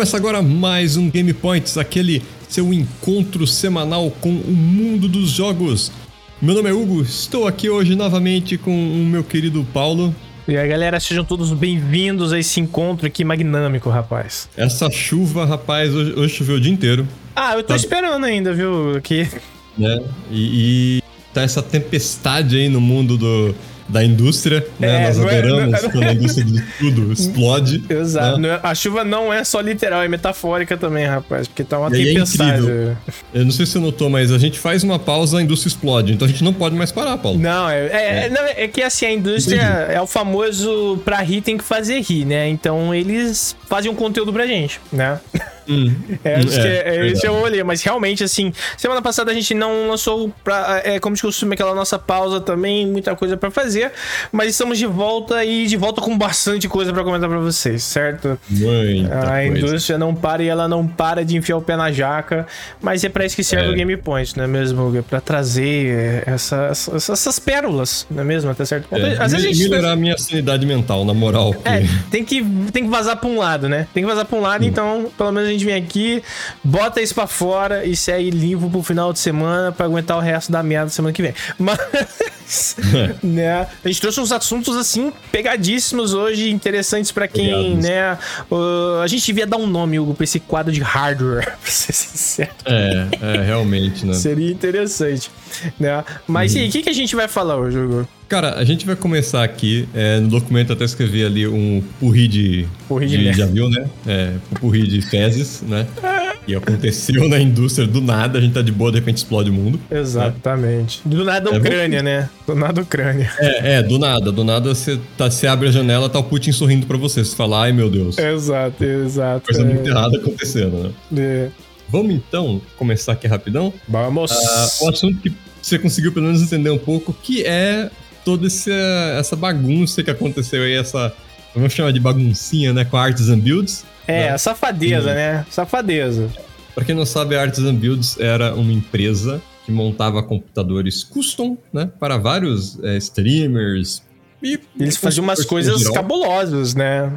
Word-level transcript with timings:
Começa 0.00 0.16
agora 0.16 0.40
mais 0.40 0.96
um 0.96 1.10
Game 1.10 1.30
Points, 1.34 1.76
aquele 1.76 2.22
seu 2.48 2.72
encontro 2.72 3.46
semanal 3.46 4.10
com 4.10 4.30
o 4.30 4.50
mundo 4.50 5.06
dos 5.06 5.28
jogos. 5.28 5.92
Meu 6.40 6.54
nome 6.54 6.70
é 6.70 6.72
Hugo, 6.72 7.02
estou 7.02 7.46
aqui 7.46 7.68
hoje 7.68 7.94
novamente 7.94 8.56
com 8.56 8.70
o 8.72 9.04
meu 9.04 9.22
querido 9.22 9.62
Paulo. 9.74 10.16
E 10.48 10.56
aí, 10.56 10.66
galera, 10.66 10.98
sejam 10.98 11.22
todos 11.22 11.52
bem-vindos 11.52 12.32
a 12.32 12.38
esse 12.38 12.58
encontro 12.60 13.06
aqui 13.06 13.22
magnâmico, 13.26 13.90
rapaz. 13.90 14.48
Essa 14.56 14.90
chuva, 14.90 15.44
rapaz, 15.44 15.94
hoje, 15.94 16.14
hoje 16.18 16.34
choveu 16.34 16.56
o 16.56 16.60
dia 16.60 16.72
inteiro. 16.72 17.06
Ah, 17.36 17.52
eu 17.56 17.62
tô 17.62 17.74
Tá. 17.74 17.76
esperando 17.76 18.24
ainda, 18.24 18.54
viu? 18.54 18.96
Aqui. 18.96 19.28
né? 19.76 20.02
E, 20.30 21.00
e 21.00 21.02
tá 21.34 21.42
essa 21.42 21.60
tempestade 21.60 22.56
aí 22.56 22.70
no 22.70 22.80
mundo 22.80 23.18
do, 23.18 23.54
da 23.90 24.04
indústria, 24.04 24.66
né? 24.78 25.02
É, 25.02 25.06
Nós 25.06 25.18
não 25.18 25.28
é- 25.28 25.38
adoramos 25.38 25.82
não 25.82 25.88
é- 25.88 25.92
quando 25.92 26.04
a 26.04 26.12
indústria 26.12 26.44
de 26.44 26.62
tudo 26.78 27.12
explode. 27.12 27.84
Exato. 27.88 28.38
né? 28.38 28.48
Não 28.48 28.54
é- 28.54 28.60
A 28.62 28.74
chuva 28.74 29.04
não 29.04 29.32
é 29.32 29.42
só 29.44 29.60
literal, 29.60 30.02
é 30.02 30.08
metafórica 30.08 30.76
também, 30.76 31.06
rapaz. 31.06 31.48
Porque 31.48 31.64
tá 31.64 31.78
uma 31.78 31.94
E 31.96 32.00
é 32.00 32.04
tempestade. 32.14 32.58
incrível. 32.62 32.96
Eu 33.34 33.44
não 33.44 33.50
sei 33.50 33.66
se 33.66 33.72
você 33.72 33.78
notou, 33.78 34.08
mas 34.08 34.30
a 34.32 34.38
gente 34.38 34.58
faz 34.58 34.82
uma 34.84 34.98
pausa, 34.98 35.38
a 35.38 35.42
indústria 35.42 35.68
explode. 35.68 36.12
Então 36.12 36.26
a 36.26 36.30
gente 36.30 36.44
não 36.44 36.52
pode 36.52 36.74
mais 36.76 36.92
parar, 36.92 37.16
Paulo. 37.18 37.38
Não, 37.38 37.68
é, 37.68 37.86
é, 37.86 38.26
é- 38.26 38.28
não, 38.30 38.42
é 38.44 38.68
que 38.68 38.82
assim, 38.82 39.06
a 39.06 39.12
indústria 39.12 39.60
é 39.62 40.00
o 40.00 40.06
famoso 40.06 41.00
pra 41.04 41.18
rir 41.20 41.40
tem 41.40 41.56
que 41.58 41.64
fazer 41.64 42.00
rir, 42.00 42.24
né? 42.24 42.48
Então 42.48 42.94
eles 42.94 43.56
fazem 43.68 43.90
um 43.90 43.94
conteúdo 43.94 44.32
pra 44.32 44.46
gente, 44.46 44.80
né? 44.92 45.18
Hum, 45.70 45.94
É, 46.24 46.36
hum, 46.36 46.40
isso 46.40 46.60
que 46.60 46.66
é, 46.66 46.70
é, 46.88 47.06
isso 47.06 47.20
verdade. 47.22 47.26
eu 47.26 47.34
olhei, 47.34 47.62
mas 47.62 47.82
realmente, 47.82 48.24
assim, 48.24 48.52
semana 48.76 49.00
passada 49.00 49.30
a 49.30 49.34
gente 49.34 49.54
não 49.54 49.88
lançou, 49.88 50.32
pra, 50.42 50.80
é, 50.84 50.98
como 50.98 51.14
de 51.14 51.22
costume, 51.22 51.54
aquela 51.54 51.74
nossa 51.74 51.98
pausa 51.98 52.40
também, 52.40 52.86
muita 52.86 53.14
coisa 53.14 53.36
pra 53.36 53.50
fazer, 53.50 53.92
mas 54.32 54.50
estamos 54.50 54.78
de 54.78 54.86
volta 54.86 55.44
e 55.44 55.66
de 55.66 55.76
volta 55.76 56.00
com 56.00 56.16
bastante 56.18 56.68
coisa 56.68 56.92
pra 56.92 57.04
comentar 57.04 57.28
pra 57.28 57.38
vocês, 57.38 57.82
certo? 57.82 58.38
Muita 58.48 59.14
A 59.18 59.26
coisa. 59.42 59.46
indústria 59.46 59.98
não 59.98 60.14
para 60.14 60.42
e 60.42 60.48
ela 60.48 60.66
não 60.66 60.86
para 60.86 61.24
de 61.24 61.36
enfiar 61.36 61.56
o 61.56 61.62
pé 61.62 61.76
na 61.76 61.92
jaca, 61.92 62.46
mas 62.80 63.04
é 63.04 63.08
pra 63.08 63.24
isso 63.24 63.36
que 63.36 63.44
serve 63.44 63.66
É. 63.68 63.70
o 63.70 63.74
Game 63.74 63.96
Point, 63.96 64.36
não 64.36 64.44
é 64.44 64.48
mesmo? 64.48 64.96
É 64.96 65.02
Pra 65.02 65.20
trazer 65.20 65.86
é, 65.88 66.22
essa- 66.26 66.68
essas, 66.70 67.08
essas 67.10 67.38
pérolas, 67.38 68.06
não 68.10 68.22
é 68.22 68.24
mesmo? 68.24 68.50
Até 68.50 68.64
certo 68.64 68.88
ponto. 68.88 69.04
É, 69.04 69.16
Às 69.22 69.32
vezes 69.32 69.46
a 69.46 69.52
gente 69.52 69.68
melhorar 69.68 69.92
a 69.92 69.96
minha 69.96 70.16
sanidade 70.18 70.64
mental, 70.66 71.04
na 71.04 71.14
moral. 71.14 71.54
é, 71.64 71.80
que- 71.80 71.88
tem 72.10 72.24
que, 72.24 72.44
tem 72.72 72.84
que 72.84 72.90
vazar 72.90 73.16
pra 73.16 73.28
um 73.28 73.38
lado, 73.38 73.68
né? 73.68 73.86
Tem 73.94 74.02
que 74.02 74.08
vazar 74.08 74.24
pra 74.24 74.38
um 74.38 74.40
lado, 74.40 74.64
então 74.64 75.10
pelo 75.16 75.32
menos 75.32 75.48
a 75.48 75.52
gente 75.52 75.59
vem 75.64 75.74
aqui, 75.74 76.22
bota 76.62 77.00
isso 77.00 77.14
pra 77.14 77.26
fora 77.26 77.84
e 77.84 77.94
segue 77.96 78.30
limpo 78.30 78.70
pro 78.70 78.82
final 78.82 79.12
de 79.12 79.18
semana 79.18 79.72
pra 79.72 79.86
aguentar 79.86 80.16
o 80.16 80.20
resto 80.20 80.50
da 80.52 80.62
merda 80.62 80.90
semana 80.90 81.12
que 81.12 81.22
vem. 81.22 81.34
Mas, 81.58 82.76
né? 83.22 83.66
A 83.84 83.88
gente 83.88 84.00
trouxe 84.00 84.20
uns 84.20 84.32
assuntos 84.32 84.76
assim 84.76 85.12
pegadíssimos 85.30 86.14
hoje, 86.14 86.50
interessantes 86.50 87.12
pra 87.12 87.28
quem, 87.28 87.46
Pegados. 87.46 87.84
né? 87.84 88.18
uh, 88.50 89.00
a 89.02 89.06
gente 89.06 89.24
devia 89.26 89.46
dar 89.46 89.56
um 89.56 89.66
nome, 89.66 89.98
Hugo, 89.98 90.14
pra 90.14 90.24
esse 90.24 90.40
quadro 90.40 90.72
de 90.72 90.80
hardware, 90.80 91.44
pra 91.60 91.70
ser 91.70 91.92
sincero. 91.92 92.50
É, 92.64 93.08
é, 93.20 93.42
realmente, 93.42 94.04
né? 94.04 94.14
Seria 94.14 94.50
interessante, 94.50 95.30
né? 95.78 96.04
Mas 96.26 96.54
e 96.54 96.60
aí, 96.60 96.68
o 96.68 96.72
que, 96.72 96.82
que 96.82 96.90
a 96.90 96.94
gente 96.94 97.14
vai 97.14 97.28
falar 97.28 97.56
hoje, 97.56 97.78
Hugo? 97.78 98.08
Cara, 98.30 98.54
a 98.54 98.62
gente 98.64 98.86
vai 98.86 98.94
começar 98.94 99.42
aqui. 99.42 99.88
é, 99.92 100.20
no 100.20 100.28
documento 100.28 100.72
até 100.72 100.84
escrevi 100.84 101.24
ali 101.24 101.48
um 101.48 101.82
purri 101.98 102.28
de. 102.28 102.64
Purri 102.86 103.08
de 103.08 103.18
merda. 103.18 103.38
Já 103.38 103.46
viu, 103.46 103.68
né? 103.68 103.90
É, 104.06 104.34
um 104.52 104.54
purri 104.54 104.86
de 104.86 105.02
fezes, 105.02 105.62
né? 105.62 105.84
E 106.48 106.54
aconteceu 106.54 107.28
na 107.28 107.38
indústria 107.38 107.86
do 107.86 108.00
nada, 108.00 108.38
a 108.38 108.40
gente 108.40 108.54
tá 108.54 108.62
de 108.62 108.72
boa, 108.72 108.90
de 108.90 108.98
repente 108.98 109.18
explode 109.18 109.50
o 109.50 109.52
mundo. 109.52 109.78
Exatamente. 109.90 111.00
Do 111.04 111.22
nada 111.22 111.50
a 111.50 111.54
É. 111.54 111.58
Ucrânia, 111.58 112.02
né? 112.02 112.30
Do 112.46 112.54
nada 112.54 112.80
a 112.80 112.82
Ucrânia. 112.82 113.30
É, 113.38 113.74
é, 113.74 113.82
do 113.82 113.98
nada. 113.98 114.32
Do 114.32 114.42
nada 114.42 114.74
você, 114.74 114.98
tá, 115.18 115.30
você 115.30 115.46
abre 115.46 115.68
a 115.68 115.70
janela, 115.70 116.08
tá 116.08 116.18
o 116.18 116.24
Putin 116.24 116.50
sorrindo 116.50 116.86
pra 116.86 116.96
você. 116.96 117.22
Você 117.24 117.36
fala, 117.36 117.64
ai 117.64 117.72
meu 117.72 117.90
Deus. 117.90 118.16
Exato, 118.18 118.82
exato. 118.82 119.44
Coisa 119.46 119.60
é. 119.60 119.64
muito 119.64 119.86
errada 119.86 120.16
acontecendo, 120.16 120.84
né? 120.84 120.90
É. 121.22 121.48
Vamos 121.88 122.14
então 122.14 122.60
começar 122.76 123.12
aqui 123.12 123.28
rapidão. 123.28 123.72
Vamos. 123.86 124.32
Ah, 124.32 124.68
o 124.80 124.88
assunto 124.88 125.18
que 125.18 125.32
você 125.60 125.78
conseguiu 125.78 126.10
pelo 126.10 126.26
menos 126.26 126.40
entender 126.42 126.70
um 126.70 126.78
pouco, 126.78 127.12
que 127.12 127.44
é 127.44 127.90
toda 128.30 128.46
essa, 128.46 128.70
essa 129.18 129.34
bagunça 129.34 130.04
que 130.04 130.10
aconteceu 130.10 130.62
aí, 130.62 130.74
essa. 130.74 131.12
Vamos 131.52 131.72
chamar 131.72 131.92
de 131.92 131.98
baguncinha, 131.98 132.72
né? 132.72 132.84
Com 132.84 132.96
a 132.96 133.02
Artisan 133.02 133.38
Builds. 133.38 133.84
é, 134.06 134.30
né? 134.30 134.38
safadeza, 134.38 135.08
Sim. 135.08 135.14
né? 135.14 135.46
Safadeza. 135.50 136.28
Pra 136.72 136.84
quem 136.84 136.94
não 136.94 137.04
sabe, 137.04 137.34
a 137.34 137.42
Artisan 137.42 137.74
Builds 137.74 138.20
era 138.20 138.54
uma 138.54 138.72
empresa 138.72 139.42
que 139.66 139.72
montava 139.72 140.22
computadores 140.22 141.02
custom, 141.02 141.58
né? 141.72 141.90
Para 141.98 142.18
vários 142.18 142.78
é, 142.84 142.96
streamers. 142.98 144.00
E 144.40 144.58
Eles 144.78 144.96
faziam 144.96 145.24
umas 145.24 145.44
coisas 145.44 145.88
cabulosas, 145.90 146.74
né? 146.74 147.12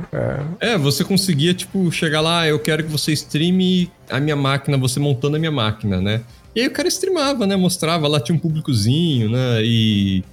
É. 0.59 0.72
É, 0.72 0.78
você 0.78 1.03
conseguia, 1.03 1.53
tipo, 1.53 1.91
chegar 1.91 2.22
lá, 2.22 2.47
eu 2.47 2.59
quero 2.59 2.84
que 2.84 2.91
você 2.91 3.13
streame 3.13 3.90
a 4.09 4.19
minha 4.19 4.35
máquina, 4.35 4.78
você 4.78 5.00
montando 5.00 5.35
a 5.35 5.40
minha 5.40 5.51
máquina, 5.51 6.01
né? 6.01 6.22
E 6.56 6.62
aí 6.62 6.68
o 6.68 6.72
cara 6.72 6.88
streamava, 6.88 7.45
né? 7.47 7.56
Mostrava, 7.56 8.07
lá 8.07 8.19
tinha 8.19 8.35
um 8.35 8.40
públicozinho, 8.40 9.30
né? 9.30 9.62
E, 9.63 10.24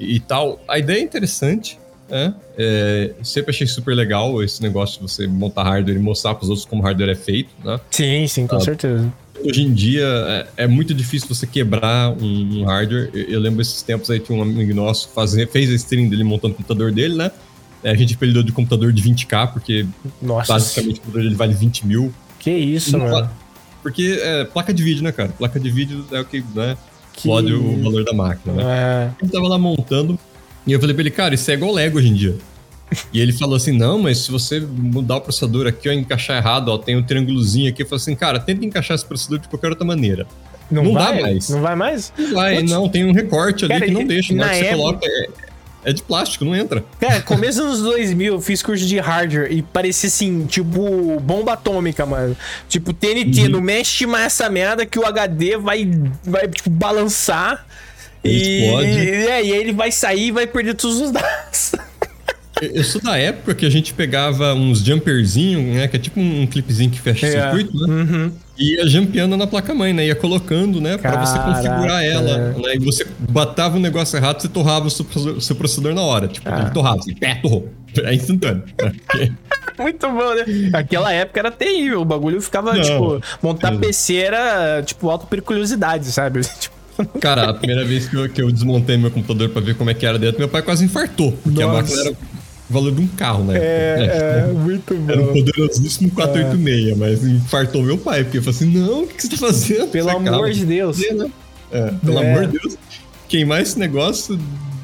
e 0.00 0.18
tal. 0.18 0.60
A 0.66 0.78
ideia 0.78 0.98
é 0.98 1.02
interessante, 1.02 1.78
né? 2.08 2.34
É, 2.58 3.12
sempre 3.22 3.50
achei 3.50 3.66
super 3.66 3.94
legal 3.94 4.42
esse 4.42 4.60
negócio 4.62 4.96
de 5.00 5.02
você 5.10 5.26
montar 5.26 5.62
hardware 5.62 5.96
e 5.96 6.00
mostrar 6.00 6.34
pros 6.34 6.48
outros 6.48 6.66
como 6.66 6.82
hardware 6.82 7.10
é 7.10 7.14
feito, 7.14 7.50
né? 7.64 7.78
Sim, 7.90 8.26
sim, 8.26 8.46
com 8.46 8.56
Ah. 8.56 8.60
certeza. 8.60 9.12
Hoje 9.42 9.62
em 9.62 9.72
dia 9.72 10.04
é, 10.56 10.64
é 10.64 10.66
muito 10.66 10.92
difícil 10.92 11.26
você 11.28 11.46
quebrar 11.46 12.10
um, 12.10 12.60
um 12.60 12.64
hardware. 12.64 13.10
Eu, 13.14 13.22
eu 13.24 13.40
lembro 13.40 13.62
esses 13.62 13.80
tempos 13.82 14.10
aí, 14.10 14.18
tinha 14.20 14.36
um 14.36 14.42
amigo 14.42 14.74
nosso 14.74 15.08
fazer, 15.10 15.48
fez 15.48 15.70
a 15.70 15.74
stream 15.74 16.08
dele 16.08 16.24
montando 16.24 16.52
o 16.54 16.56
computador 16.56 16.92
dele, 16.92 17.14
né? 17.14 17.30
É, 17.82 17.90
a 17.90 17.94
gente 17.94 18.14
apelidou 18.14 18.42
de 18.42 18.52
computador 18.52 18.92
de 18.92 19.02
20k, 19.02 19.52
porque 19.52 19.86
Nossa. 20.20 20.52
basicamente 20.52 20.96
o 20.96 21.00
computador 21.00 21.22
dele 21.22 21.34
vale 21.36 21.54
20 21.54 21.86
mil. 21.86 22.12
Que 22.38 22.50
isso, 22.50 22.98
mano. 22.98 23.30
Porque 23.82 24.18
é 24.20 24.44
placa 24.44 24.74
de 24.74 24.82
vídeo, 24.82 25.02
né, 25.02 25.10
cara? 25.12 25.30
Placa 25.30 25.58
de 25.58 25.70
vídeo 25.70 26.04
é 26.12 26.20
o 26.20 26.24
que, 26.26 26.44
né, 26.54 26.76
Que- 27.12 27.18
explode 27.20 27.52
o 27.52 27.82
valor 27.82 28.04
da 28.04 28.12
máquina, 28.12 28.54
né? 28.54 28.62
É. 28.64 29.10
Ele 29.22 29.30
tava 29.30 29.48
lá 29.48 29.58
montando, 29.58 30.18
e 30.66 30.72
eu 30.72 30.80
falei 30.80 30.94
pra 30.94 31.02
ele, 31.02 31.10
cara, 31.10 31.34
isso 31.34 31.50
é 31.50 31.54
igual 31.54 31.72
Lego 31.72 31.98
hoje 31.98 32.08
em 32.08 32.14
dia. 32.14 32.36
E 33.12 33.20
ele 33.20 33.32
falou 33.32 33.54
assim, 33.56 33.70
não, 33.70 33.98
mas 34.00 34.18
se 34.18 34.32
você 34.32 34.58
mudar 34.60 35.16
o 35.16 35.20
processador 35.20 35.66
aqui, 35.66 35.88
ó, 35.88 35.92
encaixar 35.92 36.36
errado, 36.38 36.68
ó, 36.70 36.76
tem 36.78 36.96
um 36.96 37.02
triângulozinho 37.02 37.70
aqui. 37.70 37.82
Eu 37.82 37.86
falei 37.86 38.02
assim, 38.02 38.16
cara, 38.16 38.40
tenta 38.40 38.64
encaixar 38.64 38.96
esse 38.96 39.04
processador 39.06 39.38
de 39.38 39.48
qualquer 39.48 39.68
outra 39.68 39.84
maneira. 39.84 40.26
Não, 40.70 40.82
Não 40.84 40.94
dá 40.94 41.04
vai? 41.12 41.20
mais. 41.22 41.48
Não 41.50 41.60
vai 41.60 41.76
mais? 41.76 42.12
Não 42.18 42.32
vai, 42.34 42.56
Putz. 42.56 42.70
não, 42.70 42.88
tem 42.88 43.04
um 43.04 43.12
recorte 43.12 43.64
ali 43.64 43.74
Cara, 43.74 43.86
que 43.86 43.90
não 43.92 44.04
deixa. 44.04 44.34
Na 44.34 44.44
hora 44.44 44.52
que 44.52 44.58
você 44.58 44.64
época- 44.66 44.76
coloca, 44.82 45.06
é, 45.06 45.26
é 45.84 45.92
de 45.92 46.02
plástico, 46.02 46.44
não 46.44 46.54
entra. 46.54 46.84
Cara, 47.00 47.20
começo 47.22 47.62
dos 47.62 47.80
2000, 47.82 48.34
eu 48.34 48.40
fiz 48.40 48.62
curso 48.62 48.84
de 48.86 48.98
hardware 48.98 49.50
e 49.52 49.62
parecia 49.62 50.08
assim, 50.08 50.46
tipo, 50.46 51.18
bomba 51.20 51.54
atômica, 51.54 52.04
mano. 52.04 52.36
Tipo, 52.68 52.92
TNT, 52.92 53.42
Uhum. 53.42 53.48
não 53.48 53.60
mexe 53.60 54.06
mais 54.06 54.26
essa 54.26 54.48
merda 54.50 54.84
que 54.84 54.98
o 54.98 55.06
HD 55.06 55.56
vai, 55.56 55.90
vai 56.24 56.46
tipo, 56.48 56.68
balançar. 56.70 57.66
E, 58.22 58.64
explode. 58.64 58.86
é, 59.10 59.24
e 59.24 59.30
aí 59.32 59.50
ele 59.50 59.72
vai 59.72 59.90
sair 59.90 60.26
e 60.26 60.30
vai 60.30 60.46
perder 60.46 60.74
todos 60.74 61.00
os 61.00 61.10
dados. 61.10 61.72
Eu- 62.60 62.84
sou 62.84 63.00
da 63.00 63.16
época 63.16 63.54
que 63.54 63.64
a 63.64 63.70
gente 63.70 63.94
pegava 63.94 64.52
uns 64.52 64.80
jumperzinhos, 64.84 65.74
né? 65.76 65.88
Que 65.88 65.96
é 65.96 65.98
tipo 65.98 66.20
um 66.20 66.46
clipezinho 66.46 66.90
que 66.90 67.00
fecha 67.00 67.26
É. 67.26 67.30
circuito, 67.30 67.72
né? 67.86 67.94
Uhum. 67.94 68.32
E 68.60 68.74
ia 68.74 68.86
jampeando 68.86 69.36
na 69.38 69.46
placa-mãe, 69.46 69.92
né? 69.94 70.06
Ia 70.06 70.14
colocando, 70.14 70.80
né? 70.82 70.98
Pra 70.98 71.24
você 71.24 71.38
configurar 71.38 72.04
ela. 72.04 72.52
Né? 72.52 72.74
E 72.74 72.78
você 72.78 73.06
batava 73.18 73.78
um 73.78 73.80
negócio 73.80 74.16
errado, 74.18 74.40
você 74.42 74.48
torrava 74.48 74.86
o 74.86 74.90
seu 74.90 75.04
processador, 75.06 75.38
o 75.38 75.40
seu 75.40 75.56
processador 75.56 75.94
na 75.94 76.02
hora. 76.02 76.28
Tipo, 76.28 76.48
Ah. 76.50 76.60
ele 76.60 76.70
torrava, 76.70 76.98
assim, 76.98 77.14
pé, 77.14 77.36
torrou. 77.36 77.68
É 78.04 78.14
instantâneo. 78.14 78.62
Muito 79.78 80.06
bom, 80.08 80.34
né? 80.34 80.44
Aquela 80.74 81.10
época 81.12 81.40
era 81.40 81.50
terrível. 81.50 82.02
O 82.02 82.04
bagulho 82.04 82.40
ficava, 82.42 82.74
Não. 82.74 82.82
tipo, 82.82 83.20
montar 83.42 83.72
É. 83.72 83.78
PC 83.78 84.16
era, 84.16 84.82
tipo, 84.82 85.08
auto-periculosidade, 85.08 86.04
sabe? 86.12 86.40
Tipo, 87.00 87.18
Cara, 87.18 87.48
a 87.48 87.54
primeira 87.54 87.82
vez 87.82 88.06
que 88.08 88.14
eu, 88.14 88.28
que 88.28 88.42
eu 88.42 88.52
desmontei 88.52 88.98
meu 88.98 89.10
computador 89.10 89.48
pra 89.48 89.62
ver 89.62 89.74
como 89.74 89.88
é 89.88 89.94
que 89.94 90.04
era 90.04 90.18
dentro, 90.18 90.38
meu 90.38 90.48
pai 90.50 90.60
quase 90.60 90.84
infartou. 90.84 91.32
Porque 91.32 91.62
a 91.62 91.66
Nossa. 91.66 91.78
máquina 91.82 92.00
era 92.02 92.16
o 92.70 92.72
valor 92.72 92.92
de 92.92 93.00
um 93.02 93.06
carro, 93.08 93.44
né? 93.44 93.58
é, 93.58 94.44
é, 94.48 94.52
muito 94.52 94.94
Era 95.08 95.20
um 95.20 95.26
bom. 95.26 95.32
poderosíssimo 95.32 96.10
486, 96.12 96.96
mas 96.96 97.24
infartou 97.24 97.82
meu 97.82 97.98
pai, 97.98 98.22
porque 98.24 98.38
eu 98.38 98.42
falei 98.42 98.56
assim: 98.56 98.78
não, 98.78 99.02
o 99.02 99.06
que 99.06 99.14
que 99.14 99.22
você 99.22 99.28
tá 99.30 99.36
fazendo? 99.36 99.88
Pelo 99.88 100.08
Você 100.08 100.16
amor 100.16 100.28
acaba 100.28 100.52
de 100.52 100.64
Deus. 100.64 100.98
né? 100.98 101.30
É, 101.72 101.90
pelo 102.04 102.18
É. 102.22 102.30
amor 102.32 102.46
de 102.46 102.58
Deus. 102.58 102.76
Queimar 103.28 103.60
esse 103.62 103.78
negócio 103.78 104.38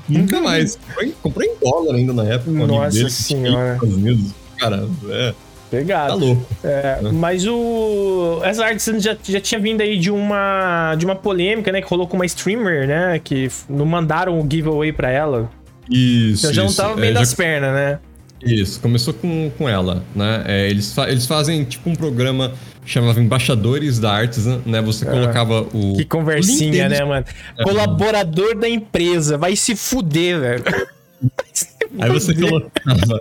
nunca 0.08 0.40
mais. 0.40 0.76
Comprou 0.76 1.04
em- 1.04 1.14
Comprou 1.22 1.44
em 1.44 1.54
dólar 1.62 1.94
ainda 1.96 2.12
na 2.12 2.24
época. 2.24 2.50
um 2.50 2.66
Nossa 2.66 3.04
que 3.04 3.10
Senhora. 3.10 3.78
Unidos. 3.82 4.30
Cara, 4.58 4.88
é, 5.10 5.34
Pegado. 5.70 6.08
tá 6.10 6.14
louco. 6.14 6.46
É, 6.62 6.98
né? 7.02 7.10
mas 7.12 7.44
o 7.46 8.40
essa 8.44 8.64
Artisan 8.64 9.00
já, 9.00 9.16
já 9.22 9.40
tinha 9.40 9.60
vindo 9.60 9.80
aí 9.80 9.98
de 9.98 10.10
uma 10.12 10.94
de 10.96 11.04
uma 11.04 11.16
polêmica, 11.16 11.72
né, 11.72 11.82
que 11.82 11.88
rolou 11.88 12.06
com 12.06 12.16
uma 12.16 12.24
streamer, 12.24 12.86
né, 12.86 13.20
que 13.22 13.50
não 13.68 13.84
mandaram 13.84 14.38
o 14.40 14.46
giveaway 14.48 14.92
pra 14.92 15.10
ela. 15.10 15.50
Isso. 15.90 16.46
Eu 16.46 16.52
já 16.54 16.64
não 16.64 16.72
tava 16.72 16.92
É, 16.94 16.96
meio 17.00 17.12
já- 17.14 17.20
das 17.20 17.34
pernas, 17.34 17.72
né? 17.74 17.98
Isso, 18.42 18.78
começou 18.80 19.14
com, 19.14 19.50
com 19.56 19.68
ela, 19.68 20.04
né? 20.14 20.44
É, 20.46 20.68
eles, 20.70 20.92
fa- 20.92 21.10
eles 21.10 21.26
fazem 21.26 21.64
tipo 21.64 21.88
um 21.88 21.94
programa 21.96 22.52
que 22.84 22.90
chamava 22.90 23.18
Embaixadores 23.20 23.98
da 23.98 24.12
Artisan, 24.12 24.60
né? 24.66 24.80
Você 24.82 25.04
colocava 25.06 25.62
o. 25.72 25.94
É. 25.94 25.96
Que 25.96 26.02
o 26.02 26.06
conversinha, 26.06 26.86
link 26.88 26.98
né, 26.98 27.04
mano? 27.04 27.24
Colaborador 27.62 28.54
da 28.56 28.68
empresa, 28.68 29.38
vai 29.38 29.56
se 29.56 29.74
fuder, 29.74 30.38
velho. 30.40 30.64
Aí 31.98 32.10
você 32.10 32.34
colocava 32.34 33.20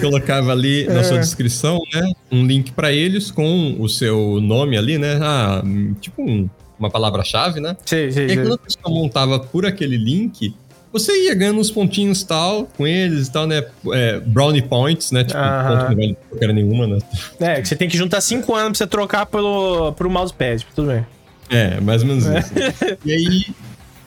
colocava 0.00 0.52
ali 0.52 0.86
na 0.86 1.02
sua 1.02 1.18
descrição, 1.18 1.80
né, 1.92 2.12
um 2.30 2.46
link 2.46 2.70
para 2.72 2.92
eles 2.92 3.30
com 3.30 3.76
o 3.78 3.88
seu 3.88 4.40
nome 4.40 4.76
ali, 4.78 4.98
né, 4.98 5.18
ah, 5.20 5.62
tipo 6.00 6.22
um, 6.22 6.48
uma 6.78 6.88
palavra-chave, 6.88 7.60
né? 7.60 7.76
Sim, 7.84 8.10
sim, 8.10 8.20
E 8.20 8.30
aí, 8.30 8.36
quando 8.36 8.54
a 8.54 8.58
pessoa 8.58 8.88
montava 8.94 9.40
por 9.40 9.66
aquele 9.66 9.96
link, 9.96 10.54
você 10.92 11.26
ia 11.26 11.34
ganhando 11.34 11.60
uns 11.60 11.70
pontinhos 11.70 12.22
tal 12.22 12.66
com 12.76 12.86
eles 12.86 13.28
e 13.28 13.32
tal, 13.32 13.46
né? 13.46 13.64
É, 13.92 14.20
brownie 14.20 14.62
points, 14.62 15.12
né? 15.12 15.24
Tipo, 15.24 15.38
Aham. 15.38 15.68
ponto 15.68 15.84
que 15.84 15.90
não 15.90 15.96
vale 15.96 16.16
porcaria 16.28 16.54
nenhuma, 16.54 16.86
né? 16.86 16.98
É, 17.38 17.60
que 17.60 17.68
você 17.68 17.76
tem 17.76 17.88
que 17.88 17.96
juntar 17.96 18.20
5 18.20 18.54
anos 18.54 18.78
pra 18.78 18.86
você 18.86 18.90
trocar 18.90 19.26
pelo, 19.26 19.92
pro 19.92 20.10
mousepad. 20.10 20.66
Tudo 20.74 20.88
bem. 20.88 21.06
É, 21.48 21.80
mais 21.80 22.02
ou 22.02 22.08
menos 22.08 22.24
isso. 22.24 22.52
E 23.04 23.12
aí, 23.12 23.40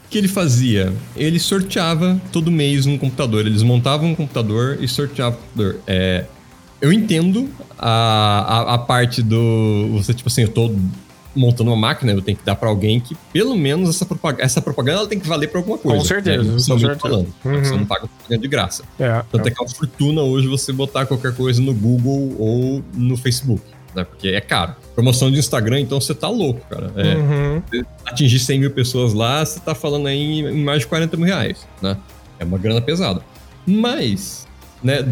o 0.06 0.10
que 0.10 0.18
ele 0.18 0.28
fazia? 0.28 0.94
Ele 1.16 1.40
sorteava 1.40 2.20
todo 2.32 2.52
mês 2.52 2.86
um 2.86 2.98
computador. 2.98 3.46
Eles 3.46 3.64
montavam 3.64 4.10
um 4.10 4.16
computador 4.16 4.78
e 4.82 4.88
sorteavam 4.88 5.40
computador. 5.40 5.80
É, 5.88 6.26
eu 6.82 6.92
entendo 6.92 7.50
a, 7.80 8.72
a, 8.72 8.74
a 8.76 8.78
parte 8.78 9.22
do. 9.22 9.88
Você, 9.94 10.14
tipo 10.14 10.28
assim, 10.28 10.42
eu 10.44 10.50
tô 10.50 10.70
montando 11.36 11.72
uma 11.72 11.78
máquina, 11.78 12.12
eu 12.12 12.22
tenho 12.22 12.38
que 12.38 12.46
dar 12.46 12.56
pra 12.56 12.70
alguém 12.70 13.00
que, 13.00 13.16
pelo 13.32 13.56
menos, 13.56 13.90
essa 13.90 14.06
propaganda, 14.06 14.44
essa 14.44 14.62
propaganda 14.62 15.00
ela 15.00 15.08
tem 15.08 15.20
que 15.20 15.28
valer 15.28 15.48
pra 15.50 15.60
alguma 15.60 15.78
coisa. 15.78 16.06
certeza, 16.06 16.44
né? 16.44 16.52
com 16.54 16.60
certeza. 16.60 16.96
falando. 17.00 17.34
Uhum. 17.46 17.64
Você 17.64 17.76
não 17.76 17.86
paga 17.86 18.08
propaganda 18.08 18.42
de 18.42 18.48
graça. 18.48 18.84
É. 19.00 19.24
Tanto 19.32 19.48
é 19.48 19.52
que 19.52 19.60
é 19.60 19.64
uma 19.66 19.70
fortuna 19.74 20.22
hoje 20.22 20.48
você 20.48 20.72
botar 20.72 21.06
qualquer 21.06 21.34
coisa 21.36 21.62
no 21.62 21.74
Google 21.74 22.36
ou 22.38 22.84
no 22.94 23.18
Facebook, 23.18 23.64
né? 23.96 24.04
Porque 24.04 24.28
é 24.30 24.42
caro. 24.42 24.76
Promoção 24.94 25.32
de 25.32 25.40
Instagram, 25.40 25.80
então 25.80 26.00
você 26.00 26.14
tá 26.14 26.30
louco, 26.30 26.62
cara. 26.70 26.92
É, 26.96 27.16
Uhum. 27.16 27.62
atingir 28.06 28.38
100 28.40 28.60
mil 28.60 28.72
pessoas 28.72 29.14
lá, 29.14 29.44
você 29.44 29.60
tá 29.60 29.74
falando 29.74 30.08
aí 30.08 30.18
em 30.18 30.48
em 30.60 30.64
mais 30.64 30.82
de 30.82 30.88
40 30.88 31.18
mil 31.18 31.26
reais, 31.26 31.68
né? 31.82 31.98
É 32.40 32.44
uma 32.46 32.58
grana 32.60 32.80
pesada. 32.82 33.22
Mas, 33.66 34.46
né, 34.84 35.04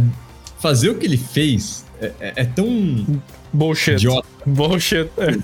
fazer 0.60 0.90
o 0.90 0.96
que 0.96 1.06
ele 1.06 1.18
fez 1.18 1.86
é, 2.00 2.12
é- 2.20 2.34
é 2.38 2.46
tão 2.46 3.06
Bullshit. 3.54 3.94
idiota. 3.94 4.28
Bullshit. 4.46 5.10
É. 5.18 5.38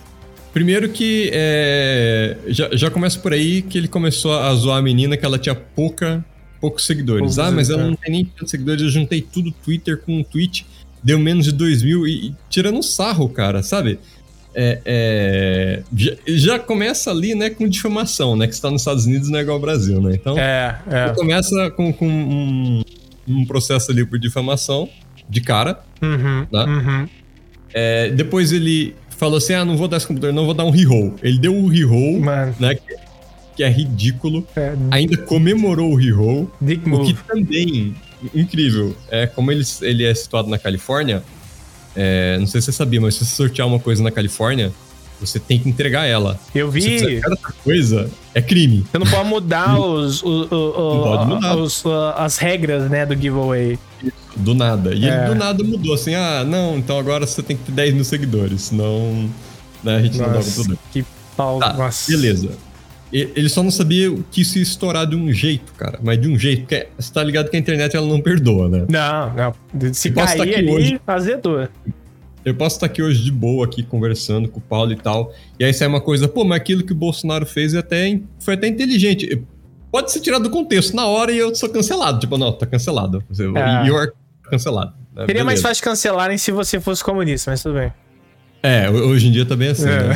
Primeiro 0.58 0.90
que 0.90 1.30
é, 1.32 2.36
já, 2.48 2.68
já 2.74 2.90
começa 2.90 3.20
por 3.20 3.32
aí 3.32 3.62
que 3.62 3.78
ele 3.78 3.88
começou 3.88 4.34
a 4.34 4.52
zoar 4.56 4.80
a 4.80 4.82
menina 4.82 5.16
que 5.16 5.24
ela 5.24 5.38
tinha 5.38 5.54
pouca, 5.54 6.26
poucos 6.60 6.84
seguidores. 6.84 7.38
Ah, 7.38 7.52
mas 7.52 7.70
ela 7.70 7.84
é. 7.84 7.86
não 7.86 7.96
tem 7.96 8.12
nem 8.12 8.26
tantos 8.26 8.50
seguidores, 8.50 8.82
eu 8.82 8.90
juntei 8.90 9.22
tudo 9.22 9.52
Twitter 9.52 10.00
com 10.00 10.18
um 10.18 10.24
tweet, 10.24 10.66
deu 11.04 11.20
menos 11.20 11.46
de 11.46 11.52
2 11.52 11.84
mil 11.84 12.08
e, 12.08 12.30
e 12.30 12.36
tirando 12.50 12.82
sarro, 12.82 13.30
cara, 13.30 13.62
sabe? 13.62 14.00
É, 14.56 14.82
é, 14.84 15.84
já, 15.96 16.16
já 16.26 16.58
começa 16.58 17.12
ali, 17.12 17.36
né, 17.36 17.52
com 17.52 17.70
difamação, 17.70 18.36
né? 18.36 18.48
Que 18.48 18.56
você 18.56 18.62
tá 18.64 18.72
nos 18.72 18.82
Estados 18.82 19.06
Unidos 19.06 19.30
não 19.30 19.38
é 19.38 19.44
igual 19.44 19.58
ao 19.58 19.62
Brasil, 19.62 20.02
né? 20.02 20.16
Então, 20.16 20.40
É, 20.40 20.82
é. 20.90 21.10
começa 21.14 21.70
com, 21.70 21.94
com 21.94 22.08
um, 22.08 22.82
um 23.28 23.46
processo 23.46 23.92
ali 23.92 24.04
por 24.04 24.18
difamação 24.18 24.90
de 25.30 25.40
cara. 25.40 25.80
Uhum. 26.02 26.48
Né? 26.52 26.64
Uhum. 26.66 27.10
É, 27.72 28.10
depois 28.10 28.52
ele 28.52 28.96
falou 29.18 29.38
assim: 29.38 29.54
ah, 29.54 29.66
não 29.66 29.76
vou 29.78 29.88
dar 29.88 29.98
esse 29.98 30.08
computador, 30.08 30.34
não 30.34 30.46
vou 30.46 30.54
dar 30.54 30.64
um 30.66 30.70
reroll. 30.70 31.16
Ele 31.22 31.38
deu 31.38 31.54
um 31.54 31.68
reroll, 31.68 32.20
né? 32.60 32.76
Que, 32.76 32.96
que 33.58 33.64
é 33.64 33.70
ridículo. 33.70 34.46
é, 34.56 34.74
Ainda 34.92 35.18
comemorou 35.18 35.92
o 35.92 35.96
reroll. 35.96 36.50
dick 36.62 36.88
O 36.90 37.04
que 37.06 37.14
também, 37.28 37.96
incrível, 38.34 38.96
é 39.10 39.26
como 39.28 39.52
ele, 39.52 39.64
ele 39.82 40.06
é 40.06 40.14
situado 40.14 40.48
na 40.50 40.58
Califórnia. 40.58 41.24
é, 41.96 42.38
não 42.40 42.46
sei 42.48 42.62
se 42.62 42.66
você 42.66 42.72
sabia, 42.74 43.02
mas 43.02 43.16
se 43.16 43.26
você 43.26 43.36
sortear 43.36 43.68
uma 43.68 43.80
coisa 43.80 44.04
na 44.04 44.12
Califórnia, 44.12 44.72
você 45.20 45.40
tem 45.40 45.60
que 45.60 45.68
entregar 45.70 46.06
ela. 46.06 46.40
Eu 46.54 46.72
Se 46.72 46.80
você 46.82 47.06
vi. 47.08 47.16
outra 47.28 47.54
coisa, 47.64 48.10
é 48.34 48.42
crime. 48.42 48.86
Você 48.92 48.98
não 49.00 49.08
pode 49.08 49.30
mudar 49.30 49.80
os, 49.80 50.22
o- 50.24 50.28
o- 50.50 50.96
Não 50.96 51.04
pode 51.04 51.26
mudar. 51.28 51.56
os- 51.58 51.84
as 52.16 52.38
regras, 52.38 52.90
né, 52.90 53.06
do 53.06 53.16
giveaway. 53.16 53.78
Do 54.36 54.54
nada. 54.54 54.94
E 54.94 55.08
É. 55.10 55.18
ele 55.18 55.26
do 55.30 55.36
nada 55.36 55.64
mudou 55.64 55.94
assim: 55.96 56.14
ah, 56.14 56.44
não, 56.48 56.78
então 56.78 57.00
agora 57.00 57.26
você 57.26 57.42
tem 57.42 57.58
que 57.58 57.64
ter 57.64 57.72
10 57.72 57.94
mil 57.94 58.04
seguidores, 58.04 58.62
senão 58.64 59.30
né, 59.84 59.96
a 59.98 60.02
gente 60.02 60.18
não 60.18 60.26
dá 60.26 60.32
o 60.32 60.36
Nossa, 60.36 60.52
computador. 60.56 60.78
que 60.92 61.06
pau. 61.36 61.60
Tá, 61.60 61.74
Nossa. 61.74 62.12
beleza. 62.12 62.50
Ele 63.12 63.48
só 63.48 63.64
não 63.64 63.72
sabia 63.72 64.14
que 64.30 64.42
isso 64.42 64.58
ia 64.58 64.64
estourar 64.64 65.08
de 65.08 65.16
um 65.16 65.32
jeito, 65.32 65.72
cara. 65.78 65.98
Mas 66.04 66.20
de 66.20 66.28
um 66.28 66.38
jeito, 66.38 66.64
porque 66.64 66.88
você 67.00 67.14
tá 67.14 67.24
ligado 67.24 67.50
que 67.50 67.56
a 67.56 67.60
internet 67.60 67.96
ela 67.96 68.06
não 68.06 68.20
perdoa, 68.20 68.68
né? 68.68 68.86
Não, 68.90 69.34
não. 69.34 69.94
Se 69.94 70.12
posso 70.12 70.36
cair 70.36 70.50
aqui 70.50 70.56
ali, 70.60 70.70
hoje. 70.70 71.02
azedou. 71.08 71.70
Eu 72.48 72.56
posso 72.56 72.78
estar 72.78 72.86
aqui 72.86 73.04
hoje 73.04 73.22
de 73.26 73.32
boa, 73.32 73.66
aqui 73.66 73.84
conversando 73.84 74.48
com 74.48 74.60
o 74.60 74.62
Paulo 74.62 74.94
e 74.94 74.96
tal. 74.96 75.34
E 75.60 75.66
aí 75.66 75.74
sai 75.74 75.86
uma 75.86 76.00
coisa, 76.00 76.30
pô, 76.30 76.46
mas 76.46 76.56
aquilo 76.62 76.82
que 76.82 76.94
o 76.94 76.96
Bolsonaro 76.96 77.46
fez 77.46 77.74
é 77.74 77.80
até, 77.80 78.22
foi 78.40 78.54
até 78.54 78.70
inteligente. 78.70 79.44
Pode 79.92 80.14
ser 80.14 80.22
tirado 80.22 80.44
do 80.44 80.50
contexto 80.50 80.96
na 80.96 81.06
hora 81.08 81.30
e 81.30 81.38
eu 81.38 81.54
sou 81.54 81.68
cancelado. 81.68 82.20
Tipo, 82.22 82.38
não, 82.38 82.54
tá 82.54 82.66
cancelado. 82.66 83.22
Você, 83.30 83.44
Ah. 83.54 83.84
You're 83.86 84.14
cancelado. 84.44 84.94
né? 85.14 85.26
Seria 85.26 85.44
mais 85.44 85.60
Beleza. 85.60 85.68
fácil 85.68 85.84
cancelarem 85.84 86.38
se 86.38 86.54
você 86.54 86.80
fosse 86.80 87.04
comunista, 87.04 87.52
mas 87.52 87.62
tudo 87.62 87.76
bem. 87.80 87.92
É, 88.64 88.90
hoje 88.90 89.28
em 89.28 89.32
dia 89.34 89.46
tá 89.46 89.56
bem 89.58 89.68
assim, 89.68 89.84
né? 89.84 90.14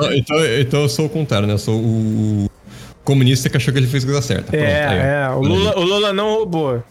É, 0.00 0.16
Então, 0.18 0.44
então 0.60 0.82
eu 0.82 0.88
sou 0.90 1.06
o 1.06 1.08
contrário, 1.08 1.46
né? 1.48 1.54
Eu 1.54 1.58
sou 1.58 1.80
o 1.80 2.50
comunista 3.02 3.48
que 3.48 3.56
achou 3.56 3.72
que 3.72 3.80
ele 3.80 3.86
fez 3.86 4.04
coisa 4.04 4.20
certa. 4.20 4.50
Pronto, 4.52 4.62
é, 4.62 4.86
aí, 4.86 4.98
é. 4.98 5.28
O 5.34 5.40
Lula, 5.40 5.78
o 5.78 5.82
Lula 5.84 6.12
não 6.12 6.34
roubou. 6.34 6.84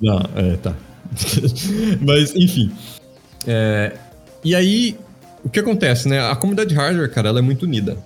Não, 0.00 0.18
é, 0.34 0.56
tá. 0.56 0.74
Mas, 2.00 2.34
enfim. 2.34 2.72
É, 3.46 3.92
e 4.44 4.54
aí, 4.54 4.96
o 5.44 5.48
que 5.48 5.60
acontece, 5.60 6.08
né? 6.08 6.20
A 6.30 6.36
comunidade 6.36 6.74
hardware, 6.74 7.10
cara, 7.10 7.28
ela 7.28 7.38
é 7.38 7.42
muito 7.42 7.64
unida, 7.64 7.96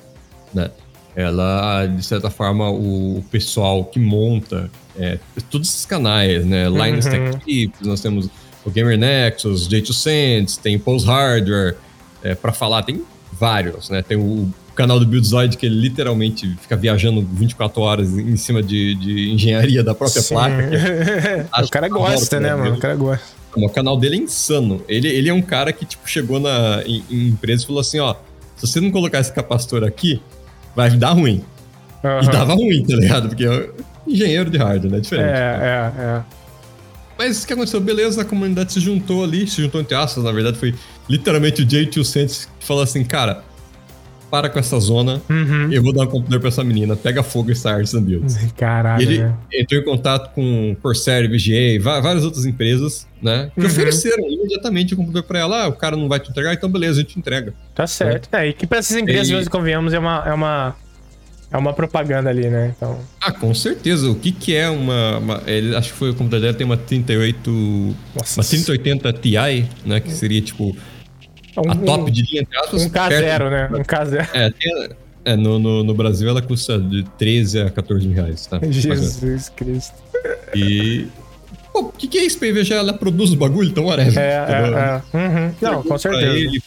né? 0.52 0.70
Ela, 1.16 1.86
de 1.86 2.04
certa 2.04 2.28
forma, 2.28 2.70
o 2.70 3.24
pessoal 3.30 3.84
que 3.84 4.00
monta 4.00 4.68
é, 4.96 5.18
todos 5.50 5.68
esses 5.68 5.86
canais, 5.86 6.44
né? 6.44 6.68
Linus 6.68 7.06
Uhum. 7.06 7.10
Tech 7.10 7.44
Tips, 7.44 7.86
nós 7.86 8.00
temos 8.00 8.28
o 8.64 8.70
Gamer 8.70 8.98
Nexus, 8.98 9.68
J2Sense, 9.68 10.58
tem 10.58 10.78
Pulse 10.78 11.06
Hardware, 11.06 11.76
é, 12.22 12.34
para 12.34 12.52
falar, 12.52 12.82
tem 12.82 13.02
vários, 13.32 13.90
né? 13.90 14.02
Tem 14.02 14.16
o 14.16 14.52
canal 14.74 14.98
do 14.98 15.06
Buildzoid, 15.06 15.56
que 15.56 15.66
ele 15.66 15.76
literalmente 15.76 16.56
fica 16.60 16.76
viajando 16.76 17.22
24 17.22 17.80
horas 17.80 18.18
em 18.18 18.36
cima 18.36 18.62
de, 18.62 18.94
de 18.96 19.30
engenharia 19.30 19.84
da 19.84 19.94
própria 19.94 20.22
Sim. 20.22 20.34
placa. 20.34 20.70
o 21.62 21.68
cara 21.68 21.88
gosta, 21.88 22.40
né, 22.40 22.54
mano? 22.54 22.74
O 22.74 22.78
cara 22.78 22.96
gosta. 22.96 23.33
O 23.56 23.68
canal 23.68 23.96
dele 23.96 24.16
é 24.16 24.18
insano. 24.20 24.82
Ele, 24.88 25.08
ele 25.08 25.28
é 25.28 25.34
um 25.34 25.42
cara 25.42 25.72
que, 25.72 25.84
tipo, 25.84 26.08
chegou 26.08 26.40
na, 26.40 26.82
em, 26.84 27.04
em 27.10 27.28
empresa 27.28 27.62
e 27.62 27.66
falou 27.66 27.80
assim, 27.80 28.00
ó, 28.00 28.14
se 28.56 28.66
você 28.66 28.80
não 28.80 28.90
colocar 28.90 29.20
esse 29.20 29.32
capacitor 29.32 29.84
aqui, 29.84 30.20
vai 30.74 30.90
dar 30.90 31.10
ruim. 31.12 31.44
E 32.02 32.06
Aham. 32.06 32.30
dava 32.30 32.54
ruim, 32.54 32.84
tá 32.84 32.96
ligado? 32.96 33.28
Porque 33.28 33.46
é 33.46 33.70
engenheiro 34.06 34.50
de 34.50 34.58
hardware, 34.58 34.92
né? 34.92 35.00
Diferente. 35.00 35.28
É, 35.28 35.92
é, 35.98 36.02
é. 36.02 36.22
Mas 37.16 37.42
o 37.42 37.46
que 37.46 37.52
aconteceu? 37.52 37.80
Beleza, 37.80 38.22
a 38.22 38.24
comunidade 38.24 38.72
se 38.72 38.80
juntou 38.80 39.22
ali, 39.22 39.46
se 39.46 39.62
juntou 39.62 39.80
entre 39.80 39.94
aspas, 39.94 40.24
na 40.24 40.32
verdade 40.32 40.58
foi 40.58 40.74
literalmente 41.08 41.62
o 41.62 41.66
J200 41.66 42.48
que 42.58 42.66
falou 42.66 42.82
assim, 42.82 43.04
cara, 43.04 43.44
para 44.30 44.48
com 44.48 44.58
essa 44.58 44.78
zona, 44.80 45.22
Uhum. 45.30 45.70
eu 45.72 45.82
vou 45.82 45.92
dar 45.92 46.02
um 46.04 46.06
computador 46.06 46.40
pra 46.40 46.48
essa 46.48 46.64
menina, 46.64 46.96
pega 46.96 47.22
fogo 47.22 47.50
e 47.50 47.54
sai 47.56 47.74
Arts 47.74 47.94
and 47.94 48.02
Builds. 48.02 48.36
Caralho, 48.56 49.02
E 49.02 49.06
ele 49.06 49.18
né? 49.18 49.34
entrou 49.52 49.80
em 49.80 49.84
contato 49.84 50.34
com 50.34 50.76
Corsair, 50.82 51.28
VGA, 51.28 51.80
várias 52.02 52.24
outras 52.24 52.44
empresas, 52.44 53.06
né? 53.22 53.50
Que 53.54 53.60
Uhum. 53.60 53.66
ofereceram 53.66 54.28
imediatamente 54.30 54.94
o 54.94 54.96
computador 54.96 55.22
pra 55.22 55.38
ela. 55.38 55.64
Ah, 55.64 55.68
o 55.68 55.72
cara 55.72 55.96
não 55.96 56.08
vai 56.08 56.18
te 56.20 56.30
entregar, 56.30 56.52
então 56.54 56.68
beleza, 56.70 57.00
a 57.00 57.02
gente 57.02 57.18
entrega. 57.18 57.54
Tá 57.74 57.86
certo. 57.86 58.28
É, 58.32 58.48
e 58.48 58.52
que 58.52 58.66
pra 58.66 58.78
essas 58.78 58.96
empresas, 58.96 59.28
E- 59.28 59.32
nós 59.32 59.48
convenhamos, 59.48 59.92
é 59.92 59.98
uma, 59.98 60.22
é 60.26 60.32
uma. 60.34 60.76
É 61.52 61.56
uma 61.56 61.72
propaganda 61.72 62.28
ali, 62.30 62.48
né? 62.48 62.72
Então. 62.76 62.98
Ah, 63.20 63.30
com 63.30 63.54
certeza. 63.54 64.10
O 64.10 64.16
que 64.16 64.32
que 64.32 64.56
é 64.56 64.68
uma... 64.68 65.18
uma- 65.18 65.42
ele, 65.46 65.76
acho 65.76 65.92
que 65.92 65.98
foi 65.98 66.10
o 66.10 66.14
computador 66.14 66.40
dela, 66.46 66.54
tem 66.54 66.64
uma 66.66 66.76
38... 66.76 67.94
Nossa. 68.16 68.40
Uma 68.40 68.44
3080 68.44 69.12
Ti, 69.12 69.64
né? 69.86 70.00
Que 70.00 70.10
seria, 70.10 70.40
tipo, 70.40 70.74
um, 71.60 71.70
a 71.70 71.74
top 71.76 72.10
de 72.10 72.22
linha, 72.22 72.42
entre 72.42 72.58
aspas. 72.58 72.82
Um 72.84 72.90
K0, 72.90 73.08
perto- 73.08 73.50
né? 73.50 73.68
Um 73.72 73.82
K0. 73.82 74.28
É, 74.32 74.50
tem- 74.50 74.88
é 75.26 75.36
no, 75.36 75.58
no, 75.58 75.82
no 75.82 75.94
Brasil 75.94 76.28
ela 76.28 76.42
custa 76.42 76.78
de 76.78 77.02
13 77.18 77.60
a 77.62 77.70
14 77.70 78.06
mil 78.06 78.14
reais, 78.14 78.46
tá? 78.46 78.58
Jesus 78.68 79.48
Cristo. 79.48 79.94
E... 80.54 81.06
Pô, 81.72 81.80
o 81.80 81.92
que 81.92 82.06
que 82.06 82.18
é 82.18 82.24
isso, 82.24 82.38
PVG? 82.38 82.72
Ela 82.74 82.92
produz 82.92 83.32
o 83.32 83.36
bagulho, 83.36 83.68
então 83.68 83.86
whatever. 83.86 84.16
É, 84.18 84.32
é, 84.32 84.36
é. 84.36 85.16
Uhum. 85.16 85.54
Não, 85.60 85.82
com 85.82 85.98
certeza. 85.98 86.26
Ele, 86.26 86.62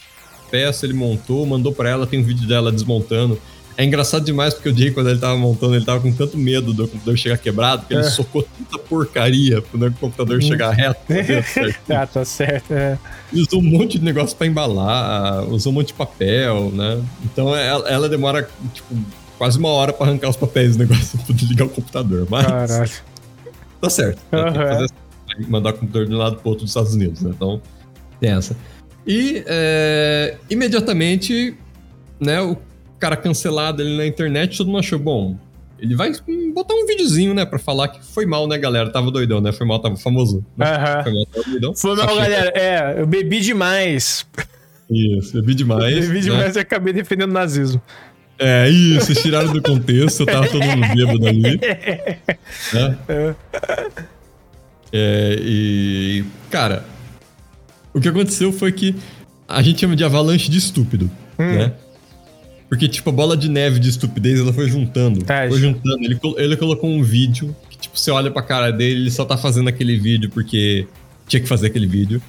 peça, 0.51 0.85
ele 0.85 0.93
montou, 0.93 1.45
mandou 1.45 1.71
pra 1.71 1.89
ela, 1.89 2.05
tem 2.07 2.19
um 2.19 2.23
vídeo 2.23 2.47
dela 2.47 2.71
desmontando. 2.71 3.39
É 3.79 3.85
engraçado 3.85 4.25
demais 4.25 4.55
porque 4.55 4.69
o 4.69 4.75
Jay, 4.75 4.89
quando 4.89 5.07
ele 5.09 5.19
tava 5.19 5.37
montando, 5.37 5.75
ele 5.75 5.85
tava 5.85 5.99
com 6.01 6.11
tanto 6.11 6.35
medo 6.35 6.73
do 6.73 6.87
computador 6.87 7.15
chegar 7.15 7.37
quebrado, 7.37 7.85
que 7.85 7.93
ele 7.93 8.01
É. 8.01 8.09
socou 8.09 8.41
tanta 8.41 8.79
porcaria 8.79 9.61
pro 9.61 9.77
né, 9.79 9.87
o 9.87 9.93
computador 9.93 10.41
chegar 10.41 10.71
reto. 10.71 10.99
tá? 11.07 11.13
Ah, 12.01 12.07
tá 12.07 12.25
certo. 12.25 12.71
É. 12.73 12.97
Usou 13.31 13.59
um 13.59 13.63
monte 13.63 13.99
de 13.99 14.03
negócio 14.05 14.35
pra 14.35 14.47
embalar, 14.47 15.43
usou 15.47 15.71
um 15.71 15.75
monte 15.75 15.87
de 15.89 15.93
papel, 15.93 16.71
né? 16.73 16.99
Então 17.23 17.55
ela, 17.55 17.87
ela 17.87 18.09
demora, 18.09 18.49
tipo, 18.73 18.95
quase 19.37 19.59
uma 19.59 19.69
hora 19.69 19.93
pra 19.93 20.07
arrancar 20.07 20.29
os 20.29 20.37
papéis 20.37 20.75
do 20.75 20.79
negócio 20.79 21.19
pra 21.19 21.35
ligar 21.47 21.65
o 21.65 21.69
computador. 21.69 22.25
Mas 22.27 22.47
Caralho. 22.47 22.91
tá 23.79 23.89
certo. 23.91 24.19
né? 24.31 24.39
Aham. 24.39 24.53
fazer 24.53 24.83
essa- 24.85 24.93
mandar 25.49 25.69
o 25.69 25.73
computador 25.73 26.07
de 26.07 26.15
um 26.15 26.17
lado 26.17 26.37
pro 26.37 26.49
outro 26.49 26.63
dos 26.63 26.71
Estados 26.71 26.95
Unidos, 26.95 27.21
né? 27.21 27.29
Então, 27.35 27.61
tem 28.19 28.31
essa. 28.31 28.57
E 29.05 29.43
é, 29.45 30.35
imediatamente, 30.49 31.55
né, 32.19 32.41
o 32.41 32.57
cara 32.99 33.15
cancelado 33.17 33.81
ali 33.81 33.95
na 33.97 34.05
internet, 34.05 34.57
todo 34.57 34.67
mundo 34.67 34.79
achou, 34.79 34.97
bom, 34.99 35.37
ele 35.79 35.95
vai 35.95 36.11
botar 36.53 36.73
um 36.73 36.85
videozinho, 36.87 37.33
né, 37.33 37.45
pra 37.45 37.59
falar 37.59 37.87
que 37.89 38.03
foi 38.03 38.25
mal, 38.25 38.47
né, 38.47 38.57
galera? 38.57 38.89
Tava 38.91 39.11
doidão, 39.11 39.39
né? 39.39 39.51
Foi 39.51 39.65
mal, 39.67 39.79
tava 39.79 39.95
famoso. 39.95 40.43
Né? 40.57 40.65
Aham. 40.65 41.03
Foi 41.03 41.11
mal, 41.13 41.25
tava 41.27 41.49
doidão. 41.49 41.75
Foi 41.75 41.95
mal, 41.95 42.05
Achei- 42.05 42.17
galera. 42.17 42.51
É, 42.55 42.95
eu 43.01 43.05
bebi 43.07 43.39
demais. 43.39 44.25
Isso, 44.89 45.33
bebi 45.33 45.53
demais. 45.53 45.93
bebi 46.07 46.13
né? 46.15 46.19
demais 46.21 46.55
e 46.55 46.59
acabei 46.59 46.93
defendendo 46.93 47.29
o 47.29 47.33
nazismo. 47.33 47.81
É, 48.39 48.69
isso, 48.69 49.13
tiraram 49.15 49.51
do 49.51 49.61
contexto, 49.61 50.25
tava 50.25 50.47
todo 50.47 50.63
mundo 50.63 50.87
bêbado 50.95 51.27
ali. 51.27 51.59
Né? 52.73 52.97
É, 54.91 55.35
e. 55.41 56.23
Cara, 56.49 56.85
o 57.93 57.99
que 57.99 58.07
aconteceu 58.07 58.51
foi 58.53 58.71
que 58.71 58.95
a 59.47 59.61
gente 59.61 59.79
chama 59.81 59.95
de 59.95 60.03
avalanche 60.03 60.49
de 60.49 60.57
estúpido, 60.57 61.09
Hum. 61.39 61.45
né? 61.55 61.73
Porque, 62.69 62.87
tipo, 62.87 63.09
a 63.09 63.13
bola 63.13 63.37
de 63.37 63.49
neve 63.49 63.79
de 63.79 63.89
estupidez, 63.89 64.39
ela 64.41 64.51
foi 64.51 64.67
juntando. 64.69 65.23
Tá, 65.23 65.45
foi 65.47 65.59
juntando. 65.59 66.03
Ele, 66.03 66.19
ele 66.37 66.57
colocou 66.57 66.89
um 66.89 67.01
vídeo 67.01 67.55
que, 67.69 67.77
tipo, 67.77 67.97
você 67.97 68.11
olha 68.11 68.29
pra 68.29 68.41
cara 68.41 68.71
dele, 68.71 69.01
ele 69.01 69.11
só 69.11 69.23
tá 69.23 69.37
fazendo 69.37 69.69
aquele 69.69 69.97
vídeo 69.97 70.29
porque 70.29 70.85
tinha 71.27 71.39
que 71.39 71.47
fazer 71.47 71.67
aquele 71.67 71.87
vídeo, 71.87 72.21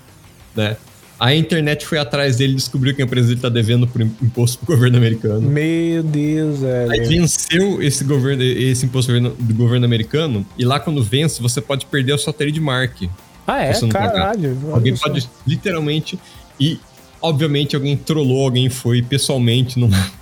né? 0.55 0.77
A 1.21 1.35
internet 1.35 1.85
foi 1.85 1.99
atrás 1.99 2.37
dele 2.37 2.53
e 2.53 2.55
descobriu 2.57 2.95
que 2.95 3.03
a 3.03 3.05
empresa 3.05 3.27
dele 3.27 3.41
tá 3.41 3.49
devendo 3.49 3.89
por 3.89 4.01
im- 4.01 4.15
imposto 4.23 4.59
pro 4.65 4.75
governo 4.77 4.97
americano. 4.99 5.41
Meu 5.41 6.01
Deus, 6.05 6.63
Aí 6.63 7.01
velho. 7.01 7.09
venceu 7.09 7.83
esse, 7.83 8.05
governo, 8.05 8.41
esse 8.45 8.87
imposto 8.87 9.11
do 9.21 9.55
governo- 9.55 9.85
americano, 9.85 10.47
e 10.57 10.65
lá 10.65 10.79
quando 10.79 11.03
vence, 11.03 11.43
você 11.43 11.61
pode 11.61 11.87
perder 11.87 12.13
a 12.13 12.19
sua 12.19 12.33
trademark. 12.33 13.09
Ah, 13.45 13.65
é? 13.65 13.73
Caralho. 13.89 14.57
Alguém 14.71 14.95
pode 14.97 15.29
literalmente. 15.45 16.17
E, 16.61 16.79
obviamente, 17.21 17.75
alguém 17.75 17.97
trollou, 17.97 18.45
alguém 18.45 18.69
foi 18.71 19.03
pessoalmente 19.03 19.77
numa- 19.81 20.18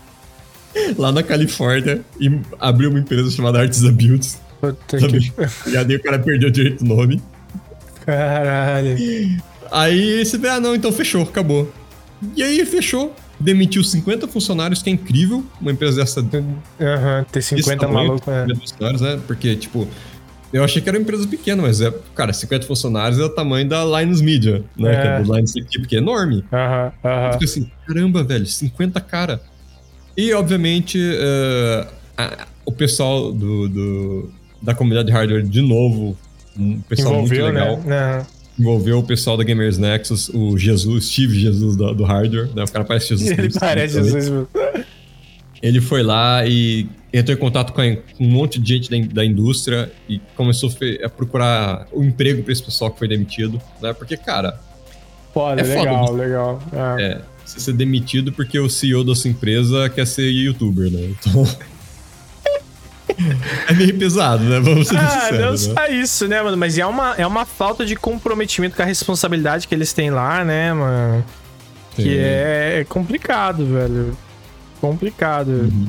lá 0.96 1.12
na 1.12 1.22
Califórnia 1.22 2.00
e 2.20 2.30
abriu 2.60 2.90
uma 2.90 2.98
empresa 2.98 3.30
chamada 3.30 3.60
Arts 3.60 3.82
Builds. 3.90 4.40
E 5.66 5.76
aí 5.76 5.96
o 5.96 6.02
cara 6.02 6.18
perdeu 6.18 6.48
o 6.48 6.52
direito 6.52 6.82
do 6.82 6.94
nome. 6.94 7.22
Caralho. 8.04 8.96
Aí 9.70 10.24
você 10.24 10.38
vê, 10.38 10.48
ah, 10.48 10.58
não, 10.58 10.74
então 10.74 10.90
fechou, 10.90 11.22
acabou. 11.22 11.70
E 12.34 12.42
aí 12.42 12.64
fechou. 12.64 13.14
Demitiu 13.38 13.84
50 13.84 14.26
funcionários, 14.28 14.82
que 14.82 14.88
é 14.88 14.92
incrível. 14.94 15.44
Uma 15.60 15.70
empresa 15.70 16.00
dessa 16.00 16.20
Aham, 16.20 17.24
ter 17.30 17.40
desse 17.40 17.54
50 17.56 17.86
tamanho, 17.86 18.08
maluco. 18.08 18.30
É. 18.30 18.42
50 18.42 18.60
funcionários, 18.60 19.00
né? 19.02 19.20
Porque, 19.26 19.54
tipo, 19.56 19.86
eu 20.52 20.64
achei 20.64 20.80
que 20.80 20.88
era 20.88 20.96
uma 20.96 21.02
empresa 21.02 21.26
pequena, 21.28 21.62
mas 21.62 21.80
é, 21.82 21.92
cara, 22.14 22.32
50 22.32 22.66
funcionários 22.66 23.20
é 23.20 23.24
o 23.24 23.28
tamanho 23.28 23.68
da 23.68 23.84
Linus 23.84 24.22
Media, 24.22 24.64
né? 24.76 24.94
É. 24.94 25.02
Que 25.02 25.08
é 25.08 25.20
do 25.20 25.34
Linus 25.34 25.54
Equipe, 25.54 25.86
que 25.86 25.96
é 25.96 25.98
enorme. 25.98 26.44
Aham, 26.50 26.92
aham. 27.04 27.32
Fica 27.32 27.44
assim, 27.44 27.70
caramba, 27.86 28.24
velho, 28.24 28.46
50 28.46 29.00
cara. 29.02 29.40
E, 30.16 30.32
obviamente, 30.32 30.98
eh, 31.00 31.86
a- 32.16 32.46
o 32.64 32.72
pessoal 32.72 33.32
do, 33.32 33.68
do- 33.68 34.30
da 34.62 34.74
comunidade 34.74 35.08
de 35.08 35.12
hardware, 35.12 35.42
de 35.42 35.60
novo, 35.60 36.16
um 36.58 36.80
pessoal 36.80 37.14
Envolveu, 37.16 37.44
muito 37.44 37.58
legal, 37.58 37.80
né? 37.84 37.96
Aham. 37.98 38.26
envolveu 38.58 38.98
o 38.98 39.02
pessoal 39.02 39.36
da 39.36 39.44
Gamers 39.44 39.76
Nexus, 39.76 40.30
o 40.30 40.56
Jesus, 40.56 41.06
Steve 41.10 41.38
Jesus 41.38 41.76
do, 41.76 41.94
do 41.94 42.04
hardware, 42.04 42.48
né? 42.54 42.64
O 42.64 42.70
cara 42.72 42.84
parece 42.84 43.08
Jesus. 43.08 43.28
Ele 43.30 43.36
Cristo, 43.42 43.60
parece. 43.60 43.94
Jesus. 43.94 44.14
mesmo. 44.14 44.48
Ele 45.62 45.80
foi 45.80 46.02
lá 46.02 46.46
e 46.46 46.88
entrou 47.12 47.36
em 47.36 47.40
contato 47.40 47.72
com, 47.72 47.82
um 48.20 48.28
monte 48.28 48.58
de 48.58 48.74
gente 48.74 48.90
da, 48.90 48.96
in- 48.96 49.08
da 49.08 49.24
indústria 49.24 49.90
e 50.08 50.18
começou 50.34 50.70
a 51.04 51.08
procurar 51.08 51.86
o 51.92 52.02
emprego 52.02 52.42
pra 52.42 52.52
esse 52.52 52.62
pessoal 52.62 52.90
que 52.90 52.98
foi 52.98 53.08
demitido, 53.08 53.60
né? 53.82 53.92
Porque, 53.92 54.16
cara, 54.16 54.58
Foda, 55.34 55.60
É 55.60 55.64
foda, 55.64 55.78
legal, 55.90 56.12
legal. 56.14 56.62
Ah. 56.72 56.96
é, 56.98 57.20
você 57.46 57.60
ser 57.60 57.72
demitido 57.72 58.32
porque 58.32 58.58
o 58.58 58.68
CEO 58.68 59.04
da 59.04 59.14
sua 59.14 59.30
empresa 59.30 59.88
quer 59.88 60.06
ser 60.06 60.28
youtuber, 60.30 60.90
né? 60.90 61.14
Então. 61.18 61.46
é 63.68 63.72
meio 63.72 63.96
pesado, 63.98 64.44
né? 64.44 64.60
Vamos 64.60 64.88
ser 64.88 64.96
Ah, 64.96 65.02
não 65.02 65.10
sinceros, 65.20 65.66
né? 65.68 65.74
só 65.74 65.86
isso, 65.86 66.28
né, 66.28 66.42
mano? 66.42 66.56
Mas 66.56 66.76
é 66.76 66.86
uma, 66.86 67.14
é 67.14 67.26
uma 67.26 67.44
falta 67.46 67.84
de 67.86 67.96
comprometimento 67.96 68.76
com 68.76 68.82
a 68.82 68.86
responsabilidade 68.86 69.68
que 69.68 69.74
eles 69.74 69.92
têm 69.92 70.10
lá, 70.10 70.44
né, 70.44 70.72
mano? 70.72 71.24
Sim. 71.94 72.02
Que 72.02 72.18
é, 72.18 72.80
é 72.80 72.84
complicado, 72.84 73.64
velho. 73.64 74.16
Complicado. 74.80 75.48
Uhum. 75.48 75.86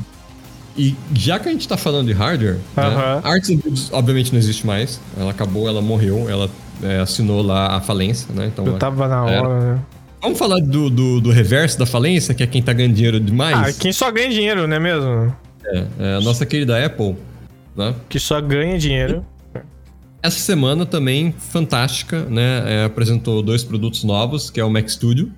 E 0.78 0.96
já 1.14 1.40
que 1.40 1.50
a 1.50 1.52
gente 1.52 1.68
tá 1.68 1.76
falando 1.76 2.08
de 2.08 2.14
hardware, 2.14 2.58
Aham. 2.78 3.16
né, 3.16 3.22
a 3.24 3.30
Arts 3.30 3.90
obviamente 3.92 4.32
não 4.32 4.38
existe 4.40 4.66
mais. 4.66 5.02
Ela 5.20 5.32
acabou, 5.32 5.68
ela 5.68 5.82
morreu, 5.82 6.30
ela 6.30 6.50
é, 6.84 7.00
assinou 7.00 7.42
lá 7.42 7.76
a 7.76 7.82
falência, 7.82 8.28
né? 8.34 8.46
Então, 8.46 8.66
Eu 8.66 8.78
tava 8.78 9.08
na 9.08 9.28
era. 9.30 9.42
hora, 9.42 9.60
né? 9.74 9.80
Vamos 10.22 10.38
falar 10.40 10.60
do, 10.60 10.90
do, 10.90 11.22
do 11.22 11.32
reverso 11.32 11.78
da 11.78 11.86
falência, 11.86 12.34
que 12.34 12.44
é 12.44 12.48
quem 12.48 12.62
tá 12.62 12.74
ganhando 12.74 12.94
dinheiro 12.96 13.18
Ah, 13.18 13.20
demais? 13.20 13.78
quem 13.78 13.92
só 13.92 14.12
ganha 14.12 14.30
dinheiro, 14.30 14.68
né 14.68 14.80
mesmo? 14.80 15.34
É, 15.66 15.86
é 16.00 16.14
a 16.16 16.22
nossa 16.22 16.46
querida 16.46 16.84
Apple, 16.84 17.16
né? 17.76 17.94
Que 18.10 18.20
só 18.20 18.42
ganha 18.42 18.78
dinheiro. 18.78 19.26
Essa 20.22 20.40
semana 20.40 20.86
também, 20.86 21.34
fantástica, 21.38 22.24
né? 22.26 22.64
é, 22.66 22.84
apresentou 22.86 23.42
dois 23.44 23.64
produtos 23.64 24.04
novos, 24.04 24.50
que 24.50 24.60
é 24.60 24.64
o 24.64 24.70
Mac 24.70 24.90
Studio, 24.90 25.32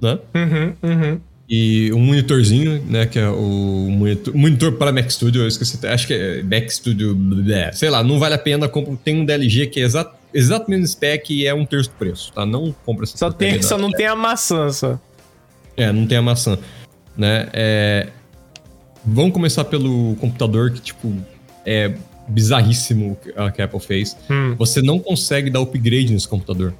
né? 0.00 0.18
Uhum, 0.34 0.74
uhum. 0.82 1.20
E 1.48 1.92
um 1.92 2.00
monitorzinho, 2.00 2.82
né? 2.86 3.06
Que 3.06 3.18
é 3.18 3.28
o 3.28 3.88
monitor, 3.90 4.34
monitor 4.34 4.72
para 4.72 4.92
Mac 4.92 5.08
Studio, 5.10 5.42
eu 5.42 5.48
esqueci, 5.48 5.84
acho 5.86 6.06
que 6.06 6.12
é 6.14 6.42
Mac 6.42 6.68
Studio, 6.68 7.14
blé, 7.14 7.72
sei 7.72 7.88
lá, 7.88 8.02
não 8.02 8.18
vale 8.18 8.34
a 8.34 8.38
pena, 8.38 8.68
compra, 8.68 8.94
tem 9.02 9.20
um 9.20 9.24
DLG 9.24 9.68
que 9.68 9.80
é 9.80 9.84
exato, 9.84 10.14
exatamente 10.36 10.80
no 10.82 10.86
spec 10.86 11.30
e 11.30 11.46
é 11.46 11.54
um 11.54 11.64
terço 11.64 11.90
do 11.90 11.96
preço, 11.96 12.32
tá? 12.32 12.44
Não 12.44 12.74
compra 12.84 13.04
essa 13.04 13.16
Só, 13.16 13.30
tem, 13.30 13.60
só 13.62 13.78
não 13.78 13.90
tem 13.90 14.06
a 14.06 14.14
maçã, 14.14 14.70
só. 14.70 14.98
É, 15.76 15.90
não 15.92 16.06
tem 16.06 16.18
a 16.18 16.22
maçã, 16.22 16.58
né? 17.16 17.48
É... 17.52 18.08
Vamos 19.04 19.32
começar 19.32 19.64
pelo 19.64 20.16
computador 20.16 20.70
que, 20.72 20.80
tipo, 20.80 21.14
é 21.64 21.94
bizarríssimo 22.28 23.16
a 23.36 23.50
que 23.50 23.62
a 23.62 23.66
Apple 23.66 23.80
fez. 23.80 24.16
Hum. 24.28 24.54
Você 24.58 24.82
não 24.82 24.98
consegue 24.98 25.48
dar 25.48 25.60
upgrade 25.60 26.12
nesse 26.12 26.26
computador. 26.26 26.74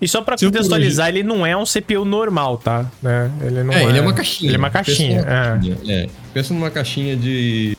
E 0.00 0.08
só 0.08 0.22
por 0.22 0.38
contextualizar, 0.38 1.08
ele 1.08 1.22
não 1.22 1.46
é 1.46 1.56
um 1.56 1.64
CPU 1.64 2.04
normal, 2.04 2.58
tá? 2.58 2.90
Né? 3.02 3.30
Ele 3.40 3.62
não 3.62 3.72
é, 3.72 3.84
ele 3.84 3.98
é 3.98 4.00
uma 4.00 4.12
caixinha. 4.12 4.50
Ele 4.50 4.56
é 4.56 4.58
uma 4.58 4.70
Pensa 4.70 4.84
caixinha, 4.84 5.22
numa 5.22 5.30
é. 5.30 5.34
caixinha, 5.34 5.76
é. 5.88 6.08
Pensa 6.32 6.54
numa 6.54 6.70
caixinha 6.70 7.16
de... 7.16 7.78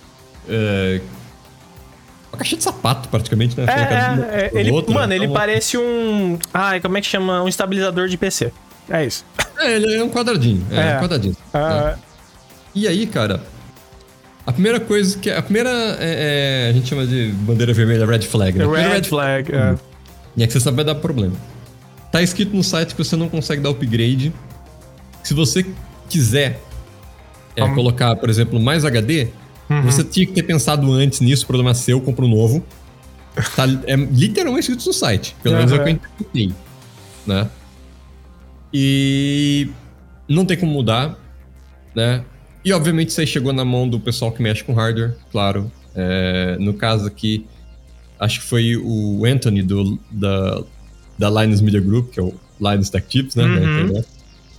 é, 0.50 1.02
Uma 2.36 2.38
caixinha 2.40 2.58
de 2.58 2.64
sapato, 2.64 3.10
praticamente, 3.10 3.58
né? 3.60 3.66
É, 3.68 3.72
é, 3.72 4.52
é, 4.54 4.60
ele, 4.60 4.72
outra, 4.72 4.94
mano, 4.94 5.14
ele 5.14 5.26
então- 5.26 5.36
parece 5.36 5.78
um. 5.78 6.38
Ai, 6.54 6.80
como 6.82 6.98
é 6.98 7.02
que 7.02 7.08
chama? 7.08 7.42
Um 7.42 7.48
estabilizador 7.48 8.08
de 8.08 8.18
PC. 8.18 8.52
É 8.90 9.06
isso. 9.06 9.26
É, 9.60 9.76
ele 9.76 9.96
é 9.96 10.04
um 10.04 10.10
quadradinho. 10.10 10.66
É, 10.72 10.92
É. 10.92 10.98
um 10.98 11.02
quadradinho. 11.02 11.34
né? 11.54 11.60
Ah, 11.60 11.96
E 12.76 12.88
aí, 12.88 13.08
cara, 13.08 13.42
a 14.46 14.52
primeira 14.52 14.80
coisa 14.80 15.18
que. 15.18 15.30
A 15.32 15.42
primeira 15.42 15.70
é, 16.00 16.66
é, 16.66 16.70
a 16.70 16.74
gente 16.74 16.88
chama 16.90 17.06
de 17.08 17.30
bandeira 17.32 17.74
vermelha, 17.74 18.06
red 18.06 18.22
flag, 18.24 18.58
né? 18.58 18.66
Primeira 18.66 18.90
red 18.94 19.04
flag. 19.04 19.52
é. 19.56 19.76
E 20.38 20.44
é 20.44 20.48
que 20.48 20.52
você 20.54 20.60
sabe 20.60 20.76
vai 20.76 20.86
dar 20.86 20.96
problema. 20.96 21.34
Tá 22.12 22.22
escrito 22.22 22.54
no 22.56 22.64
site 22.64 22.94
que 22.94 23.04
você 23.04 23.16
não 23.16 23.30
consegue 23.30 23.62
dar 23.62 23.70
upgrade. 23.70 24.34
Se 25.24 25.34
você 25.34 25.66
quiser 26.10 26.60
é, 27.56 27.62
Como? 27.62 27.74
colocar, 27.76 28.16
por 28.18 28.30
exemplo, 28.30 28.60
mais 28.60 28.84
HD, 28.84 29.30
Uhum. 29.70 29.82
você 29.84 30.04
tinha 30.04 30.26
que 30.26 30.34
ter 30.34 30.44
pensado 30.44 30.92
antes 30.92 31.20
nisso, 31.20 31.46
problema 31.48 31.74
seu, 31.74 32.00
compra 32.00 32.26
um 32.26 32.30
novo. 32.30 32.64
Tá, 33.56 33.66
é 33.86 33.96
literalmente 33.96 34.72
escrito 34.72 34.86
no 34.86 34.94
site. 34.94 35.36
Pelo 35.44 35.58
menos 35.58 35.72
é 35.72 35.76
o 35.76 35.84
que 35.84 35.90
eu 35.90 35.94
interpretei. 35.94 36.52
Né? 37.26 37.50
E 38.74 39.70
não 40.28 40.46
tem 40.46 40.58
como 40.58 40.72
mudar, 40.72 41.18
né? 41.94 42.24
E 42.64 42.74
obviamente 42.74 43.10
isso 43.10 43.22
aí 43.22 43.28
chegou 43.28 43.54
na 43.54 43.64
mão 43.64 43.88
do 43.88 44.00
pessoal 44.00 44.32
que 44.32 44.42
mexe 44.42 44.64
com 44.64 44.74
hardware, 44.74 45.16
claro. 45.32 45.72
É, 45.96 46.58
no 46.60 46.74
caso 46.74 47.06
aqui, 47.06 47.46
acho 48.20 48.40
que 48.42 48.46
foi 48.46 48.76
o 48.76 49.24
Anthony 49.26 49.62
do, 49.62 50.00
da, 50.12 50.64
da 51.18 51.30
Linus 51.42 51.62
Media 51.62 51.80
Group, 51.80 52.12
que 52.12 52.20
é 52.20 52.24
o 52.24 52.34
Linus 52.60 52.90
Tech 52.90 53.08
Tips, 53.08 53.36
né? 53.36 53.44
Uhum. 53.44 54.04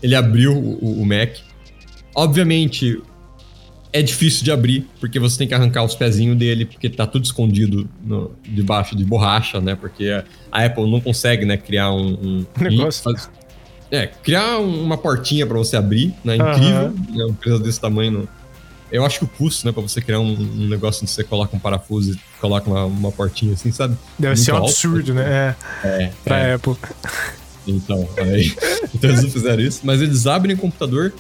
Ele 0.03 0.15
abriu 0.15 0.57
o, 0.57 1.03
o 1.03 1.07
Mac. 1.07 1.37
Obviamente, 2.15 3.03
é 3.99 4.03
difícil 4.03 4.45
de 4.45 4.51
abrir, 4.53 4.87
porque 5.01 5.19
você 5.19 5.39
tem 5.39 5.49
que 5.49 5.55
arrancar 5.55 5.83
os 5.85 5.95
pezinhos 5.95 6.37
dele, 6.37 6.65
porque 6.65 6.89
tá 6.91 7.07
tudo 7.07 7.25
escondido 7.25 7.89
no- 8.05 8.33
debaixo 8.45 8.95
de 8.97 9.05
borracha, 9.05 9.61
né? 9.61 9.75
Porque 9.75 10.09
a, 10.53 10.65
Apple 10.65 10.91
não 10.91 11.01
consegue, 11.01 11.45
né, 11.45 11.57
criar 11.57 11.93
um... 11.93 12.09
um 12.13 12.47
Negócio. 12.61 13.03
faz- 13.03 13.31
é, 13.91 14.07
criar 14.07 14.59
um- 14.59 14.83
uma 14.83 14.99
portinha 14.99 15.47
pra 15.47 15.57
você 15.57 15.77
abrir, 15.77 16.13
né? 16.25 16.37
Incrível, 16.37 16.91
né? 16.91 17.25
Uma 17.25 17.29
empresa 17.31 17.59
desse 17.59 17.81
tamanho... 17.81 18.11
não- 18.13 18.29
Eu 18.91 19.05
acho 19.05 19.19
que 19.19 19.25
o 19.25 19.29
custo, 19.29 19.67
né, 19.67 19.73
pra 19.73 19.83
você 19.83 20.01
criar 20.01 20.21
um, 20.21 20.33
um 20.35 20.69
negócio 20.69 21.03
onde 21.03 21.11
você 21.11 21.25
coloca 21.25 21.57
um 21.57 21.59
parafuso 21.61 22.13
e 22.13 22.19
coloca 22.41 22.69
uma, 22.71 22.85
uma 22.85 23.11
portinha 23.13 23.55
assim, 23.55 23.73
sabe? 23.73 23.97
Deve 24.19 24.35
Muito 24.35 24.45
ser 24.45 24.53
um 24.53 24.57
absurdo, 24.59 25.15
né? 25.15 25.55
É, 25.85 25.89
É, 25.89 26.13
pra 26.25 26.39
é. 26.39 26.55
Apple. 26.55 26.77
Então, 27.67 28.09
aí, 28.19 28.55
então 28.95 29.11
eles 29.11 29.23
não 29.25 29.31
fizeram 29.31 29.63
isso, 29.63 29.81
mas 29.85 30.01
eles 30.01 30.27
abrem 30.27 30.55
o 30.55 30.59
computador. 30.59 31.13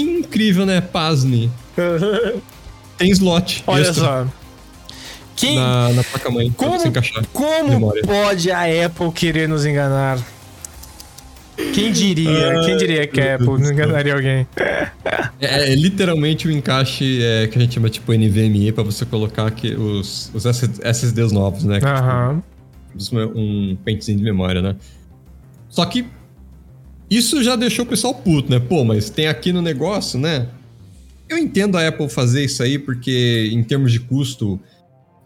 Incrível, 0.00 0.64
né? 0.66 0.80
Pasme. 0.80 1.50
Tem 2.98 3.10
slot. 3.10 3.62
Olha 3.66 3.82
extra 3.82 3.94
só. 4.04 4.26
Quem, 5.34 5.56
Na, 5.56 5.88
na 5.90 6.04
placa-mãe 6.04 6.50
pra 6.52 6.68
Como- 6.68 6.92
como 7.32 7.92
pode 8.02 8.50
a 8.50 8.86
Apple 8.86 9.10
querer 9.12 9.48
nos 9.48 9.64
enganar? 9.66 10.18
Quem 11.74 11.90
diria? 11.92 12.60
Quem 12.64 12.76
diria 12.76 13.06
que 13.06 13.20
a 13.20 13.34
Apple 13.36 13.54
enganaria 13.70 14.14
alguém? 14.14 14.46
É, 15.40 15.72
é 15.72 15.74
literalmente 15.74 16.46
o 16.46 16.50
encaixe 16.50 17.22
é, 17.22 17.46
que 17.46 17.58
a 17.58 17.60
gente 17.60 17.74
chama 17.74 17.90
tipo 17.90 18.12
NVMe 18.12 18.72
pra 18.72 18.84
você 18.84 19.04
colocar 19.04 19.46
aqui 19.46 19.74
os, 19.74 20.30
os 20.34 20.44
SSDs 20.44 21.32
novos, 21.32 21.64
né? 21.64 21.80
Aham. 21.82 22.42
tipo, 22.96 23.16
um 23.18 23.76
pentezinho 23.84 24.18
de 24.18 24.24
memória, 24.24 24.62
né? 24.62 24.76
Só 25.68 25.84
que 25.86 26.06
isso 27.16 27.42
já 27.42 27.56
deixou 27.56 27.84
o 27.84 27.88
pessoal 27.88 28.14
puto, 28.14 28.50
né? 28.50 28.58
Pô, 28.60 28.84
mas 28.84 29.10
tem 29.10 29.26
aqui 29.26 29.52
no 29.52 29.60
negócio, 29.60 30.18
né? 30.18 30.48
Eu 31.28 31.38
entendo 31.38 31.76
a 31.76 31.86
Apple 31.86 32.08
fazer 32.08 32.44
isso 32.44 32.62
aí 32.62 32.78
porque, 32.78 33.50
em 33.52 33.62
termos 33.62 33.90
de 33.90 34.00
custo, 34.00 34.60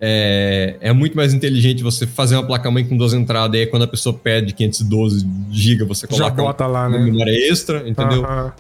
é, 0.01 0.77
é 0.81 0.93
muito 0.93 1.17
mais 1.17 1.35
inteligente 1.35 1.83
você 1.83 2.07
fazer 2.07 2.37
uma 2.37 2.47
placa-mãe 2.47 2.85
com 2.85 2.97
duas 2.97 3.13
entradas 3.13 3.59
e 3.59 3.63
aí 3.63 3.67
quando 3.67 3.83
a 3.83 3.89
pessoa 3.89 4.15
pede 4.15 4.53
512 4.53 5.27
GB, 5.51 5.85
você 5.85 6.07
Já 6.11 6.31
coloca 6.31 6.43
bota 6.43 6.67
lá, 6.67 6.87
uma 6.87 6.99
né? 6.99 7.05
memória 7.05 7.51
extra, 7.51 7.89
entendeu? 7.89 8.25
Aham. 8.25 8.53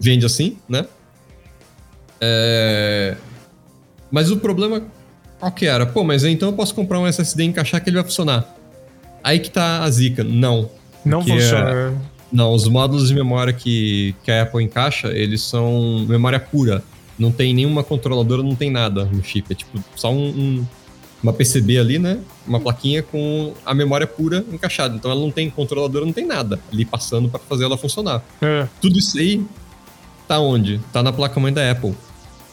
Vende 0.00 0.26
assim, 0.26 0.56
né? 0.68 0.86
É, 2.20 3.16
Mas 4.10 4.30
o 4.30 4.36
problema 4.38 4.82
qual 5.38 5.52
que 5.52 5.66
era? 5.66 5.84
Pô, 5.84 6.02
mas 6.02 6.24
então 6.24 6.48
eu 6.48 6.52
posso 6.54 6.74
comprar 6.74 6.98
um 6.98 7.06
SSD 7.06 7.42
e 7.42 7.46
encaixar 7.46 7.82
que 7.82 7.90
ele 7.90 7.96
vai 7.96 8.04
funcionar. 8.04 8.56
Aí 9.22 9.38
que 9.38 9.50
tá 9.50 9.82
a 9.82 9.90
zica. 9.90 10.24
Não. 10.24 10.70
Não 11.04 11.20
funciona. 11.22 11.94
Não, 12.34 12.52
os 12.52 12.66
módulos 12.66 13.08
de 13.08 13.14
memória 13.14 13.52
que, 13.52 14.12
que 14.24 14.30
a 14.32 14.42
Apple 14.42 14.62
encaixa, 14.64 15.06
eles 15.08 15.40
são 15.40 16.04
memória 16.08 16.40
pura. 16.40 16.82
Não 17.16 17.30
tem 17.30 17.54
nenhuma 17.54 17.84
controladora, 17.84 18.42
não 18.42 18.56
tem 18.56 18.72
nada 18.72 19.04
no 19.04 19.22
chip. 19.22 19.52
É 19.52 19.54
tipo 19.54 19.78
só 19.94 20.12
um, 20.12 20.26
um- 20.26 20.66
uma 21.22 21.32
PCB 21.32 21.78
ali, 21.78 21.98
né? 21.98 22.18
Uma 22.46 22.58
plaquinha 22.58 23.02
com 23.04 23.54
a 23.64 23.72
memória 23.72 24.04
pura 24.06 24.44
encaixada. 24.52 24.96
Então 24.96 25.10
ela 25.12 25.20
não 25.20 25.30
tem 25.30 25.48
controladora, 25.48 26.04
não 26.04 26.12
tem 26.12 26.26
nada 26.26 26.58
ali 26.72 26.84
passando 26.84 27.28
para 27.28 27.38
fazer 27.38 27.64
ela 27.66 27.78
funcionar. 27.78 28.20
É. 28.42 28.66
Tudo 28.80 28.98
isso 28.98 29.16
aí 29.16 29.40
tá 30.26 30.40
onde? 30.40 30.80
Tá 30.92 31.02
na 31.04 31.12
placa-mãe 31.12 31.52
da 31.52 31.70
Apple. 31.70 31.94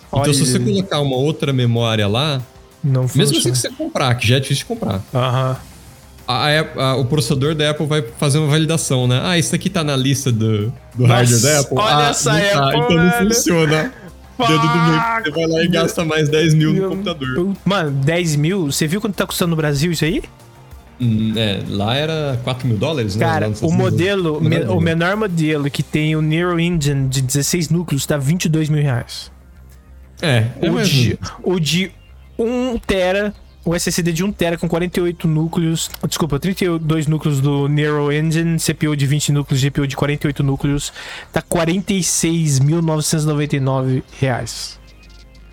Então 0.08 0.20
Olha, 0.22 0.34
se 0.34 0.46
você 0.46 0.60
colocar 0.60 1.00
uma 1.00 1.16
outra 1.16 1.52
memória 1.52 2.08
lá, 2.08 2.40
Não 2.84 3.02
mesmo 3.16 3.38
assim 3.40 3.52
que 3.52 3.58
você 3.58 3.70
comprar, 3.72 4.14
que 4.16 4.28
já 4.28 4.36
é 4.38 4.40
difícil 4.40 4.64
de 4.64 4.66
comprar, 4.66 5.02
Aham. 5.14 5.58
A- 6.32 6.84
a 6.92 6.96
o 6.96 7.06
processador 7.06 7.54
da 7.56 7.70
Apple 7.72 7.86
vai 7.86 8.02
fazer 8.18 8.38
uma 8.40 8.48
validação, 8.48 9.08
né? 9.08 9.20
Ah, 9.24 9.38
isso 9.38 9.54
aqui 9.56 9.70
tá 9.70 9.84
na 9.84 9.96
lista 9.96 10.32
do, 10.32 10.72
do 10.96 11.08
Nossa, 11.08 11.14
hardware 11.14 11.42
da 11.42 11.60
Apple. 11.60 11.78
olha 11.78 11.98
ah, 11.98 12.10
essa 12.10 12.34
não 12.34 12.40
tá, 12.40 12.68
Apple, 12.68 12.80
Então 12.80 12.98
não 12.98 13.10
velho. 13.12 13.28
funciona. 13.36 13.94
Dedo 14.40 14.60
do 14.60 14.68
meio. 14.68 15.24
Você 15.24 15.32
vai 15.32 15.48
lá 15.48 15.64
e 15.64 15.68
gasta 15.68 16.04
mais 16.06 16.28
10 16.30 16.54
mil 16.56 16.74
no 16.74 16.90
computador. 16.90 17.56
Mano, 17.64 17.92
10 17.92 18.36
mil? 18.36 18.72
Você 18.72 18.88
viu 18.88 19.00
quanto 19.00 19.14
tá 19.16 19.26
custando 19.28 19.52
no 19.52 19.56
Brasil 19.56 19.92
isso 19.92 20.04
aí? 20.04 20.22
Hum, 21.00 21.34
é, 21.36 21.60
lá 21.68 21.96
era 21.96 22.40
4 22.44 22.68
mil 22.68 22.78
dólares, 22.78 23.16
né? 23.16 23.26
Cara, 23.26 23.52
o 23.62 23.72
modelo, 23.72 24.40
me- 24.42 24.50
Menor 24.50 24.78
o 24.78 24.82
menor 24.82 25.16
modelo 25.16 25.70
que 25.70 25.84
tem 25.84 26.16
o 26.16 26.22
Nero 26.22 26.60
Engine 26.60 27.08
de 27.08 27.22
16 27.22 27.70
núcleos 27.70 28.06
tá 28.06 28.18
22 28.18 28.68
mil 28.70 28.82
reais. 28.82 29.32
É, 30.22 30.46
é 30.62 30.70
o, 30.70 30.74
mais 30.74 30.88
de, 30.90 31.20
o 31.44 31.60
de 31.60 31.92
1 32.38 32.78
tera, 32.80 33.34
o 33.64 33.76
SSD 33.76 34.12
de 34.12 34.24
1 34.24 34.32
tera 34.32 34.58
com 34.58 34.68
48 34.68 35.28
núcleos, 35.28 35.90
desculpa, 36.08 36.40
32 36.40 37.08
núcleos 37.08 37.40
do 37.40 37.68
Nero 37.68 38.12
Engine, 38.12 38.58
CPU 38.60 38.96
de 38.96 39.06
20 39.06 39.32
núcleos, 39.32 39.62
GPU 39.62 39.86
de 39.88 39.96
48 39.96 40.44
núcleos, 40.44 40.92
tá 41.32 41.42
46.999 41.42 44.04
reais. 44.20 44.80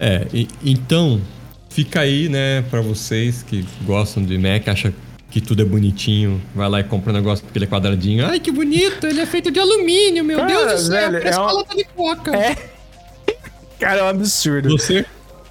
É, 0.00 0.27
e- 0.33 0.49
então, 0.65 1.21
fica 1.69 2.00
aí, 2.00 2.29
né, 2.29 2.62
pra 2.62 2.81
vocês 2.81 3.43
que 3.43 3.65
gostam 3.85 4.23
de 4.23 4.38
Mac, 4.38 4.66
acham 4.68 4.92
que 5.31 5.40
tudo 5.40 5.61
é 5.61 5.64
bonitinho, 5.64 6.40
vai 6.55 6.68
lá 6.71 6.81
e 6.81 6.85
compra 6.85 7.12
um 7.12 7.16
negócio 7.16 7.44
porque 7.44 7.59
ele 7.59 7.66
é 7.66 7.68
quadradinho. 7.68 8.27
Ai, 8.27 8.40
que 8.40 8.51
bonito, 8.51 9.07
ele 9.07 9.21
é 9.21 9.27
feito 9.27 9.51
de 9.51 9.61
alumínio, 9.61 10.25
meu 10.25 10.38
Cara, 10.38 10.49
Deus 10.49 10.73
do 10.73 10.79
céu, 10.87 11.11
velho, 11.11 11.23
parece 11.23 11.38
é 11.38 11.42
uma 11.42 11.64
de 11.75 11.85
coca. 11.94 12.35
É. 12.37 12.57
Cara, 13.79 14.01
é 14.01 14.05
um 14.05 14.09
absurdo. 14.09 14.71
Você, 14.71 15.05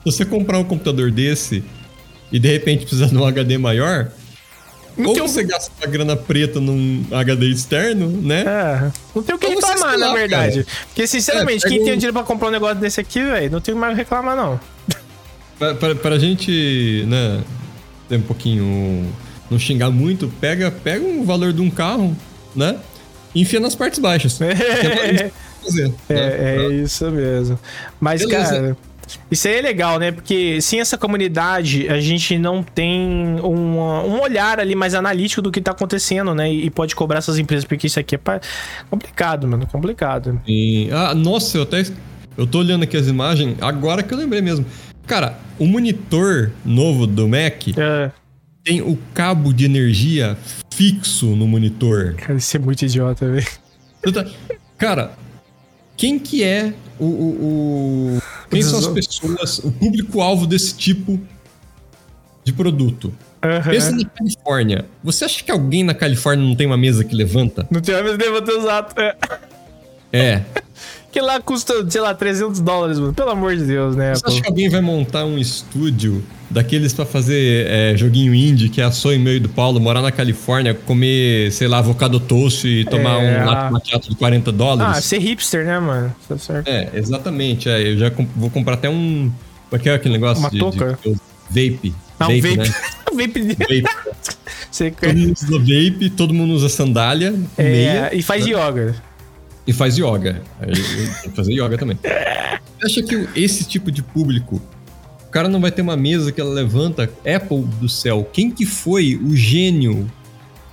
você 0.04 0.26
comprar 0.26 0.58
um 0.58 0.63
computador 0.63 1.12
desse 1.12 1.63
e 2.32 2.40
de 2.40 2.48
repente 2.52 2.82
precisar 2.82 3.08
de 3.08 3.18
um 3.18 3.26
HD 3.26 3.58
maior, 3.58 4.10
ou 4.98 5.13
tem 5.13 5.22
um- 5.24 5.28
você 5.28 5.44
gasta 5.44 5.72
uma 5.80 5.88
grana 5.88 6.16
preta 6.16 6.60
num 6.60 7.06
HD 7.12 7.48
externo, 7.50 8.08
né? 8.10 8.42
É, 8.42 8.92
não 9.16 9.22
tem 9.24 9.36
o 9.36 9.38
que 9.38 9.48
você 9.54 9.68
reclamar, 9.68 9.98
na 10.00 10.13
verdade. 10.13 10.66
Porque, 10.88 11.06
sinceramente, 11.06 11.66
É, 11.66 11.70
quem 11.70 11.78
pega 11.80 11.84
tem 11.84 11.94
um- 11.94 11.98
dinheiro 11.98 12.13
pra 12.13 12.24
comprar 12.24 12.48
um 12.48 12.52
negócio 12.52 12.78
desse 12.78 13.00
aqui, 13.00 13.22
velho, 13.24 13.52
não 13.52 13.62
tem 13.62 13.76
mais 13.76 13.94
o 13.94 13.96
que 13.96 14.02
reclamar, 14.02 14.36
não. 14.36 14.60
Pra, 15.60 15.74
pra, 15.74 15.96
pra 15.96 16.20
gente, 16.20 17.04
né, 17.08 17.42
ter 18.08 18.18
um 18.18 18.22
pouquinho. 18.22 19.12
não 19.50 19.58
xingar 19.58 19.90
muito, 19.90 20.28
pega, 20.42 20.70
pega 20.70 21.04
um 21.06 21.24
valor 21.24 21.52
de 21.54 21.62
um 21.62 21.70
carro, 21.70 22.16
né? 22.56 22.76
E 23.34 23.42
enfia 23.42 23.60
nas 23.60 23.76
partes 23.76 23.98
baixas. 24.00 24.38
É 24.42 25.18
gente 25.18 25.34
fazer. 25.63 25.88
né? 25.88 25.94
É, 26.10 26.56
é 26.70 26.74
isso 26.74 27.10
mesmo. 27.10 27.60
Mas, 28.00 28.22
Beleza. 28.26 28.50
cara, 28.52 28.78
isso 29.32 29.48
aí 29.48 29.56
é 29.58 29.62
legal, 29.62 30.00
né? 30.00 30.12
Porque 30.12 30.60
sem 30.62 30.80
essa 30.80 30.98
comunidade, 30.98 31.88
a 31.89 32.00
gente 32.00 32.38
não 32.38 32.62
tem 32.63 33.00
um, 33.43 33.80
um 33.80 34.22
olhar 34.22 34.60
ali 34.60 34.76
mais 34.76 34.93
analítico 34.93 35.41
do 35.41 35.52
que 35.52 35.62
tá 35.62 35.72
acontecendo, 35.72 36.34
né? 36.36 36.52
E 36.52 36.70
pode 36.70 36.96
cobrar 36.96 37.20
essas 37.20 37.38
empresas, 37.38 37.65
porque 37.65 37.88
isso 37.88 38.00
aqui 38.00 38.15
é 38.15 38.20
complicado, 38.89 39.48
mano. 39.48 39.65
Complicado. 39.67 40.41
E- 40.48 40.89
ah, 40.91 41.13
nossa, 41.15 41.58
eu 41.58 41.63
até. 41.63 41.84
Eu 42.38 42.46
tô 42.46 42.60
olhando 42.60 42.84
aqui 42.84 42.96
as 42.96 43.08
imagens, 43.08 43.58
agora 43.62 44.04
que 44.04 44.13
eu 44.13 44.17
lembrei 44.17 44.41
mesmo. 44.41 44.65
Cara, 45.08 45.38
o 45.58 45.65
monitor 45.65 46.52
novo 46.65 47.08
do 47.08 47.28
Mac 47.28 47.67
É, 47.78 48.12
tem 48.63 48.82
o 48.82 48.98
cabo 49.13 49.54
de 49.54 49.65
energia 49.65 50.38
fixo 50.74 51.28
no 51.36 51.48
monitor. 51.48 52.13
cara, 52.15 52.36
isso 52.38 52.56
é 52.58 52.60
muito 52.60 52.84
idiota, 52.84 53.26
velho. 53.32 53.48
Cara, 54.78 55.12
quem 55.96 56.20
que 56.20 56.43
é 56.43 56.74
o. 57.00 57.06
o- 57.06 58.17
o- 58.17 58.22
Quem 58.49 58.62
são 58.62 58.79
as 58.79 58.88
pessoas, 58.88 59.60
o 59.60 59.71
público-alvo 59.71 60.47
desse 60.47 60.75
tipo 60.75 61.19
de 62.43 62.53
produto? 62.53 63.13
Aham. 63.43 63.71
Pensa 63.71 63.91
na 63.91 64.05
Califórnia. 64.05 64.86
Você 65.03 65.25
acha 65.25 65.43
que 65.43 65.51
alguém 65.51 65.83
na 65.83 65.93
Califórnia 65.93 66.45
não 66.45 66.55
tem 66.55 66.65
uma 66.65 66.77
mesa 66.77 67.03
que 67.03 67.15
levanta? 67.15 67.67
Não 67.69 67.81
tem 67.81 67.95
a 67.95 68.03
mesma 68.03 68.41
ter 68.41 68.53
usado. 68.53 68.99
É. 68.99 69.15
É. 70.12 70.43
Que 71.12 71.22
lá 71.22 71.40
custa, 71.42 71.90
sei 71.90 72.02
lá, 72.02 72.13
300 72.13 72.60
dólares, 72.60 73.00
mano. 73.00 73.13
Pelo 73.13 73.30
amor 73.32 73.56
de 73.56 73.63
Deus, 73.63 73.96
né? 73.96 74.13
Você 74.13 74.24
acha 74.28 74.42
que 74.42 74.48
alguém 74.48 74.70
vai 74.70 74.82
montar 74.82 75.26
um 75.26 75.38
estúdio 75.38 76.24
daqueles 76.50 76.94
pra 76.94 77.06
fazer 77.06 77.68
é, 77.68 77.98
joguinho 77.98 78.34
indie, 78.34 78.70
que 78.70 78.80
é 78.80 78.84
a 78.84 78.92
sonho 78.92 79.20
meu 79.20 79.36
e 79.36 79.40
do 79.40 79.50
Paulo, 79.50 79.80
morar 79.80 80.02
na 80.02 80.12
Califórnia, 80.12 80.74
comer, 80.74 81.52
sei 81.52 81.68
lá, 81.68 81.80
avocado 81.80 82.20
toast 82.20 82.68
e 82.68 82.86
tomar 82.86 83.22
É, 83.22 83.42
um 83.42 83.46
latte 83.46 83.74
macchiato 83.74 84.10
de 84.10 84.16
40 84.16 84.50
Ah, 84.50 84.54
dólares? 84.54 85.06
ser 85.06 85.20
hipster, 85.20 85.66
né, 85.66 85.80
mano? 85.80 86.16
Tá 86.28 86.38
certo. 86.38 86.68
É, 86.68 86.90
exatamente. 86.94 87.68
É, 87.70 87.82
eu 87.92 87.98
já 87.98 88.12
comp- 88.12 88.30
vou 88.36 88.50
comprar 88.50 88.76
até 88.76 88.90
um. 88.90 89.32
Como 89.70 89.82
é 89.84 89.90
é 89.90 89.94
aquele 89.96 90.13
negócio 90.13 90.40
Uma 90.42 90.50
de, 90.50 90.60
touca? 90.60 90.98
de- 91.04 91.16
Vape. 91.50 91.94
Ah, 92.20 92.28
um 92.28 92.42
vape. 92.42 92.58
né? 92.58 92.63
vape. 93.13 93.42
de- 93.42 93.56
Vape. 93.56 93.84
Você 94.72 94.92
Todo 94.92 95.16
mundo 95.16 95.34
usa 95.34 95.60
vape, 95.60 96.10
todo 96.12 96.34
mundo 96.34 96.54
usa 96.54 96.70
sandália, 96.70 97.32
meia 97.58 98.10
é, 98.12 98.16
e 98.16 98.22
faz 98.22 98.46
yoga. 98.46 98.96
E 99.67 99.73
faz 99.73 99.97
yoga. 99.97 100.41
Aí, 100.60 100.71
Tem 101.21 101.30
que 101.30 101.36
fazer 101.36 101.53
yoga 101.53 101.77
também. 101.77 101.99
Você 102.01 102.86
acha 102.86 103.03
que 103.03 103.27
esse 103.36 103.65
tipo 103.65 103.91
de 103.91 104.01
público, 104.01 104.62
o 105.27 105.30
cara 105.30 105.49
não 105.49 105.60
vai 105.60 105.71
ter 105.71 105.82
uma 105.82 105.97
mesa 105.97 106.32
que 106.32 106.39
ela 106.39 106.53
levanta? 106.53 107.03
Apple 107.03 107.63
do 107.80 107.89
céu, 107.89 108.27
quem 108.32 108.49
que 108.49 108.65
foi 108.65 109.15
o 109.15 109.36
gênio? 109.36 110.10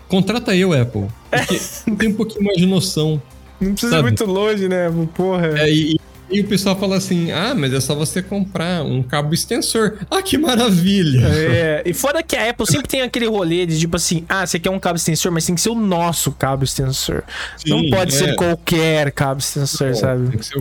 Contrata 0.08 0.54
eu, 0.54 0.72
Apple. 0.72 1.08
Porque 1.30 1.60
tem 1.98 2.10
um 2.10 2.14
pouquinho 2.14 2.44
mais 2.44 2.56
de 2.58 2.66
noção. 2.66 3.20
Não 3.60 3.72
precisa 3.72 3.94
ir 3.94 3.96
Sabe? 3.96 4.08
muito 4.08 4.24
longe, 4.26 4.68
né? 4.68 4.90
Porra. 5.14 5.58
É, 5.58 5.72
e, 5.72 5.98
e 6.34 6.40
o 6.40 6.44
pessoal 6.44 6.78
fala 6.78 6.96
assim: 6.96 7.30
ah, 7.30 7.54
mas 7.54 7.72
é 7.72 7.80
só 7.80 7.94
você 7.94 8.22
comprar 8.22 8.82
um 8.84 9.02
cabo 9.02 9.32
extensor. 9.34 9.98
Ah, 10.10 10.20
que 10.22 10.36
maravilha! 10.36 11.26
É, 11.26 11.82
e 11.86 11.94
fora 11.94 12.22
que 12.22 12.36
a 12.36 12.50
Apple 12.50 12.66
sempre 12.66 12.88
tem 12.88 13.02
aquele 13.02 13.26
rolê 13.26 13.64
de 13.66 13.78
tipo 13.78 13.96
assim, 13.96 14.24
ah, 14.28 14.46
você 14.46 14.58
quer 14.58 14.70
um 14.70 14.78
cabo 14.78 14.96
extensor, 14.96 15.30
mas 15.32 15.46
tem 15.46 15.54
que 15.54 15.60
ser 15.60 15.70
o 15.70 15.74
nosso 15.74 16.32
cabo 16.32 16.64
extensor. 16.64 17.22
não 17.66 17.80
Sim, 17.80 17.90
pode 17.90 18.14
é. 18.14 18.18
ser 18.18 18.36
qualquer 18.36 19.10
cabo 19.12 19.40
extensor, 19.40 19.90
Pô, 19.90 19.94
sabe? 19.96 20.28
tem 20.30 20.38
que 20.38 20.46
ser 20.46 20.58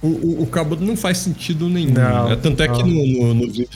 o, 0.00 0.06
o, 0.06 0.08
o- 0.10 0.42
o 0.42 0.46
cabo 0.46 0.76
não 0.76 0.96
faz 0.96 1.18
sentido 1.18 1.68
nenhum. 1.68 1.92
Não, 1.94 2.28
né? 2.28 2.36
Tanto 2.40 2.62
é 2.62 2.68
que 2.68 2.82
não. 2.82 2.88
no, 2.88 3.06
no, 3.06 3.34
no 3.34 3.52
vídeo, 3.52 3.68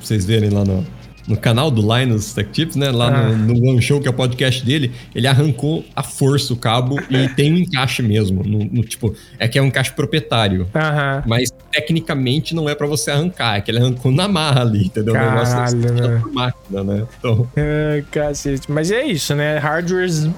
vocês 0.00 0.24
verem 0.24 0.50
lá 0.50 0.64
no, 0.64 0.86
no 1.26 1.36
canal 1.36 1.70
do 1.70 1.80
Linus 1.80 2.34
Tech 2.34 2.50
Tips, 2.50 2.76
né? 2.76 2.90
Lá 2.90 3.08
Ah. 3.08 3.28
no, 3.30 3.54
no 3.54 3.70
One 3.70 3.80
Show, 3.82 4.00
que 4.00 4.06
é 4.06 4.10
o 4.10 4.14
podcast 4.14 4.64
dele, 4.64 4.92
ele 5.14 5.26
arrancou 5.26 5.84
a 5.96 6.02
força 6.02 6.52
o 6.52 6.56
cabo 6.56 7.00
e 7.10 7.28
tem 7.34 7.52
um 7.52 7.56
encaixe 7.56 8.02
mesmo. 8.02 8.42
No, 8.44 8.58
no 8.64 8.82
tipo, 8.84 9.14
é 9.38 9.48
que 9.48 9.58
é 9.58 9.62
um 9.62 9.66
encaixe 9.66 9.92
proprietário. 9.92 10.68
Aham. 10.74 11.22
Mas 11.26 11.50
tecnicamente 11.70 12.54
não 12.54 12.68
é 12.68 12.74
pra 12.74 12.86
você 12.86 13.10
arrancar, 13.10 13.56
é 13.56 13.60
que 13.60 13.70
ele 13.70 13.78
arrancou 13.78 14.10
na 14.12 14.28
marra 14.28 14.62
ali, 14.62 14.86
entendeu? 14.86 15.14
O 15.14 15.18
negócio 15.18 15.54
Caralho, 15.54 15.86
é 15.86 15.90
né? 16.08 16.18
por 16.22 16.32
máquina, 16.32 16.84
né? 16.84 17.06
Então. 17.18 17.48
É, 17.56 18.02
cacete. 18.10 18.70
Mas 18.70 18.90
é 18.90 19.04
isso, 19.04 19.34
né? 19.34 19.58
Hardwares. 19.58 20.28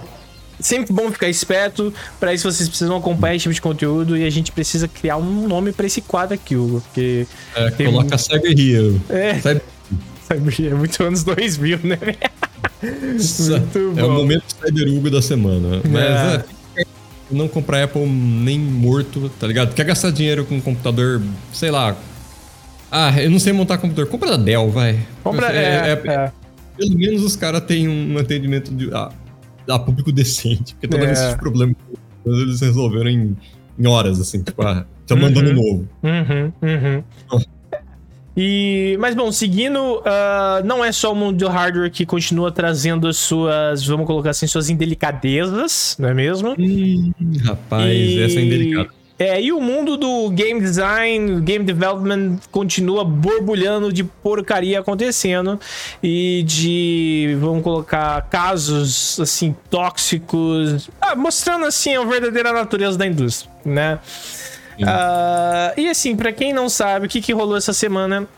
Sempre 0.59 0.91
bom 0.95 1.11
ficar 1.13 1.29
esperto. 1.29 1.93
Pra 2.19 2.33
isso 2.33 2.51
vocês 2.51 2.67
precisam 2.69 2.97
acompanhar 2.97 3.35
esse 3.35 3.43
tipo 3.43 3.55
de 3.55 3.61
conteúdo 3.61 4.17
e 4.17 4.25
a 4.25 4.31
gente 4.31 4.51
precisa 4.51 4.89
criar 4.89 5.19
um 5.19 5.47
nome 5.47 5.71
pra 5.71 5.85
esse 5.85 6.01
quadro 6.01 6.35
aqui, 6.35 6.57
Hugo. 6.57 6.81
Porque. 6.81 7.27
É, 7.55 7.71
Tem 7.73 7.87
coloca 7.87 8.17
Cyber 8.17 8.53
Hero. 8.59 8.99
É, 9.11 9.35
Cyber 9.35 9.43
sabe, 9.43 9.61
é 10.31 10.75
muito 10.75 11.03
anos 11.03 11.25
2000, 11.25 11.79
né? 11.85 11.99
Muito 12.83 13.99
é 13.99 14.05
o 14.05 14.11
momento 14.11 14.45
Cyber 14.49 14.89
Hugo 14.93 15.11
da 15.11 15.23
semana. 15.23 15.81
Mas 15.85 16.45
É. 16.77 16.83
é, 16.83 16.85
não 17.31 17.49
comprar 17.49 17.85
Apple 17.85 18.07
nem 18.07 18.59
morto, 18.59 19.31
tá 19.41 19.47
ligado? 19.47 19.75
Quer 19.75 19.85
gastar 19.85 20.11
dinheiro 20.11 20.45
com 20.45 20.57
um 20.57 20.61
computador, 20.61 21.23
sei 21.53 21.71
lá. 21.71 21.97
Ah, 22.91 23.21
eu 23.21 23.31
não 23.31 23.39
sei 23.39 23.53
montar 23.53 23.79
computador. 23.79 24.11
Compra 24.11 24.31
da 24.31 24.37
Dell, 24.37 24.71
vai. 24.71 24.99
Compra, 25.23 25.53
é, 25.53 25.57
é, 25.57 26.03
é, 26.05 26.11
é. 26.13 26.33
Pelo 26.77 26.99
menos 26.99 27.23
os 27.23 27.35
caras 27.35 27.63
têm 27.63 27.89
um 27.89 28.19
atendimento 28.19 28.73
de, 28.73 28.93
ah, 28.93 29.11
a 29.69 29.79
público 29.79 30.13
decente. 30.13 30.75
Porque 30.75 30.89
toda 30.89 31.07
vez 31.07 31.19
que 31.19 31.27
esse 31.27 31.37
problema 31.37 31.75
eles 32.25 32.61
resolveram 32.61 33.11
em, 33.11 33.37
em 33.79 33.87
horas, 33.87 34.21
assim, 34.21 34.43
tipo, 34.43 34.63
ah, 34.63 34.85
tá 35.07 35.15
mandando 35.15 35.51
uhum. 35.51 35.57
novo. 35.57 35.89
Uhum, 36.03 36.53
uhum. 36.63 37.05
E, 38.37 38.97
mas 39.01 39.15
bom, 39.15 39.33
seguindo, 39.33 39.79
uh, 39.79 40.65
não 40.65 40.85
é 40.85 40.93
só 40.93 41.13
o 41.13 41.17
mundo 41.17 41.39
do 41.39 41.49
hardware 41.49 41.91
que 41.91 42.05
continua 42.05 42.53
trazendo 42.53 43.09
as 43.09 43.17
suas, 43.17 43.87
vamos 43.87 44.07
colocar 44.07 44.31
assim, 44.31 44.47
suas 44.47 44.69
indelicadezas, 44.69 45.97
não 45.99 46.11
é 46.11 46.15
mesmo? 46.15 46.55
Hum, 46.59 47.13
rapaz, 47.43 47.91
e... 47.91 48.23
essa 48.23 48.39
é 48.39 48.43
indelicada. 48.43 48.91
É, 49.19 49.41
e 49.41 49.51
o 49.51 49.61
mundo 49.61 49.97
do 49.97 50.29
game 50.29 50.61
design, 50.61 51.41
game 51.41 51.65
development 51.65 52.39
continua 52.51 53.03
borbulhando 53.03 53.91
de 53.91 54.05
porcaria 54.05 54.81
acontecendo 54.81 55.59
e 56.03 56.45
de, 56.47 57.35
vamos 57.41 57.63
colocar, 57.63 58.29
casos 58.29 59.19
assim 59.19 59.57
tóxicos, 59.71 60.91
ah, 61.01 61.17
mostrando 61.17 61.65
assim 61.65 61.97
a 61.97 62.05
verdadeira 62.05 62.53
natureza 62.53 62.99
da 62.99 63.07
indústria, 63.07 63.51
né? 63.65 63.99
Uh, 64.85 65.81
e 65.81 65.89
assim, 65.89 66.15
para 66.15 66.33
quem 66.33 66.53
não 66.53 66.69
sabe, 66.69 67.07
o 67.07 67.09
que, 67.09 67.21
que 67.21 67.33
rolou 67.33 67.57
essa 67.57 67.73
semana 67.73 68.29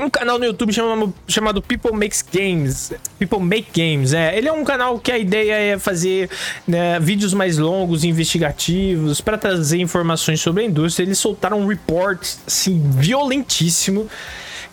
um 0.00 0.08
canal 0.08 0.38
no 0.38 0.44
YouTube 0.44 0.72
chamado, 0.72 1.14
chamado 1.26 1.60
People 1.62 1.92
Makes 1.92 2.24
Games. 2.32 2.92
People 3.18 3.40
Make 3.40 3.68
Games, 3.74 4.12
é. 4.12 4.36
Ele 4.36 4.48
é 4.48 4.52
um 4.52 4.64
canal 4.64 4.98
que 4.98 5.10
a 5.10 5.18
ideia 5.18 5.54
é 5.54 5.78
fazer 5.78 6.30
né, 6.66 7.00
vídeos 7.00 7.34
mais 7.34 7.58
longos, 7.58 8.04
investigativos, 8.04 9.20
para 9.20 9.36
trazer 9.36 9.80
informações 9.80 10.40
sobre 10.40 10.62
a 10.62 10.66
indústria. 10.66 11.04
Eles 11.04 11.18
soltaram 11.18 11.60
um 11.60 11.66
report, 11.66 12.20
assim, 12.46 12.80
violentíssimo 12.94 14.08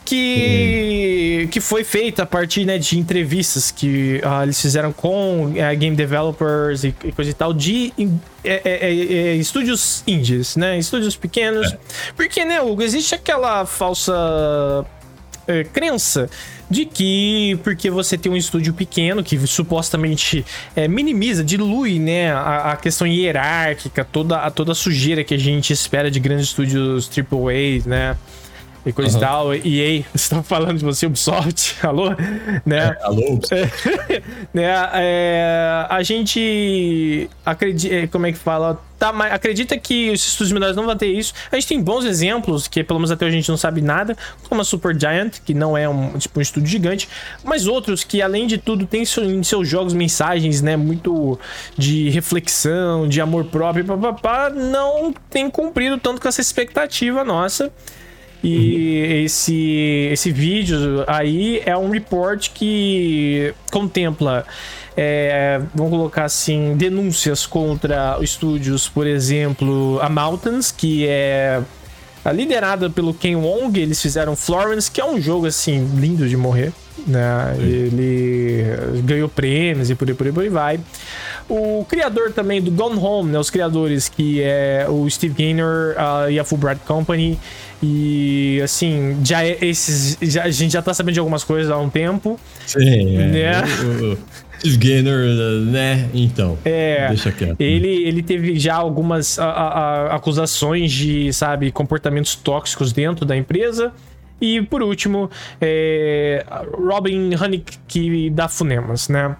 que, 0.05 1.49
que 1.51 1.59
foi 1.59 1.83
feita 1.83 2.23
a 2.23 2.25
partir 2.25 2.63
né, 2.63 2.77
de 2.77 2.97
entrevistas 2.99 3.71
que 3.71 4.21
uh, 4.23 4.43
eles 4.43 4.61
fizeram 4.61 4.93
com 4.93 5.47
uh, 5.47 5.77
game 5.77 5.95
developers 5.95 6.83
e, 6.83 6.95
e, 7.03 7.11
coisa 7.11 7.31
e 7.31 7.33
tal 7.33 7.51
de 7.51 7.91
é, 8.43 8.61
é, 8.63 8.89
é, 8.89 9.35
estúdios 9.35 10.03
indies, 10.05 10.55
né? 10.55 10.77
Estúdios 10.77 11.15
pequenos. 11.15 11.73
É. 11.73 11.79
Porque, 12.15 12.45
né, 12.45 12.61
Hugo, 12.61 12.83
existe 12.83 13.15
aquela 13.15 13.65
falsa 13.65 14.13
é, 15.47 15.63
crença 15.63 16.29
de 16.69 16.85
que 16.85 17.59
porque 17.63 17.89
você 17.89 18.17
tem 18.17 18.31
um 18.31 18.35
estúdio 18.35 18.73
pequeno 18.73 19.23
que 19.23 19.37
supostamente 19.45 20.45
é, 20.75 20.87
minimiza, 20.87 21.43
dilui, 21.43 21.99
né, 21.99 22.31
a, 22.31 22.71
a, 22.71 22.77
questão 22.77 23.05
hierárquica, 23.05 24.03
toda 24.03 24.37
a 24.37 24.49
toda 24.49 24.71
a 24.71 24.75
sujeira 24.75 25.23
que 25.23 25.33
a 25.33 25.37
gente 25.37 25.71
espera 25.71 26.09
de 26.09 26.19
grandes 26.19 26.47
estúdios 26.47 27.09
AAA, 27.09 27.87
né? 27.87 28.17
E 28.85 28.93
coisa 28.93 29.17
uhum. 29.17 29.23
e 29.23 29.27
tal. 29.27 29.53
EA, 29.55 30.03
tá 30.29 30.43
falando 30.43 30.77
de 30.77 30.85
você, 30.85 31.05
Ubisoft, 31.05 31.75
alô? 31.85 32.09
Né? 32.65 32.95
É, 32.99 33.03
alô, 33.03 33.33
Ubisoft. 33.33 33.73
né? 34.53 34.89
É, 34.93 35.85
a 35.89 36.03
gente 36.03 37.29
acredita, 37.45 37.95
é, 37.95 38.07
como 38.07 38.25
é 38.27 38.31
que 38.31 38.37
fala? 38.37 38.79
Tá, 38.97 39.09
acredita 39.09 39.77
que 39.77 40.09
os 40.11 40.25
estúdios 40.25 40.53
menores 40.53 40.75
não 40.75 40.85
vão 40.85 40.95
ter 40.95 41.07
isso. 41.07 41.33
A 41.51 41.55
gente 41.55 41.67
tem 41.67 41.81
bons 41.81 42.05
exemplos, 42.05 42.65
que 42.67 42.81
pelo 42.81 42.99
menos 42.99 43.11
até 43.11 43.25
hoje 43.25 43.35
a 43.35 43.39
gente 43.39 43.49
não 43.49 43.57
sabe 43.57 43.81
nada, 43.81 44.15
como 44.47 44.61
a 44.61 44.63
Super 44.63 44.97
Giant, 44.97 45.39
que 45.43 45.53
não 45.53 45.77
é 45.77 45.87
um, 45.89 46.17
tipo, 46.17 46.39
um 46.39 46.41
estúdio 46.41 46.69
gigante, 46.69 47.09
mas 47.43 47.67
outros 47.67 48.05
que, 48.05 48.21
além 48.21 48.47
de 48.47 48.57
tudo, 48.57 48.85
tem 48.87 49.03
em 49.03 49.43
seus 49.43 49.67
jogos 49.67 49.93
mensagens, 49.93 50.61
né, 50.61 50.77
muito 50.77 51.37
de 51.77 52.09
reflexão, 52.09 53.05
de 53.05 53.19
amor 53.19 53.45
próprio, 53.45 53.83
papapá, 53.83 54.49
não 54.49 55.13
tem 55.29 55.49
cumprido 55.49 55.97
tanto 55.97 56.21
com 56.21 56.29
essa 56.29 56.39
expectativa 56.39 57.21
nossa. 57.25 57.73
E 58.45 59.23
esse, 59.25 60.09
esse 60.11 60.31
vídeo 60.31 61.03
aí 61.07 61.61
é 61.65 61.75
um 61.75 61.89
report 61.89 62.49
que 62.53 63.53
contempla, 63.71 64.45
é, 64.95 65.61
vamos 65.73 65.91
colocar 65.91 66.25
assim, 66.25 66.75
denúncias 66.75 67.45
contra 67.45 68.17
estúdios, 68.21 68.87
por 68.87 69.07
exemplo, 69.07 69.99
a 70.01 70.09
Mountains, 70.09 70.71
que 70.71 71.07
é 71.07 71.61
liderada 72.33 72.89
pelo 72.89 73.13
Ken 73.13 73.35
Wong. 73.35 73.79
Eles 73.79 74.01
fizeram 74.01 74.35
Florence, 74.35 74.89
que 74.89 75.01
é 75.01 75.05
um 75.05 75.19
jogo 75.19 75.47
assim 75.47 75.87
lindo 75.95 76.27
de 76.27 76.37
morrer. 76.37 76.71
Né? 77.05 77.55
Ele 77.59 78.65
ganhou 79.03 79.29
prêmios 79.29 79.89
e 79.89 79.95
por 79.95 80.07
aí, 80.07 80.13
por 80.13 80.27
aí, 80.27 80.33
por 80.33 80.43
aí 80.43 80.49
vai. 80.49 80.79
O 81.47 81.85
criador 81.87 82.31
também 82.31 82.61
do 82.61 82.71
Gone 82.71 82.97
Home, 82.97 83.31
né? 83.31 83.37
Os 83.37 83.51
criadores, 83.51 84.09
que 84.09 84.41
é 84.41 84.87
o 84.89 85.07
Steve 85.07 85.35
Gaynor 85.35 85.95
uh, 85.95 86.29
e 86.31 86.39
a 86.39 86.43
Fulbright 86.43 86.81
Company. 86.87 87.37
E 87.87 88.59
assim, 88.63 89.17
já 89.23 89.43
é 89.43 89.57
esses. 89.61 90.17
Já, 90.21 90.43
a 90.43 90.49
gente 90.49 90.71
já 90.71 90.81
tá 90.81 90.93
sabendo 90.93 91.13
de 91.13 91.19
algumas 91.19 91.43
coisas 91.43 91.71
há 91.71 91.77
um 91.77 91.89
tempo. 91.89 92.39
Sim, 92.65 93.17
é. 93.17 93.27
né? 93.27 93.63
Steve 94.59 94.77
Gaynor, 94.77 95.25
né? 95.65 96.09
Então. 96.13 96.57
É. 96.65 97.07
Deixa 97.09 97.31
quieto. 97.31 97.59
Ele, 97.59 97.87
ele 97.87 98.23
teve 98.23 98.57
já 98.57 98.75
algumas 98.75 99.37
a, 99.37 99.45
a, 99.45 100.15
acusações 100.15 100.91
de, 100.91 101.31
sabe, 101.31 101.71
comportamentos 101.71 102.35
tóxicos 102.35 102.91
dentro 102.91 103.25
da 103.25 103.37
empresa. 103.37 103.93
E 104.41 104.61
por 104.61 104.81
último, 104.81 105.29
é, 105.61 106.45
Robin 106.73 107.35
Honeyck 107.35 108.29
da 108.31 108.49
Funemas, 108.49 109.07
né? 109.07 109.35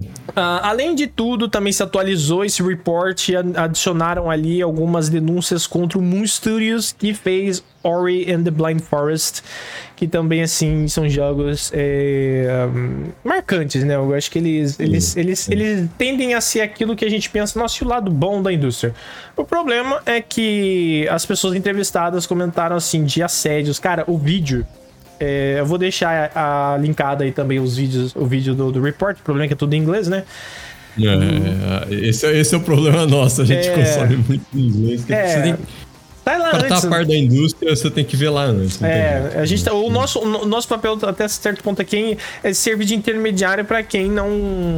Uh, 0.00 0.58
além 0.62 0.94
de 0.94 1.06
tudo, 1.06 1.48
também 1.48 1.72
se 1.72 1.82
atualizou 1.82 2.44
esse 2.44 2.62
report 2.62 3.28
e 3.28 3.36
adicionaram 3.36 4.30
ali 4.30 4.60
algumas 4.60 5.08
denúncias 5.08 5.66
contra 5.66 5.98
o 5.98 6.02
Moon 6.02 6.26
Studios, 6.26 6.92
que 6.92 7.14
fez 7.14 7.62
Ori 7.82 8.32
and 8.32 8.42
the 8.42 8.50
Blind 8.50 8.80
Forest, 8.80 9.42
que 9.94 10.08
também, 10.08 10.42
assim, 10.42 10.88
são 10.88 11.08
jogos 11.08 11.70
é, 11.72 12.66
um, 12.74 13.12
marcantes, 13.22 13.84
né? 13.84 13.94
Eu 13.94 14.12
acho 14.14 14.30
que 14.30 14.38
eles, 14.38 14.80
eles, 14.80 15.16
eles, 15.16 15.48
eles 15.48 15.88
tendem 15.96 16.34
a 16.34 16.40
ser 16.40 16.62
aquilo 16.62 16.96
que 16.96 17.04
a 17.04 17.10
gente 17.10 17.30
pensa, 17.30 17.58
nosso 17.58 17.84
lado 17.84 18.10
bom 18.10 18.42
da 18.42 18.52
indústria. 18.52 18.92
O 19.36 19.44
problema 19.44 20.02
é 20.04 20.20
que 20.20 21.06
as 21.10 21.24
pessoas 21.24 21.54
entrevistadas 21.54 22.26
comentaram, 22.26 22.74
assim, 22.74 23.04
de 23.04 23.22
assédios. 23.22 23.78
Cara, 23.78 24.02
o 24.08 24.18
vídeo 24.18 24.66
é, 25.20 25.56
eu 25.58 25.66
vou 25.66 25.78
deixar 25.78 26.30
a, 26.34 26.74
a, 26.74 26.78
linkada 26.78 27.24
aí 27.24 27.32
também 27.32 27.58
os 27.60 27.76
vídeos, 27.76 28.14
o 28.14 28.26
vídeo 28.26 28.54
do, 28.54 28.72
do 28.72 28.80
report. 28.80 29.18
O 29.18 29.22
problema 29.22 29.46
é 29.46 29.48
que 29.48 29.54
é 29.54 29.56
tudo 29.56 29.74
em 29.74 29.78
inglês, 29.78 30.08
né? 30.08 30.24
É, 30.98 31.94
esse, 31.94 32.26
é, 32.26 32.38
esse 32.38 32.54
é 32.54 32.58
o 32.58 32.60
problema 32.60 33.04
nosso, 33.06 33.42
a 33.42 33.44
gente 33.44 33.68
é, 33.68 33.74
consome 33.74 34.16
muito 34.16 34.46
em 34.54 34.60
inglês. 34.60 35.10
É, 35.10 35.42
tem, 35.42 35.56
Vai 36.24 36.38
lá 36.38 36.50
pra 36.50 36.58
antes. 36.60 36.72
estar 36.72 36.88
a 36.88 36.90
par 36.90 37.04
da 37.04 37.14
indústria, 37.14 37.76
você 37.76 37.90
tem 37.90 38.04
que 38.04 38.16
ver 38.16 38.30
lá 38.30 38.44
antes. 38.44 38.80
É, 38.80 39.32
a 39.36 39.44
gente 39.44 39.62
tá, 39.62 39.74
o, 39.74 39.90
nosso, 39.90 40.20
o 40.20 40.46
nosso 40.46 40.66
papel 40.66 40.98
até 41.02 41.28
certo 41.28 41.62
ponto 41.62 41.82
aqui 41.82 42.16
é 42.42 42.52
servir 42.54 42.86
de 42.86 42.94
intermediário 42.94 43.64
para 43.64 43.82
quem 43.82 44.10
não, 44.10 44.30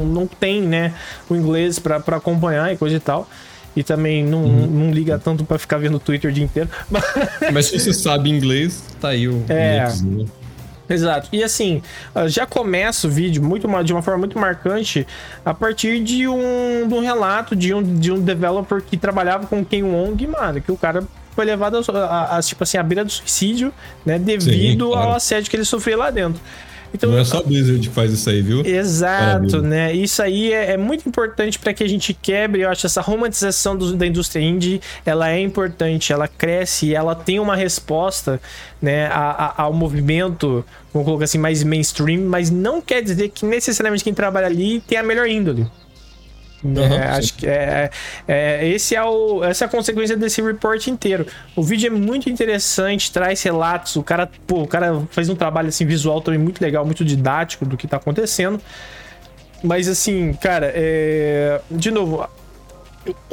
não 0.06 0.26
tem 0.26 0.62
né, 0.62 0.92
o 1.28 1.36
inglês 1.36 1.78
para 1.78 1.98
acompanhar 2.16 2.72
e 2.72 2.76
coisa 2.76 2.96
e 2.96 3.00
tal 3.00 3.28
e 3.76 3.84
também 3.84 4.24
não, 4.24 4.44
uhum. 4.44 4.66
não 4.66 4.90
liga 4.90 5.18
tanto 5.18 5.44
para 5.44 5.58
ficar 5.58 5.76
vendo 5.78 5.96
o 5.96 6.00
Twitter 6.00 6.30
o 6.30 6.34
dia 6.34 6.44
inteiro. 6.44 6.68
Mas 7.52 7.66
se 7.66 7.78
você 7.78 7.92
sabe 7.92 8.30
inglês, 8.30 8.82
tá 9.00 9.10
aí 9.10 9.28
o. 9.28 9.44
É. 9.48 9.86
Exato. 10.88 11.28
E 11.32 11.42
assim, 11.42 11.82
ah, 12.14 12.28
já 12.28 12.46
começa 12.46 13.06
o 13.06 13.10
vídeo 13.10 13.42
muito, 13.42 13.68
de 13.82 13.92
uma 13.92 14.02
forma 14.02 14.20
muito 14.20 14.38
marcante 14.38 15.06
a 15.44 15.52
partir 15.52 16.02
de 16.02 16.28
um, 16.28 16.86
de 16.86 16.94
um 16.94 17.00
relato 17.00 17.56
de 17.56 17.74
um, 17.74 17.82
de 17.82 18.12
um 18.12 18.20
developer 18.20 18.80
que 18.80 18.96
trabalhava 18.96 19.46
com 19.46 19.64
Ken 19.64 19.82
Wong, 19.82 20.26
mano, 20.28 20.60
que 20.60 20.70
o 20.70 20.76
cara 20.76 21.02
foi 21.34 21.44
levado 21.44 21.76
a, 21.76 21.98
a, 21.98 22.38
a 22.38 22.42
tipo 22.42 22.62
assim, 22.62 22.78
à 22.78 22.82
beira 22.82 23.04
do 23.04 23.10
suicídio, 23.10 23.72
né, 24.04 24.18
devido 24.18 24.86
Sim, 24.86 24.92
claro. 24.92 25.10
ao 25.10 25.16
assédio 25.16 25.50
que 25.50 25.56
ele 25.56 25.64
sofreu 25.64 25.98
lá 25.98 26.10
dentro. 26.10 26.40
Então, 26.96 27.10
não 27.10 27.18
é 27.18 27.24
só 27.24 27.38
a 27.38 27.42
Blizzard 27.42 27.78
que 27.78 27.94
faz 27.94 28.10
isso 28.10 28.28
aí, 28.28 28.40
viu? 28.40 28.64
Exato, 28.64 29.60
né? 29.60 29.92
Isso 29.92 30.22
aí 30.22 30.52
é, 30.52 30.72
é 30.72 30.76
muito 30.76 31.06
importante 31.08 31.58
para 31.58 31.74
que 31.74 31.84
a 31.84 31.88
gente 31.88 32.14
quebre, 32.14 32.62
eu 32.62 32.70
acho, 32.70 32.86
essa 32.86 33.00
romantização 33.00 33.76
do, 33.76 33.94
da 33.94 34.06
indústria 34.06 34.42
indie, 34.42 34.80
ela 35.04 35.30
é 35.30 35.40
importante, 35.40 36.12
ela 36.12 36.26
cresce 36.26 36.86
e 36.86 36.94
ela 36.94 37.14
tem 37.14 37.38
uma 37.38 37.54
resposta, 37.54 38.40
né, 38.80 39.06
a, 39.06 39.54
a, 39.58 39.62
ao 39.62 39.72
movimento, 39.72 40.64
vamos 40.92 41.06
colocar 41.06 41.24
assim, 41.24 41.38
mais 41.38 41.62
mainstream, 41.62 42.22
mas 42.22 42.50
não 42.50 42.80
quer 42.80 43.02
dizer 43.02 43.28
que 43.28 43.44
necessariamente 43.44 44.02
quem 44.02 44.14
trabalha 44.14 44.46
ali 44.46 44.80
tem 44.80 44.98
a 44.98 45.02
melhor 45.02 45.28
índole. 45.28 45.66
Uhum, 46.64 46.80
é, 46.80 47.08
acho 47.08 47.34
que 47.34 47.46
é, 47.46 47.90
é, 48.26 48.68
esse 48.68 48.96
é 48.96 49.04
o, 49.04 49.44
essa 49.44 49.64
é 49.64 49.66
a 49.66 49.68
consequência 49.68 50.16
desse 50.16 50.40
report 50.40 50.86
inteiro. 50.86 51.26
O 51.54 51.62
vídeo 51.62 51.88
é 51.88 51.90
muito 51.90 52.30
interessante, 52.30 53.12
traz 53.12 53.42
relatos. 53.42 53.96
O 53.96 54.02
cara, 54.02 54.28
pô, 54.46 54.62
o 54.62 54.66
cara 54.66 55.02
faz 55.10 55.28
um 55.28 55.34
trabalho 55.34 55.68
assim 55.68 55.84
visual 55.84 56.20
também 56.20 56.40
muito 56.40 56.60
legal, 56.60 56.84
muito 56.84 57.04
didático 57.04 57.64
do 57.64 57.76
que 57.76 57.86
tá 57.86 57.98
acontecendo. 57.98 58.60
Mas 59.62 59.88
assim, 59.88 60.32
cara, 60.34 60.72
é... 60.74 61.60
de 61.70 61.90
novo, 61.90 62.26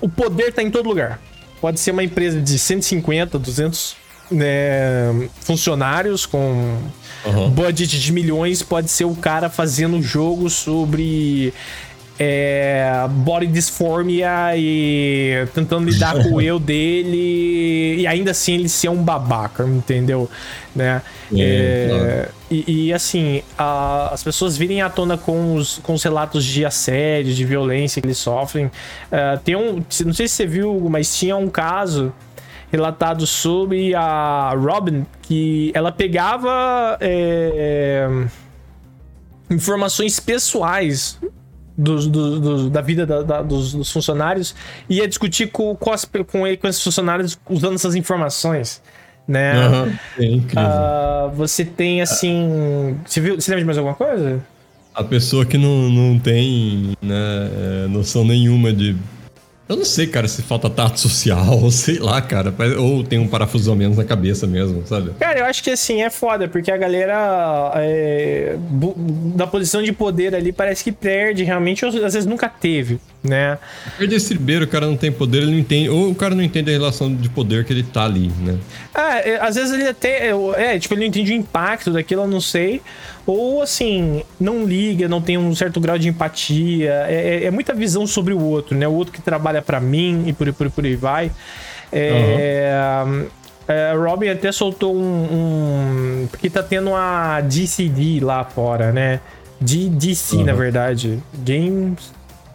o 0.02 0.10
poder 0.10 0.52
tá 0.52 0.62
em 0.62 0.70
todo 0.70 0.88
lugar. 0.88 1.20
Pode 1.62 1.80
ser 1.80 1.92
uma 1.92 2.04
empresa 2.04 2.42
de 2.42 2.60
150, 2.60 3.40
200 3.40 3.96
né, 4.32 5.30
funcionários 5.42 6.26
com 6.26 6.78
uhum. 7.26 7.50
budget 7.52 8.00
de 8.00 8.12
milhões, 8.12 8.62
pode 8.62 8.90
ser 8.90 9.06
o 9.06 9.16
cara 9.16 9.50
fazendo 9.50 10.02
jogo 10.02 10.50
sobre 10.50 11.54
é, 12.20 13.08
body 13.10 13.48
dysphoria 13.48 14.56
e 14.56 15.48
tentando 15.54 15.90
lidar 15.90 16.14
com 16.22 16.36
o 16.36 16.42
eu 16.42 16.60
dele 16.60 17.96
e 18.00 18.08
ainda 18.08 18.32
assim 18.32 18.54
ele 18.54 18.70
ser 18.70 18.90
um 18.90 19.02
babaca, 19.04 19.64
entendeu? 19.64 20.30
Né? 20.76 21.02
É, 21.36 21.40
é, 21.40 22.30
e, 22.50 22.88
e, 22.88 22.94
assim, 22.94 23.42
a, 23.58 24.10
as 24.14 24.24
pessoas 24.24 24.58
virem 24.58 24.82
à 24.82 24.90
tona 24.90 25.18
com 25.18 25.56
os, 25.56 25.80
com 25.80 25.94
os 25.94 26.04
relatos 26.04 26.44
de 26.44 26.66
assédio, 26.66 27.34
de 27.34 27.46
violência 27.46 28.02
que 28.02 28.08
eles 28.08 28.18
sofrem. 28.18 28.66
Uh, 28.66 29.40
tem 29.44 29.56
um, 29.56 29.84
não 30.06 30.14
sei 30.14 30.28
se 30.28 30.36
você 30.36 30.46
viu, 30.46 30.88
mas 30.90 31.16
tinha 31.18 31.36
um 31.36 31.50
caso 31.50 32.14
relatado 32.72 33.28
sobre 33.28 33.94
a 33.94 34.54
Robin 34.56 35.06
que 35.22 35.72
ela 35.76 35.92
pegava 35.92 36.98
é, 37.00 38.08
informações 39.50 40.20
pessoais 40.20 41.20
dos, 41.78 42.08
do, 42.08 42.40
do, 42.40 42.70
da 42.70 42.82
vida 42.82 43.06
da, 43.06 43.22
da, 43.22 43.42
dos, 43.42 43.74
dos, 43.74 43.92
funcionários 43.92 44.56
e 44.90 44.98
ia 44.98 45.08
discutir 45.08 45.48
com, 45.48 45.76
com, 45.76 45.92
as, 45.92 46.06
com, 46.32 46.46
ele, 46.46 46.58
com 46.58 46.68
esses 46.68 46.84
funcionários 46.84 47.40
usando 47.50 47.76
essas 47.76 47.96
informações. 47.96 48.82
Né? 49.28 49.68
Uhum, 49.68 49.98
é 50.20 50.26
incrível. 50.26 50.70
Uh, 50.70 51.32
você 51.36 51.64
tem 51.64 52.02
assim. 52.02 52.98
Você, 53.06 53.22
viu, 53.22 53.36
você 53.36 53.52
lembra 53.52 53.62
de 53.62 53.66
mais 53.66 53.78
alguma 53.78 53.96
coisa? 53.96 54.44
A 54.94 55.04
pessoa 55.04 55.46
que 55.46 55.58
não, 55.58 55.90
não 55.90 56.20
tem 56.20 56.96
né, 57.02 57.88
noção 57.90 58.26
nenhuma 58.26 58.72
de 58.72 58.96
eu 59.68 59.78
não 59.78 59.86
sei, 59.86 60.08
cara, 60.08 60.28
se 60.28 60.42
falta 60.42 60.70
tato 60.70 61.00
social, 61.00 61.70
sei 61.72 62.00
lá, 62.00 62.22
cara. 62.22 62.54
Ou 62.78 63.04
tem 63.04 63.20
um 63.20 63.28
parafuso 63.28 63.72
a 63.72 63.76
menos 63.76 63.98
na 63.98 64.04
cabeça 64.04 64.46
mesmo, 64.46 64.86
sabe? 64.86 65.12
Cara, 65.20 65.40
eu 65.40 65.46
acho 65.46 65.64
que 65.64 65.70
assim, 65.70 66.02
é 66.02 66.10
foda, 66.10 66.48
porque 66.48 66.72
a 66.72 66.78
galera 66.78 67.72
é, 67.76 68.56
da 69.36 69.48
posição 69.48 69.82
de 69.82 69.94
poder 69.94 70.36
ali 70.36 70.52
parece 70.52 70.84
que 70.84 70.92
perde 70.92 71.44
realmente, 71.44 71.86
ou 71.86 71.90
às 71.90 72.14
vezes 72.14 72.26
nunca 72.26 72.50
teve, 72.50 73.00
né? 73.24 73.58
Perde 73.98 74.16
esse 74.16 74.34
ribeiro, 74.34 74.66
o 74.66 74.68
cara 74.68 74.86
não 74.86 74.98
tem 74.98 75.12
poder, 75.12 75.44
ele 75.44 75.52
não 75.52 75.58
entende. 75.58 75.90
Ou 75.90 76.12
o 76.12 76.16
cara 76.16 76.36
não 76.36 76.44
entende 76.44 76.70
a 76.70 76.74
relação 76.74 77.14
de 77.16 77.30
poder 77.30 77.64
que 77.64 77.72
ele 77.72 77.84
tá 77.84 78.04
ali, 78.04 78.30
né? 78.42 78.58
Ah, 78.94 79.20
é, 79.20 79.40
às 79.40 79.56
vezes 79.56 79.74
ele 79.74 79.88
até. 79.88 80.32
É, 80.58 80.78
tipo, 80.78 80.94
ele 80.94 81.02
não 81.02 81.08
entende 81.08 81.32
o 81.32 81.36
impacto 81.36 81.92
daquilo, 81.92 82.24
eu 82.24 82.28
não 82.28 82.42
sei. 82.42 82.82
Ou 83.26 83.62
assim, 83.62 84.24
não 84.38 84.66
liga, 84.66 85.08
não 85.08 85.22
tem 85.22 85.38
um 85.38 85.56
certo 85.56 85.80
grau 85.80 85.98
de 85.98 86.10
empatia. 86.10 87.06
É, 87.08 87.44
é, 87.44 87.46
é 87.46 87.52
muita 87.52 87.74
visão 87.74 88.06
sobre 88.06 88.34
o 88.34 88.42
outro, 88.42 88.78
né? 88.78 88.86
O 88.88 88.94
outro 88.94 89.14
que 89.14 89.22
trabalha 89.22 89.62
para 89.62 89.80
mim 89.80 90.26
e 90.28 90.34
por, 90.34 90.52
por, 90.52 90.70
por 90.70 90.86
aí 90.86 90.96
vai. 90.98 91.32
É, 91.92 93.04
uhum. 93.06 93.26
é, 93.68 93.94
Robin 93.94 94.28
até 94.28 94.52
soltou 94.52 94.96
um, 94.96 95.24
um, 96.24 96.28
Porque 96.30 96.50
tá 96.50 96.64
tendo 96.64 96.94
a 96.94 97.40
DCD 97.40 98.20
lá 98.20 98.44
fora, 98.44 98.92
né? 98.92 99.22
DDC, 99.62 100.36
uhum. 100.36 100.44
na 100.44 100.54
verdade. 100.54 101.20
Games. 101.46 102.12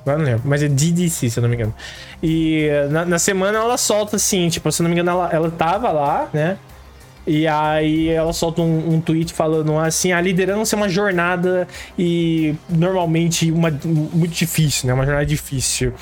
Agora 0.09 0.19
não 0.25 0.33
lembro, 0.33 0.49
mas 0.49 0.63
é 0.63 0.69
DDC, 0.69 1.31
se 1.31 1.39
eu 1.39 1.43
não 1.43 1.49
me 1.49 1.57
engano. 1.57 1.75
E 2.23 2.69
na, 2.91 3.05
na 3.05 3.19
semana 3.19 3.59
ela 3.59 3.77
solta 3.77 4.17
assim, 4.17 4.49
tipo, 4.49 4.71
se 4.73 4.81
eu 4.81 4.85
não 4.85 4.95
me 4.95 4.99
engano, 4.99 5.11
ela, 5.11 5.31
ela 5.31 5.51
tava 5.51 5.91
lá, 5.91 6.29
né? 6.33 6.57
E 7.29 7.47
aí 7.47 8.09
ela 8.09 8.33
solta 8.33 8.63
um, 8.63 8.95
um, 8.95 9.01
tweet 9.03 9.35
falando 9.35 9.79
assim: 9.79 10.13
a 10.13 10.21
liderança 10.21 10.75
é 10.75 10.77
uma 10.79 10.89
jornada 10.89 11.69
e 11.99 12.55
normalmente 12.71 13.53
uma, 13.53 13.71
muito 13.71 14.35
difícil, 14.35 14.87
né? 14.87 14.95
Uma 14.95 15.05
jornada 15.05 15.27
difícil. 15.27 15.93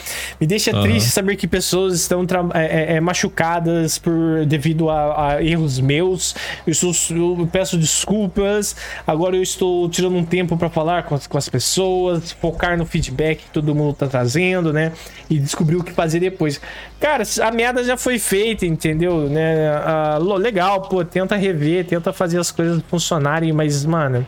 Me 0.41 0.47
deixa 0.47 0.75
uhum. 0.75 0.83
triste 0.83 1.11
saber 1.11 1.35
que 1.35 1.49
pessoas 1.49 1.95
estão 1.95 2.25
é, 2.55 2.65
é, 2.65 2.97
é, 2.97 3.01
machucadas 3.01 3.99
por 3.99 4.47
devido 4.47 4.89
a, 4.89 5.33
a 5.33 5.43
erros 5.43 5.81
meus. 5.81 6.37
Eu, 6.65 6.75
sou, 6.75 6.93
eu, 7.11 7.49
peço 7.51 7.77
desculpas. 7.77 8.77
Agora 9.05 9.35
eu 9.35 9.43
estou 9.43 9.89
tirando 9.89 10.17
um 10.17 10.25
tempo 10.25 10.57
para 10.57 10.71
falar 10.71 11.03
com 11.03 11.17
as, 11.17 11.27
com 11.27 11.37
as, 11.37 11.49
pessoas, 11.49 12.31
focar 12.31 12.79
no 12.79 12.87
feedback 12.87 13.39
que 13.39 13.51
todo 13.51 13.75
mundo 13.75 13.95
tá 13.95 14.07
trazendo, 14.07 14.73
né? 14.73 14.93
E 15.29 15.41
descobrir 15.41 15.75
o 15.75 15.83
que 15.83 15.93
fazer 15.93 16.21
depois. 16.21 16.61
Cara, 17.01 17.25
a 17.43 17.51
merda 17.51 17.83
já 17.83 17.97
foi 17.97 18.19
feita, 18.21 18.65
entendeu? 18.65 19.29
Né? 19.29 19.69
Ah, 19.69 20.19
legal, 20.37 20.83
pô 20.83 21.05
tenta 21.17 21.35
rever, 21.35 21.87
tenta 21.87 22.13
fazer 22.13 22.39
as 22.39 22.51
coisas 22.51 22.83
funcionarem, 22.91 23.51
mas, 23.51 23.87
mano, 23.87 24.27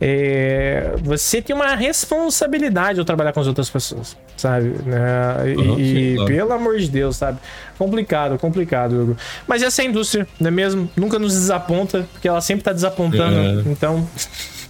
é, 0.00 0.94
você 1.02 1.42
tem 1.42 1.54
uma 1.54 1.74
responsabilidade 1.74 2.98
ao 2.98 3.04
trabalhar 3.04 3.34
com 3.34 3.40
as 3.40 3.46
outras 3.46 3.68
pessoas, 3.68 4.16
sabe? 4.34 4.72
Né? 4.86 5.52
E, 5.52 5.54
uhum, 5.54 5.76
sim, 5.76 6.14
claro. 6.14 6.32
pelo 6.32 6.52
amor 6.54 6.78
de 6.78 6.88
Deus, 6.88 7.18
sabe? 7.18 7.38
Complicado, 7.76 8.38
complicado, 8.38 9.02
Hugo. 9.02 9.16
Mas 9.46 9.62
essa 9.62 9.82
é 9.82 9.84
a 9.84 9.88
indústria, 9.88 10.26
não 10.40 10.48
é 10.48 10.50
mesmo? 10.50 10.90
Nunca 10.96 11.18
nos 11.18 11.34
desaponta, 11.34 12.08
porque 12.10 12.26
ela 12.26 12.40
sempre 12.40 12.64
tá 12.64 12.72
desapontando. 12.72 13.60
É. 13.60 13.70
Então. 13.70 14.08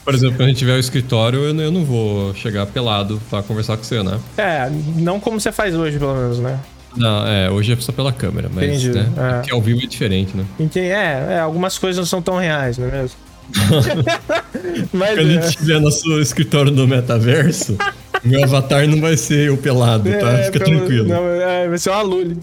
Por 0.04 0.12
exemplo, 0.12 0.36
quando 0.36 0.46
a 0.46 0.48
gente 0.48 0.58
tiver 0.58 0.74
o 0.74 0.80
escritório, 0.80 1.38
eu, 1.38 1.56
eu 1.56 1.70
não 1.70 1.84
vou 1.84 2.34
chegar 2.34 2.66
pelado 2.66 3.22
pra 3.30 3.44
conversar 3.44 3.76
com 3.76 3.84
você, 3.84 4.02
né? 4.02 4.18
É, 4.36 4.68
não 4.96 5.20
como 5.20 5.40
você 5.40 5.52
faz 5.52 5.72
hoje, 5.76 6.00
pelo 6.00 6.16
menos, 6.16 6.40
né? 6.40 6.58
Não, 6.96 7.26
é, 7.26 7.50
hoje 7.50 7.72
é 7.72 7.76
só 7.76 7.92
pela 7.92 8.12
câmera, 8.12 8.48
mas 8.52 8.64
Entendi, 8.64 8.90
né, 8.90 9.12
é. 9.16 9.32
Porque 9.34 9.52
ao 9.52 9.60
vivo 9.60 9.82
é 9.82 9.86
diferente, 9.86 10.36
né? 10.36 10.44
Entendi, 10.58 10.86
é, 10.86 11.26
é, 11.30 11.40
algumas 11.40 11.78
coisas 11.78 11.98
não 11.98 12.06
são 12.06 12.22
tão 12.22 12.36
reais, 12.36 12.78
não 12.78 12.88
é 12.88 12.90
mesmo? 12.90 13.16
mas, 14.92 15.14
Quando 15.16 15.28
a 15.28 15.32
gente 15.32 15.46
é. 15.46 15.50
tiver 15.50 15.80
nosso 15.80 16.20
escritório 16.20 16.70
no 16.70 16.86
metaverso, 16.86 17.76
meu 18.22 18.42
avatar 18.42 18.86
não 18.88 19.00
vai 19.00 19.16
ser 19.16 19.50
o 19.50 19.56
pelado, 19.56 20.10
tá? 20.10 20.30
É, 20.30 20.44
Fica 20.44 20.64
pelo, 20.64 20.78
tranquilo. 20.78 21.08
Não, 21.08 21.26
é, 21.26 21.68
vai 21.68 21.78
ser 21.78 21.90
uma 21.90 22.02
Lully. 22.02 22.38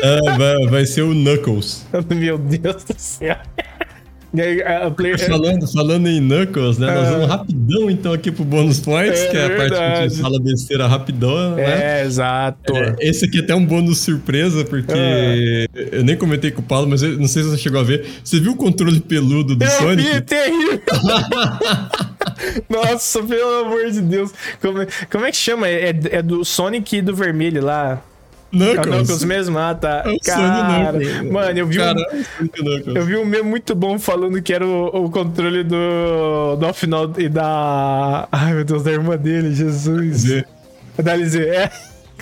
É, 0.00 0.20
vai, 0.36 0.66
vai 0.68 0.86
ser 0.86 1.02
o 1.02 1.12
Knuckles. 1.12 1.84
Meu 2.14 2.38
Deus 2.38 2.84
do 2.84 2.94
céu. 2.96 3.36
Player... 4.94 5.18
Falando, 5.26 5.72
falando 5.72 6.06
em 6.06 6.20
Knuckles, 6.20 6.76
né? 6.76 6.94
Nós 6.94 7.08
vamos 7.08 7.28
rapidão 7.28 7.90
então 7.90 8.12
aqui 8.12 8.30
pro 8.30 8.44
bônus 8.44 8.78
points, 8.78 9.20
é, 9.20 9.28
que 9.28 9.36
é 9.36 9.46
a 9.46 9.56
parte 9.56 9.70
que 9.70 9.80
a 9.80 10.08
gente 10.08 10.20
fala 10.20 10.38
besteira 10.38 10.86
rapidão, 10.86 11.56
né? 11.56 12.00
É, 12.00 12.04
exato. 12.04 12.76
É, 12.76 12.96
esse 13.00 13.24
aqui 13.24 13.38
é 13.38 13.40
até 13.40 13.54
um 13.54 13.64
bônus 13.64 13.98
surpresa, 13.98 14.64
porque 14.64 14.92
é. 14.94 15.66
eu 15.92 16.04
nem 16.04 16.16
comentei 16.16 16.50
com 16.50 16.60
o 16.60 16.64
Paulo, 16.64 16.88
mas 16.88 17.02
eu 17.02 17.18
não 17.18 17.26
sei 17.26 17.42
se 17.42 17.50
você 17.50 17.58
chegou 17.58 17.80
a 17.80 17.84
ver. 17.84 18.06
Você 18.22 18.38
viu 18.38 18.52
o 18.52 18.56
controle 18.56 19.00
peludo 19.00 19.56
do 19.56 19.64
eu 19.64 19.70
Sonic? 19.70 20.12
Vi, 20.12 20.20
terrível! 20.20 20.80
Nossa, 22.68 23.22
pelo 23.22 23.66
amor 23.66 23.90
de 23.90 24.02
Deus. 24.02 24.32
Como, 24.60 24.86
como 25.10 25.24
é 25.24 25.30
que 25.30 25.36
chama? 25.36 25.68
É, 25.68 25.94
é 26.10 26.22
do 26.22 26.44
Sonic 26.44 26.96
e 26.96 27.02
do 27.02 27.14
vermelho 27.14 27.64
lá. 27.64 28.02
Knuckles. 28.52 28.76
É 28.76 28.80
o 28.80 28.98
Knuckles 28.98 29.24
mesmo? 29.24 29.58
Ah, 29.58 29.74
tá. 29.74 30.04
É 30.06 30.18
cara, 30.18 30.98
mano, 31.30 31.58
eu 31.58 31.66
vi 31.66 31.76
Cara, 31.76 31.98
um, 31.98 32.92
eu 32.94 33.04
vi 33.04 33.16
um 33.16 33.24
meme 33.24 33.48
muito 33.48 33.74
bom 33.74 33.98
falando 33.98 34.40
que 34.40 34.52
era 34.52 34.66
o, 34.66 35.04
o 35.04 35.10
controle 35.10 35.64
do, 35.64 36.56
do 36.56 36.72
final 36.72 37.12
e 37.18 37.28
da... 37.28 38.28
Ai, 38.32 38.54
meu 38.54 38.64
Deus, 38.64 38.82
da 38.82 38.92
irmã 38.92 39.16
dele, 39.16 39.54
Jesus. 39.54 40.16
Z. 40.18 40.44
Da 41.02 41.14
LZ, 41.14 41.36
é. 41.36 41.70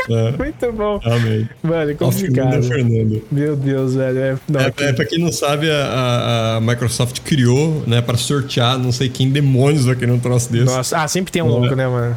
É. 0.08 0.30
Muito 0.36 0.72
bom. 0.72 1.00
Amém. 1.04 1.48
Mano, 1.62 1.90
é 1.90 1.94
complicado. 1.94 2.62
Fernando. 2.62 3.22
Meu 3.30 3.56
Deus, 3.56 3.94
velho. 3.94 4.18
É, 4.18 4.36
não, 4.48 4.60
é, 4.60 4.72
é, 4.78 4.92
pra 4.92 5.04
quem 5.04 5.18
não 5.18 5.32
sabe, 5.32 5.70
a, 5.70 6.56
a 6.56 6.60
Microsoft 6.60 7.20
criou, 7.20 7.82
né, 7.86 8.00
pra 8.00 8.16
sortear 8.16 8.78
não 8.78 8.92
sei 8.92 9.08
quem 9.08 9.30
demônios 9.30 9.86
vai 9.86 9.96
querer 9.96 10.12
um 10.12 10.18
troço 10.18 10.52
desse. 10.52 10.66
Nossa, 10.66 10.98
ah, 10.98 11.08
sempre 11.08 11.32
tem 11.32 11.42
um 11.42 11.48
louco, 11.48 11.74
né, 11.74 11.86
mano? 11.86 12.16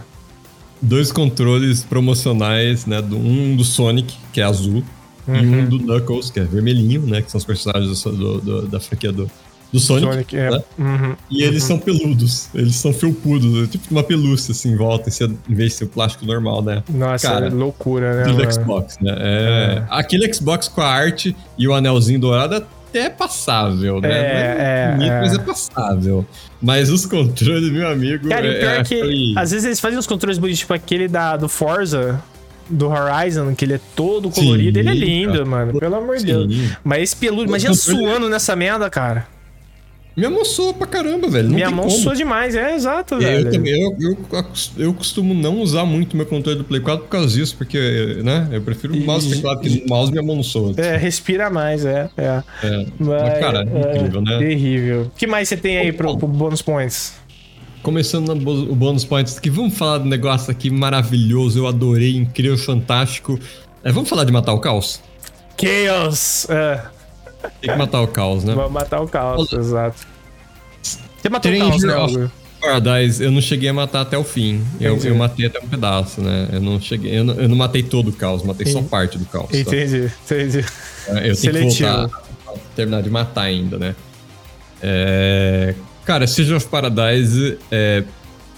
Dois 0.82 1.12
controles 1.12 1.84
promocionais, 1.84 2.86
né? 2.86 3.02
Do, 3.02 3.18
um 3.18 3.56
do 3.56 3.64
Sonic, 3.64 4.16
que 4.32 4.42
é 4.42 4.44
azul, 4.44 4.84
uhum. 5.28 5.36
e 5.36 5.48
um 5.48 5.60
uhum. 5.60 5.66
do 5.70 5.80
Knuckles, 5.80 6.30
que 6.30 6.40
é 6.40 6.44
vermelhinho, 6.44 7.02
né? 7.02 7.22
Que 7.22 7.32
são 7.32 7.38
os 7.38 7.46
personagens 7.46 8.04
do, 8.04 8.40
do, 8.40 8.68
da 8.68 8.80
franquia 8.80 9.12
do, 9.12 9.30
do 9.72 9.80
Sonic. 9.80 10.12
Sonic 10.12 10.38
é. 10.38 10.50
né? 10.50 10.64
uhum, 10.78 11.16
e 11.30 11.44
eles 11.44 11.64
uhum. 11.64 11.68
são 11.68 11.80
peludos, 11.80 12.50
eles 12.54 12.76
são 12.76 12.94
felpudos, 12.94 13.64
é 13.64 13.68
tipo 13.68 13.86
uma 13.92 14.04
pelúcia 14.04 14.52
assim 14.52 14.72
em 14.72 14.76
volta, 14.76 15.10
em 15.50 15.54
vez 15.54 15.72
de 15.72 15.78
ser 15.78 15.84
o 15.86 15.88
plástico 15.88 16.26
normal, 16.26 16.62
né? 16.62 16.84
Nossa, 16.90 17.28
Cara, 17.28 17.48
é 17.48 17.50
loucura, 17.50 18.26
né? 18.26 18.34
Do 18.34 18.52
Xbox, 18.52 18.98
né? 19.02 19.16
É, 19.18 19.78
é. 19.78 19.86
Aquele 19.90 20.32
Xbox 20.34 20.68
com 20.68 20.82
a 20.82 20.88
arte 20.88 21.36
e 21.58 21.68
o 21.68 21.74
anelzinho 21.74 22.20
dourado 22.20 22.66
é 22.94 23.10
passável, 23.10 24.02
né? 24.02 24.10
É, 24.10 24.56
é, 24.60 24.92
bonito, 24.92 25.12
é. 25.12 25.22
mas 25.22 25.34
é 25.34 25.40
passável. 25.40 26.26
Mas 26.62 26.90
os 26.90 27.06
controles, 27.06 27.72
meu 27.72 27.88
amigo. 27.88 28.28
Cara, 28.28 28.48
e 28.48 28.60
pior 28.60 28.80
é, 28.80 28.84
que 28.84 29.00
foi... 29.00 29.34
às 29.36 29.52
vezes 29.52 29.66
eles 29.66 29.80
fazem 29.80 29.98
uns 29.98 30.08
controles 30.08 30.38
bonitos, 30.38 30.60
tipo 30.60 30.74
aquele 30.74 31.08
da, 31.08 31.38
do 31.38 31.48
Forza, 31.48 32.22
do 32.70 32.90
Horizon, 32.90 33.56
que 33.56 33.66
ele 33.66 33.74
é 33.74 33.80
todo 33.96 34.30
colorido, 34.30 34.80
Sim, 34.80 34.88
ele 34.88 34.90
é 34.90 34.94
lindo, 34.94 35.34
cara. 35.34 35.46
mano. 35.46 35.80
Pelo 35.80 35.96
amor 35.96 36.18
de 36.18 36.26
Deus. 36.26 36.54
Mas 36.84 37.04
esse 37.04 37.16
peludo, 37.16 37.46
imagina 37.46 37.74
suando 37.74 38.30
nessa 38.30 38.56
merda, 38.56 38.90
cara. 38.90 39.28
Mão 40.16 40.44
soa 40.44 40.74
pra 40.74 40.88
caramba, 40.88 41.30
velho. 41.30 41.48
Não 41.48 41.56
Minha 41.56 41.72
mão 41.72 41.90
soa 41.90 42.16
demais, 42.16 42.56
é 42.56 42.76
exato, 42.76 43.16
é, 43.16 43.20
velho. 43.20 43.48
Eu, 43.48 43.52
também, 43.52 43.82
eu, 43.82 43.98
eu, 44.00 44.18
eu, 44.78 44.94
costumo 44.94 45.34
não 45.34 45.62
usar 45.62 45.86
muito 45.86 46.18
meu 46.18 46.26
controle 46.26 46.58
do 46.58 46.64
Play 46.64 46.82
4 46.82 47.04
por 47.06 47.10
causa 47.10 47.34
disso, 47.34 47.56
porque, 47.58 48.20
né? 48.24 48.50
Eu 48.52 48.62
prefiro 48.62 48.94
o 48.94 49.06
mouse 49.06 49.28
e 49.28 49.36
teclado, 49.36 49.62
porque 49.62 49.82
no 49.82 49.88
mouse 49.88 50.14
mão 50.22 50.36
não 50.36 50.44
soa. 50.44 50.74
É, 50.78 50.98
respira 50.98 51.50
mais, 51.50 51.86
é. 51.86 52.10
É, 52.18 52.44
é. 52.64 52.86
Mas, 53.00 53.40
cara, 53.40 53.60
é, 53.62 53.98
incrível, 53.98 54.22
né? 54.22 54.38
Terrível. 54.40 55.02
O 55.04 55.12
que 55.12 55.28
mais 55.28 55.48
você 55.48 55.56
tem 55.56 55.78
aí 55.78 55.94
pro, 55.94 56.18
pro 56.18 56.28
Bonus 56.28 56.62
Points? 56.62 57.14
Começando 57.82 58.36
no, 58.36 58.72
o 58.72 58.76
Bonus 58.76 59.06
Points 59.06 59.38
aqui, 59.38 59.50
vamos 59.50 59.78
falar 59.78 60.00
do 60.00 60.06
negócio 60.06 60.52
aqui 60.52 60.70
maravilhoso, 60.70 61.60
eu 61.60 61.68
adorei, 61.68 62.18
incrível, 62.18 62.58
fantástico. 62.58 63.40
É, 63.84 63.92
vamos 63.92 64.10
falar 64.10 64.26
de 64.26 64.32
matar 64.34 64.54
o 64.54 64.60
caos? 64.60 65.02
Chaos! 65.58 66.50
É. 66.50 66.99
Tem 67.62 67.72
que 67.72 67.76
matar 67.76 68.02
o 68.02 68.08
caos, 68.08 68.44
né? 68.44 68.54
Vamos 68.54 68.72
matar 68.72 69.02
o 69.02 69.08
caos, 69.08 69.52
exato. 69.54 70.08
Você 70.82 71.30
matou 71.30 71.52
Stranger 71.52 71.90
o 71.90 71.94
caos, 71.94 72.16
né, 72.16 72.32
Paradise 72.62 73.24
eu 73.24 73.32
não 73.32 73.40
cheguei 73.40 73.70
a 73.70 73.74
matar 73.74 74.02
até 74.02 74.18
o 74.18 74.24
fim. 74.24 74.62
Eu, 74.82 74.94
Entendi. 74.96 75.08
eu 75.08 75.16
matei 75.16 75.46
até 75.46 75.60
um 75.60 75.68
pedaço, 75.68 76.20
né? 76.22 76.50
Eu 76.52 76.60
não 76.60 76.80
cheguei. 76.80 77.18
Eu 77.18 77.24
não, 77.24 77.34
eu 77.36 77.48
não 77.48 77.56
matei 77.56 77.82
todo 77.82 78.10
o 78.10 78.14
caos, 78.14 78.44
matei 78.44 78.66
só 78.66 78.80
Entendi. 78.80 78.90
parte 78.90 79.18
do 79.18 79.26
caos. 79.26 79.50
tá? 79.50 79.58
Entendi, 79.58 80.12
entendi. 80.26 80.66
Eu 81.08 81.14
tenho 81.16 81.36
Seletivo. 81.36 81.76
que 81.76 81.84
voltar 81.84 82.18
a 82.48 82.76
terminar 82.76 83.02
de 83.02 83.10
matar 83.10 83.44
ainda, 83.44 83.78
né? 83.78 83.96
É, 84.82 85.74
Cara, 86.10 86.26
Siege 86.26 86.52
of 86.56 86.66
Paradise 86.66 87.60
é, 87.70 88.04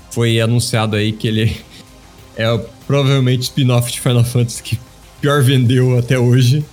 foi 0.10 0.40
anunciado 0.40 0.96
aí 0.96 1.12
que 1.12 1.28
ele 1.28 1.58
é 2.38 2.58
provavelmente 2.88 3.40
o 3.40 3.44
spin-off 3.44 3.92
de 3.92 4.00
Final 4.00 4.24
Fantasy 4.24 4.64
que 4.64 4.80
pior 5.20 5.44
vendeu 5.44 6.00
até 6.00 6.18
hoje. 6.18 6.64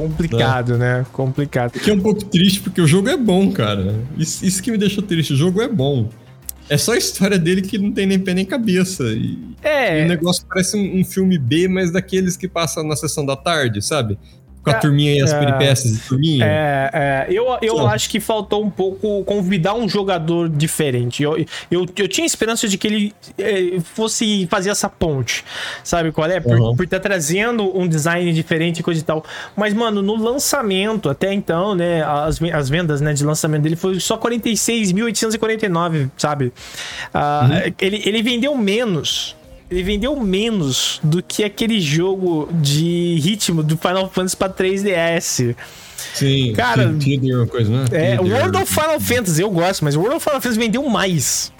Complicado, 0.00 0.78
né? 0.78 1.04
Complicado. 1.12 1.72
Que 1.72 1.90
é 1.90 1.94
um 1.94 2.00
pouco 2.00 2.24
triste 2.24 2.60
porque 2.60 2.80
o 2.80 2.86
jogo 2.86 3.08
é 3.08 3.16
bom, 3.16 3.50
cara. 3.50 3.94
Isso, 4.16 4.44
isso 4.44 4.62
que 4.62 4.70
me 4.70 4.78
deixou 4.78 5.02
triste. 5.02 5.32
O 5.32 5.36
jogo 5.36 5.60
é 5.60 5.68
bom. 5.68 6.08
É 6.68 6.76
só 6.76 6.92
a 6.92 6.98
história 6.98 7.38
dele 7.38 7.62
que 7.62 7.78
não 7.78 7.90
tem 7.90 8.06
nem 8.06 8.18
pé 8.18 8.34
nem 8.34 8.44
cabeça. 8.44 9.04
E, 9.04 9.38
e 9.38 9.56
É, 9.62 10.04
o 10.04 10.08
negócio 10.08 10.44
parece 10.46 10.76
um, 10.76 11.00
um 11.00 11.04
filme 11.04 11.38
B, 11.38 11.66
mas 11.66 11.90
daqueles 11.90 12.36
que 12.36 12.46
passam 12.46 12.84
na 12.84 12.94
sessão 12.94 13.24
da 13.24 13.34
tarde, 13.36 13.82
sabe? 13.82 14.18
Com 14.68 14.74
a 14.76 14.78
É, 14.78 14.80
turminha 14.80 15.12
e 15.14 15.20
as 15.22 15.32
é. 15.32 15.38
peripécias 15.38 15.94
de 15.94 16.00
turminha. 16.00 16.44
É, 16.44 16.90
é, 16.92 17.26
eu, 17.30 17.46
eu 17.62 17.86
acho 17.86 18.08
que 18.10 18.20
faltou 18.20 18.64
um 18.64 18.70
pouco 18.70 19.24
convidar 19.24 19.74
um 19.74 19.88
jogador 19.88 20.48
diferente. 20.48 21.22
Eu, 21.22 21.36
eu, 21.70 21.86
eu 21.96 22.08
tinha 22.08 22.26
esperança 22.26 22.68
de 22.68 22.76
que 22.76 22.86
ele 22.86 23.14
eh, 23.38 23.78
fosse 23.94 24.46
fazer 24.50 24.70
essa 24.70 24.88
ponte, 24.88 25.44
sabe 25.82 26.12
qual 26.12 26.28
é? 26.30 26.40
Por 26.40 26.58
Uhum. 26.58 26.74
por 26.76 26.84
estar 26.84 26.98
trazendo 27.00 27.76
um 27.78 27.86
design 27.86 28.32
diferente 28.32 28.80
e 28.80 28.82
coisa 28.82 29.00
e 29.00 29.04
tal. 29.04 29.24
Mas, 29.56 29.72
mano, 29.72 30.02
no 30.02 30.16
lançamento, 30.16 31.08
até 31.08 31.32
então, 31.32 31.74
né, 31.74 32.02
as, 32.02 32.40
as 32.42 32.68
vendas 32.68 33.00
né, 33.00 33.12
de 33.12 33.24
lançamento 33.24 33.62
dele 33.62 33.76
foi 33.76 34.00
só 34.00 34.16
46.849, 34.18 36.10
sabe? 36.16 36.52
Ah, 37.14 37.48
ele, 37.80 38.02
ele 38.04 38.22
vendeu 38.22 38.56
menos. 38.56 39.36
Ele 39.70 39.82
vendeu 39.82 40.16
menos 40.18 40.98
do 41.02 41.22
que 41.22 41.44
aquele 41.44 41.80
jogo 41.80 42.48
de 42.52 43.18
ritmo 43.20 43.62
do 43.62 43.76
Final 43.76 44.08
Fantasy 44.08 44.36
pra 44.36 44.48
3DS. 44.48 45.54
Sim, 46.14 46.52
Cara, 46.54 46.94
Tither, 46.94 47.36
uma 47.36 47.46
coisa, 47.46 47.70
né? 47.70 47.84
É. 47.92 48.20
World 48.20 48.56
of 48.56 48.72
Final 48.72 49.00
Fantasy 49.00 49.42
eu 49.42 49.50
gosto, 49.50 49.84
mas 49.84 49.94
World 49.96 50.16
of 50.16 50.24
Final 50.24 50.40
Fantasy 50.40 50.58
vendeu 50.58 50.88
mais. 50.88 51.52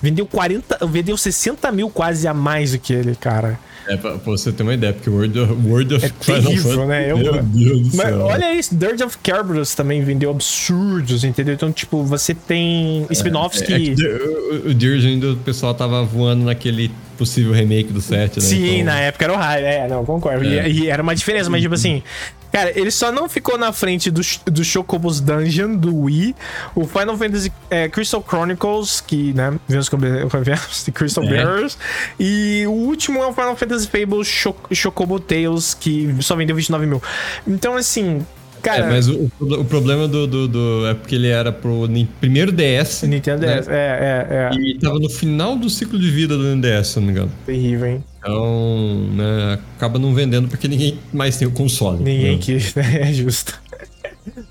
Vendeu 0.00 0.26
40, 0.26 0.84
vendeu 0.86 1.16
60 1.16 1.70
mil 1.70 1.88
quase 1.88 2.26
a 2.26 2.34
mais 2.34 2.72
do 2.72 2.78
que 2.78 2.92
ele, 2.92 3.14
cara. 3.14 3.58
É, 3.88 3.96
pra, 3.96 4.12
pra 4.12 4.30
você 4.32 4.52
ter 4.52 4.62
uma 4.62 4.74
ideia, 4.74 4.92
porque 4.92 5.10
World 5.10 5.38
of, 5.40 5.52
World 5.66 5.94
of 5.96 6.06
É 6.06 6.08
terrível, 6.08 6.86
né? 6.86 7.10
Eu- 7.10 7.18
Meu 7.18 7.42
Deus 7.42 7.88
do 7.90 7.96
Mas 7.96 8.06
céu. 8.08 8.20
olha 8.20 8.54
isso, 8.54 8.74
Dirge 8.76 9.02
of 9.04 9.18
Kerberos 9.18 9.74
também 9.74 10.02
vendeu 10.02 10.30
absurdos, 10.30 11.24
entendeu? 11.24 11.54
Então, 11.54 11.72
tipo, 11.72 12.02
você 12.04 12.34
tem 12.34 13.06
spin-offs 13.10 13.62
É, 13.62 13.64
que. 13.66 13.72
é 13.72 13.94
que 13.94 14.06
o, 14.06 14.70
o 14.70 14.74
Dirge 14.74 15.08
ainda 15.08 15.32
o 15.32 15.36
pessoal 15.36 15.74
tava 15.74 16.02
voando 16.04 16.44
naquele 16.44 16.90
possível 17.18 17.52
remake 17.52 17.92
do 17.92 18.00
7, 18.00 18.36
né? 18.40 18.40
Sim, 18.44 18.74
Então, 18.80 18.84
na 18.86 19.00
época 19.00 19.24
era 19.24 19.32
o 19.32 19.36
raio. 19.36 19.64
É, 19.66 19.88
não, 19.88 20.04
concordo. 20.04 20.44
É. 20.44 20.68
E, 20.68 20.80
e 20.84 20.88
era 20.88 21.02
uma 21.02 21.14
diferença, 21.14 21.50
mas 21.50 21.60
tipo 21.62 21.74
assim. 21.74 22.02
Cara, 22.52 22.78
ele 22.78 22.90
só 22.90 23.10
não 23.10 23.28
ficou 23.28 23.56
na 23.56 23.72
frente 23.72 24.10
do, 24.10 24.20
do 24.44 24.62
Chocobos 24.62 25.20
Dungeon, 25.20 25.74
do 25.74 25.96
Wii, 26.02 26.36
o 26.74 26.86
Final 26.86 27.16
Fantasy 27.16 27.52
é, 27.70 27.88
Crystal 27.88 28.22
Chronicles, 28.26 29.00
que, 29.00 29.32
né, 29.32 29.58
vemos 29.66 29.88
de 30.84 30.92
Crystal 30.92 31.24
É. 31.24 31.28
Bearers, 31.28 31.78
e 32.20 32.64
o 32.66 32.72
último 32.72 33.22
é 33.22 33.26
o 33.26 33.32
Final 33.32 33.56
Fantasy 33.56 33.86
Fable 33.88 34.24
Cho 34.24 34.54
Chocobo 34.70 35.18
Tales, 35.18 35.72
que 35.72 36.14
só 36.20 36.36
vendeu 36.36 36.54
29 36.54 36.86
mil. 36.86 37.02
Então, 37.46 37.74
assim, 37.74 38.24
cara, 38.62 38.86
É, 38.86 38.88
mas 38.90 39.08
o, 39.08 39.30
o- 39.40 39.64
problema 39.64 40.06
do, 40.08 40.26
do, 40.26 40.48
do- 40.48 40.86
É 40.86 40.94
porque 40.94 41.14
ele 41.14 41.28
era 41.28 41.50
pro 41.52 41.88
primeiro 42.20 42.52
DS. 42.52 43.02
Nintendo 43.02 43.44
né? 43.46 43.60
DS, 43.60 43.68
é, 43.68 43.74
é, 43.74 44.50
é, 44.54 44.54
E 44.60 44.78
tava 44.78 44.98
no 44.98 45.10
final 45.10 45.56
do 45.56 45.68
ciclo 45.68 45.98
de 45.98 46.10
vida 46.10 46.36
do 46.36 46.44
NDS, 46.44 46.88
se 46.88 46.98
não 47.00 47.06
me 47.06 47.12
engano. 47.12 47.30
terrível, 47.44 47.86
hein? 47.88 48.04
Então, 48.18 49.08
né, 49.14 49.58
acaba 49.76 49.98
não 49.98 50.14
vendendo 50.14 50.48
porque 50.48 50.68
ninguém 50.68 50.98
mais 51.12 51.36
tem 51.36 51.48
o 51.48 51.50
console. 51.50 51.98
Ninguém 52.02 52.36
né? 52.36 52.38
quis, 52.40 52.72
né? 52.76 53.10
É 53.10 53.12
justo. 53.12 53.60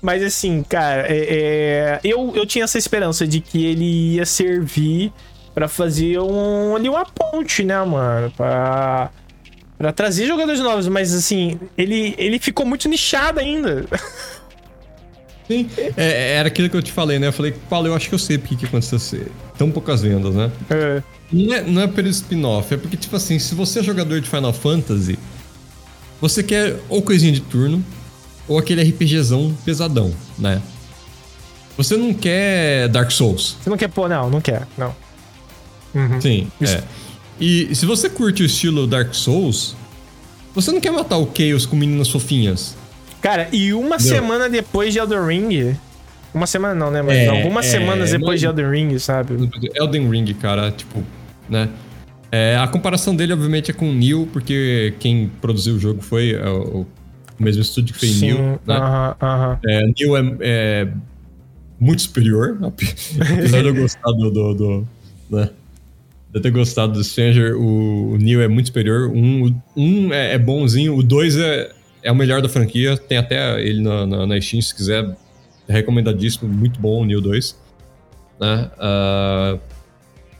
Mas 0.02 0.22
assim, 0.22 0.62
cara, 0.68 1.06
é- 1.08 1.26
é, 1.30 2.00
eu, 2.04 2.32
eu 2.36 2.44
tinha 2.44 2.64
essa 2.64 2.76
esperança 2.78 3.26
de 3.26 3.40
que 3.40 3.64
ele 3.64 4.14
ia 4.16 4.26
servir 4.26 5.10
pra 5.54 5.68
fazer 5.68 6.18
um, 6.18 6.76
ali 6.76 6.88
uma 6.88 7.04
ponte, 7.06 7.62
né, 7.64 7.82
mano? 7.84 8.30
Pra, 8.36 9.10
pra 9.82 9.92
trazer 9.92 10.28
jogadores 10.28 10.60
novos, 10.60 10.86
mas 10.86 11.12
assim, 11.12 11.58
ele, 11.76 12.14
ele 12.16 12.38
ficou 12.38 12.64
muito 12.64 12.88
nichado 12.88 13.40
ainda. 13.40 13.84
Sim, 15.48 15.68
é, 15.96 16.34
era 16.36 16.46
aquilo 16.46 16.70
que 16.70 16.76
eu 16.76 16.82
te 16.82 16.92
falei, 16.92 17.18
né? 17.18 17.26
Eu 17.26 17.32
falei, 17.32 17.52
Paulo, 17.68 17.88
eu 17.88 17.94
acho 17.96 18.08
que 18.08 18.14
eu 18.14 18.18
sei 18.18 18.38
porque 18.38 18.54
que 18.54 18.66
aconteceu 18.66 19.26
tão 19.58 19.72
poucas 19.72 20.00
vendas, 20.02 20.36
né? 20.36 20.52
É, 20.70 21.02
Não 21.32 21.52
é, 21.52 21.62
não 21.62 21.82
é 21.82 21.88
pelo 21.88 22.06
spin-off, 22.06 22.72
é 22.72 22.76
porque, 22.76 22.96
tipo 22.96 23.16
assim, 23.16 23.40
se 23.40 23.56
você 23.56 23.80
é 23.80 23.82
jogador 23.82 24.20
de 24.20 24.30
Final 24.30 24.52
Fantasy, 24.52 25.18
você 26.20 26.44
quer 26.44 26.76
ou 26.88 27.02
coisinha 27.02 27.32
de 27.32 27.40
turno, 27.40 27.84
ou 28.46 28.58
aquele 28.58 28.82
RPGzão 28.84 29.52
pesadão, 29.64 30.14
né? 30.38 30.62
Você 31.76 31.96
não 31.96 32.14
quer 32.14 32.88
Dark 32.88 33.10
Souls. 33.10 33.56
Você 33.60 33.68
não 33.68 33.76
quer 33.76 33.88
pôr, 33.88 34.08
não, 34.08 34.30
não 34.30 34.40
quer, 34.40 34.64
não. 34.78 34.94
Uhum. 35.92 36.20
Sim, 36.20 36.52
Isso. 36.60 36.76
é. 36.76 36.84
E 37.40 37.74
se 37.74 37.86
você 37.86 38.08
curte 38.08 38.42
o 38.42 38.46
estilo 38.46 38.86
Dark 38.86 39.14
Souls, 39.14 39.74
você 40.54 40.70
não 40.70 40.80
quer 40.80 40.90
matar 40.92 41.18
o 41.18 41.28
Chaos 41.34 41.66
com 41.66 41.76
meninas 41.76 42.08
fofinhas. 42.08 42.76
Cara, 43.20 43.48
e 43.52 43.72
uma 43.72 43.96
Entendeu? 43.96 44.16
semana 44.16 44.48
depois 44.48 44.92
de 44.92 44.98
Elden 44.98 45.26
Ring. 45.26 45.76
Uma 46.34 46.46
semana 46.46 46.74
não, 46.74 46.90
né? 46.90 47.02
Mas 47.02 47.18
É, 47.18 47.28
algumas 47.28 47.66
é, 47.66 47.70
semanas 47.70 48.10
depois 48.10 48.40
de 48.40 48.46
Elden 48.46 48.70
Ring, 48.70 48.98
sabe? 48.98 49.50
Elden 49.74 50.08
Ring, 50.10 50.32
cara, 50.34 50.70
tipo, 50.70 51.02
né? 51.48 51.68
É, 52.30 52.56
a 52.56 52.66
comparação 52.66 53.14
dele, 53.14 53.32
obviamente, 53.34 53.70
é 53.70 53.74
com 53.74 53.90
o 53.90 53.92
Neo, 53.92 54.26
porque 54.32 54.94
quem 54.98 55.30
produziu 55.40 55.74
o 55.74 55.78
jogo 55.78 56.00
foi 56.00 56.32
é, 56.32 56.48
o, 56.48 56.80
o 56.80 56.86
mesmo 57.38 57.60
estúdio 57.60 57.92
que 57.94 58.00
fez 58.00 58.12
Sim, 58.14 58.26
Neo, 58.32 58.60
né? 58.66 58.74
aham, 58.76 59.16
aham. 59.20 59.58
É, 59.66 59.82
Neo 59.98 60.16
é, 60.16 60.36
é 60.40 60.88
muito 61.78 62.02
superior, 62.02 62.58
apesar 62.64 63.60
de 63.60 63.68
eu 63.68 63.74
gostar 63.74 64.10
do, 64.12 64.30
do, 64.30 64.54
do- 64.54 64.88
né? 65.30 65.50
De 66.32 66.40
ter 66.40 66.50
gostado 66.50 66.94
do 66.94 67.04
Stranger, 67.04 67.54
o, 67.56 68.16
o 68.16 68.40
é 68.40 68.48
muito 68.48 68.66
superior. 68.66 69.10
Um, 69.10 69.54
um 69.76 70.12
é, 70.12 70.34
é 70.34 70.38
bonzinho, 70.38 70.96
o 70.96 71.02
dois 71.02 71.36
é, 71.36 71.70
é 72.02 72.10
o 72.10 72.14
melhor 72.14 72.40
da 72.40 72.48
franquia. 72.48 72.96
Tem 72.96 73.18
até 73.18 73.60
ele 73.60 73.82
na, 73.82 74.06
na, 74.06 74.26
na 74.26 74.40
Steam, 74.40 74.62
se 74.62 74.74
quiser. 74.74 75.14
É 75.68 75.72
recomendadíssimo, 75.72 76.48
muito 76.50 76.80
bom 76.80 77.02
o 77.02 77.04
Neo 77.04 77.20
2. 77.20 77.56
Né? 78.40 78.70
Ah, 78.78 79.58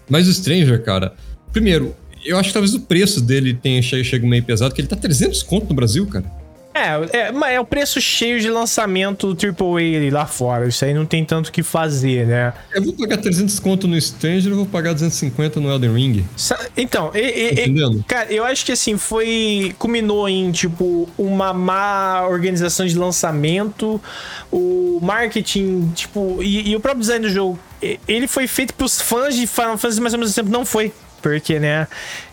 mas 0.08 0.26
o 0.28 0.32
Stranger, 0.32 0.82
cara, 0.82 1.14
primeiro, 1.52 1.94
eu 2.24 2.38
acho 2.38 2.48
que 2.48 2.52
talvez 2.52 2.74
o 2.74 2.80
preço 2.80 3.20
dele 3.20 3.54
tenha 3.54 3.82
che- 3.82 4.02
chego 4.02 4.26
meio 4.26 4.42
pesado, 4.42 4.70
porque 4.70 4.80
ele 4.80 4.88
tá 4.88 4.96
300 4.96 5.42
conto 5.42 5.68
no 5.68 5.74
Brasil, 5.74 6.06
cara. 6.06 6.24
É, 6.74 7.18
é, 7.18 7.32
mas 7.32 7.52
é 7.52 7.60
o 7.60 7.64
preço 7.66 8.00
cheio 8.00 8.40
de 8.40 8.48
lançamento 8.48 9.36
AAA 9.36 10.10
lá 10.10 10.24
fora. 10.26 10.66
Isso 10.66 10.84
aí 10.84 10.94
não 10.94 11.04
tem 11.04 11.24
tanto 11.24 11.48
o 11.48 11.52
que 11.52 11.62
fazer, 11.62 12.26
né? 12.26 12.52
Eu 12.72 12.82
vou 12.82 12.94
pagar 12.94 13.18
300 13.18 13.58
conto 13.60 13.86
no 13.86 14.00
Stranger, 14.00 14.50
eu 14.52 14.56
vou 14.56 14.66
pagar 14.66 14.92
250 14.94 15.60
no 15.60 15.70
Elden 15.70 15.92
Ring. 15.92 16.24
Então, 16.76 17.10
e- 17.14 17.18
e- 17.18 17.64
e- 17.98 18.02
cara, 18.04 18.32
eu 18.32 18.44
acho 18.44 18.64
que 18.64 18.72
assim, 18.72 18.96
foi. 18.96 19.74
Culminou 19.78 20.28
em, 20.28 20.50
tipo, 20.50 21.08
uma 21.18 21.52
má 21.52 22.26
organização 22.26 22.86
de 22.86 22.96
lançamento, 22.96 24.00
o 24.50 24.98
marketing, 25.02 25.92
tipo, 25.94 26.42
e, 26.42 26.70
e 26.70 26.76
o 26.76 26.80
próprio 26.80 27.00
design 27.02 27.26
do 27.26 27.30
jogo. 27.32 27.58
Ele 28.06 28.28
foi 28.28 28.46
feito 28.46 28.72
pros 28.74 29.00
fãs 29.00 29.34
de 29.34 29.46
Final 29.46 29.76
Fantasy, 29.76 30.00
mas 30.00 30.14
ao 30.14 30.20
mesmo 30.20 30.34
tempo 30.34 30.50
não 30.50 30.64
foi. 30.64 30.92
Porque, 31.22 31.58
né? 31.58 31.86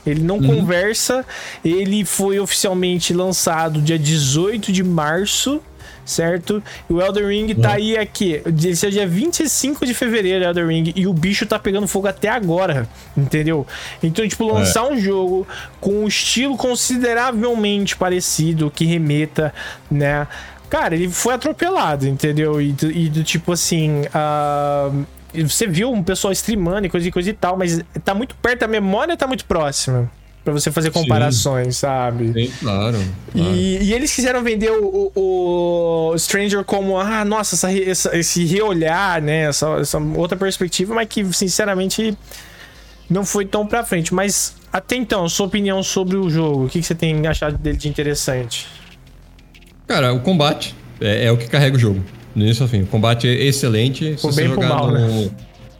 Ele 0.05 0.21
não 0.21 0.41
conversa. 0.41 1.25
Ele 1.63 2.03
foi 2.03 2.39
oficialmente 2.39 3.13
lançado 3.13 3.81
dia 3.81 3.99
18 3.99 4.71
de 4.71 4.83
março, 4.83 5.61
certo? 6.03 6.63
E 6.89 6.93
o 6.93 6.99
Elden 6.99 7.27
Ring 7.27 7.53
tá 7.55 7.73
aí 7.73 7.95
aqui. 7.95 8.41
Esse 8.65 8.87
é 8.87 8.89
dia 8.89 9.07
25 9.07 9.85
de 9.85 9.93
fevereiro, 9.93 10.43
Elden 10.43 10.65
Ring. 10.67 10.93
E 10.95 11.05
o 11.05 11.13
bicho 11.13 11.45
tá 11.45 11.59
pegando 11.59 11.87
fogo 11.87 12.07
até 12.07 12.29
agora, 12.29 12.89
entendeu? 13.15 13.67
Então, 14.01 14.27
tipo, 14.27 14.43
lançar 14.51 14.87
um 14.87 14.99
jogo 14.99 15.47
com 15.79 16.03
um 16.03 16.07
estilo 16.07 16.57
consideravelmente 16.57 17.95
parecido, 17.95 18.71
que 18.71 18.85
remeta, 18.85 19.53
né? 19.89 20.27
Cara, 20.69 20.95
ele 20.95 21.09
foi 21.09 21.33
atropelado, 21.33 22.07
entendeu? 22.07 22.59
E, 22.61 22.71
do- 22.71 22.91
e 22.91 23.09
tipo 23.23 23.51
assim. 23.51 24.03
ah, 24.13 24.91
você 25.33 25.67
viu 25.67 25.91
um 25.91 26.03
pessoal 26.03 26.31
streamando 26.31 26.87
e 26.87 26.89
coisa 26.89 27.07
e 27.07 27.11
coisa 27.11 27.29
e 27.29 27.33
tal, 27.33 27.57
mas 27.57 27.81
tá 28.03 28.13
muito 28.13 28.35
perto, 28.35 28.63
a 28.63 28.67
memória 28.67 29.15
tá 29.17 29.27
muito 29.27 29.45
próxima. 29.45 30.09
Pra 30.43 30.53
você 30.53 30.71
fazer 30.71 30.87
Sim. 30.91 31.01
comparações, 31.01 31.77
sabe? 31.77 32.31
Sim, 32.31 32.51
claro. 32.61 32.97
claro. 33.33 33.51
E, 33.51 33.83
e 33.83 33.93
eles 33.93 34.13
quiseram 34.15 34.41
vender 34.41 34.71
o, 34.71 35.11
o- 35.13 36.11
o 36.13 36.17
Stranger 36.17 36.63
como, 36.63 36.97
ah, 36.97 37.23
nossa, 37.25 37.55
essa 37.55 37.71
essa- 37.71 38.17
esse 38.17 38.45
reolhar, 38.45 39.21
né? 39.21 39.41
Essa, 39.49 39.67
essa 39.81 39.99
outra 39.99 40.37
perspectiva, 40.37 40.95
mas 40.95 41.07
que, 41.09 41.23
sinceramente, 41.33 42.17
não 43.09 43.25
foi 43.25 43.45
tão 43.45 43.67
pra 43.67 43.83
frente. 43.83 44.13
Mas, 44.13 44.55
até 44.71 44.95
então, 44.95 45.27
sua 45.27 45.45
opinião 45.45 45.83
sobre 45.83 46.15
o 46.15 46.29
jogo, 46.29 46.65
o 46.65 46.69
que, 46.69 46.79
que 46.79 46.85
você 46.85 46.95
tem 46.95 47.27
achado 47.27 47.57
dele 47.57 47.77
de 47.77 47.89
interessante? 47.89 48.65
Cara, 49.87 50.13
o 50.13 50.21
combate 50.21 50.73
é, 51.01 51.25
é 51.25 51.31
o 51.31 51.37
que 51.37 51.47
carrega 51.47 51.75
o 51.75 51.79
jogo. 51.79 52.01
Do 52.35 52.43
início 52.43 52.63
ao 52.63 52.69
fim. 52.69 52.81
O 52.81 52.87
combate 52.87 53.27
é 53.27 53.45
excelente. 53.45 54.15
Se 54.17 54.23
você 54.23 54.41
bem 54.41 54.51
pro 54.51 54.61
jogar 54.61 54.75
mal, 54.75 54.87
no. 54.87 54.93
né? 54.93 55.29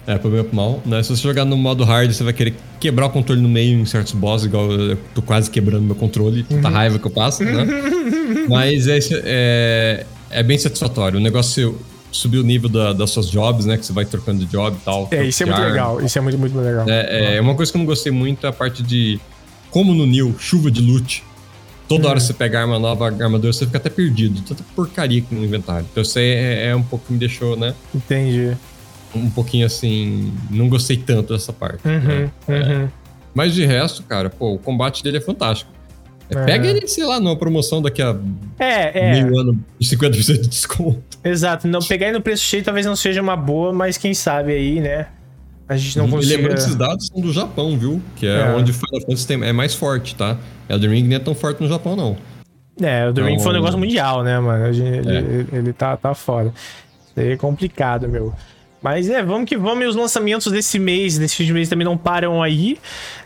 É, 0.08 0.18
pro 0.18 0.30
bem 0.30 0.44
pro 0.44 0.56
mal, 0.56 0.82
né? 0.86 1.04
Se 1.04 1.10
você 1.10 1.22
jogar 1.22 1.46
no 1.46 1.56
modo 1.56 1.84
hard, 1.84 2.12
você 2.12 2.24
vai 2.24 2.34
querer 2.34 2.56
quebrar 2.80 3.06
o 3.08 3.10
controle 3.10 3.42
no 3.42 3.50
meio 3.50 3.80
em 3.80 3.86
certos 3.86 4.14
bosses, 4.14 4.48
igual 4.48 4.72
eu 4.72 4.98
tô 5.14 5.22
quase 5.22 5.50
quebrando 5.50 5.84
meu 5.84 5.96
controle, 5.96 6.44
tanta 6.44 6.68
uhum. 6.68 6.74
raiva 6.74 6.98
que 6.98 7.06
eu 7.06 7.12
passo, 7.12 7.44
né? 7.44 7.66
Mas 8.50 8.88
é, 8.88 9.00
é, 9.24 10.06
é 10.32 10.44
bem 10.44 10.58
satisfatório. 10.58 11.20
O 11.20 11.22
negócio 11.22 11.78
subir 12.12 12.40
o 12.40 12.44
nível 12.44 12.70
da, 12.70 12.94
das 12.94 13.12
suas 13.12 13.30
jobs, 13.30 13.66
né? 13.66 13.78
Que 13.78 13.86
você 13.86 13.94
vai 13.94 14.06
trocando 14.06 14.40
de 14.40 14.46
job 14.46 14.76
e 14.76 14.84
tal. 14.84 15.08
É, 15.12 15.24
isso 15.24 15.44
é 15.44 15.46
muito 15.46 15.62
legal. 15.62 16.02
Isso 16.02 16.18
é 16.18 16.22
muito, 16.22 16.38
muito 16.38 16.58
legal. 16.58 16.86
É, 16.90 17.36
é, 17.36 17.42
uma 17.42 17.56
coisa 17.56 17.72
que 17.72 17.78
eu 17.78 17.80
não 17.80 17.86
gostei 17.86 18.12
muito 18.12 18.46
é 18.46 18.50
a 18.50 18.54
parte 18.54 18.82
de. 18.84 19.20
Como 19.70 19.94
no 19.94 20.06
New, 20.06 20.36
chuva 20.40 20.72
de 20.72 20.82
loot. 20.82 21.24
Toda 21.90 22.08
hora 22.08 22.18
hum. 22.18 22.22
você 22.22 22.34
pega 22.34 22.62
arma 22.62 22.78
nova, 22.78 23.08
armadura, 23.08 23.52
você 23.52 23.66
fica 23.66 23.80
até 23.80 23.90
perdido. 23.90 24.42
Tanta 24.44 24.64
porcaria 24.76 25.24
no 25.32 25.44
inventário. 25.44 25.88
Então 25.92 26.04
isso 26.04 26.20
aí 26.20 26.30
é, 26.30 26.68
é 26.68 26.76
um 26.76 26.84
pouco 26.84 27.08
que 27.08 27.14
me 27.14 27.18
deixou, 27.18 27.58
né? 27.58 27.74
Entendi. 27.94 28.56
Um 29.16 29.30
pouquinho 29.30 29.66
assim. 29.66 30.32
Não 30.52 30.70
gostei 30.70 30.98
tanto 30.98 31.34
dessa 31.34 31.52
parte. 31.52 31.86
Uhum, 31.88 32.00
né? 32.00 32.32
uhum. 32.48 32.56
É. 32.56 32.88
Mas 33.34 33.56
de 33.56 33.66
resto, 33.66 34.04
cara, 34.04 34.30
pô, 34.30 34.54
o 34.54 34.60
combate 34.60 35.04
dele 35.04 35.18
é 35.18 35.22
fantástico. 35.22 35.72
É. 36.30 36.46
Pega 36.46 36.68
ele, 36.68 36.88
sei 36.88 37.06
lá, 37.06 37.20
numa 37.20 37.36
promoção 37.36 37.82
daqui 37.82 38.04
a 38.04 38.16
é, 38.60 39.00
é. 39.00 39.12
meio 39.14 39.40
ano 39.40 39.60
de 39.80 39.88
50% 39.88 40.42
de 40.42 40.48
desconto. 40.48 41.02
Exato. 41.24 41.68
Não, 41.68 41.80
pegar 41.88 42.08
ele 42.08 42.20
no 42.20 42.24
preço 42.24 42.44
cheio 42.44 42.64
talvez 42.64 42.86
não 42.86 42.96
seja 42.96 43.20
uma 43.20 43.36
boa, 43.36 43.74
mas 43.74 43.98
quem 43.98 44.14
sabe 44.14 44.54
aí, 44.54 44.80
né? 44.80 45.08
A 45.70 45.78
gente 45.78 46.00
não 46.00 46.10
consegue. 46.10 46.36
Lembrando 46.36 46.56
que 46.56 46.62
esses 46.64 46.76
dados 46.76 47.06
são 47.06 47.22
do 47.22 47.32
Japão, 47.32 47.78
viu? 47.78 48.02
Que 48.16 48.26
é, 48.26 48.40
é. 48.40 48.46
onde 48.56 48.72
o 48.72 48.74
Final 48.74 49.02
Fantasy 49.02 49.34
é 49.34 49.54
mais 49.54 49.76
forte, 49.76 50.16
tá? 50.16 50.36
Elden 50.68 50.90
Ring 50.90 51.04
nem 51.04 51.16
é 51.16 51.20
tão 51.20 51.36
forte 51.36 51.62
no 51.62 51.70
Japão, 51.70 51.96
não. 51.96 52.18
É, 52.82 53.06
o 53.06 53.10
Elden 53.10 53.26
Ring 53.26 53.40
foi 53.40 53.52
um 53.52 53.56
negócio 53.56 53.78
mundial, 53.78 54.24
né, 54.24 54.40
mano? 54.40 54.66
Ele, 54.66 54.84
é. 54.84 55.18
ele, 55.20 55.48
ele 55.54 55.74
tá, 55.74 55.96
tá 55.96 56.16
fora. 56.16 56.52
Isso 57.12 57.20
aí 57.20 57.34
é 57.34 57.38
complicado, 57.38 58.10
meu. 58.10 58.34
Mas 58.82 59.10
é, 59.10 59.22
vamos 59.22 59.48
que 59.48 59.56
vamos. 59.56 59.84
E 59.84 59.88
os 59.88 59.96
lançamentos 59.96 60.52
desse 60.52 60.80
mês, 60.80 61.20
desse 61.20 61.44
mês 61.54 61.70
também 61.70 61.86
não 61.86 61.98
param 61.98 62.42
aí. 62.42 62.80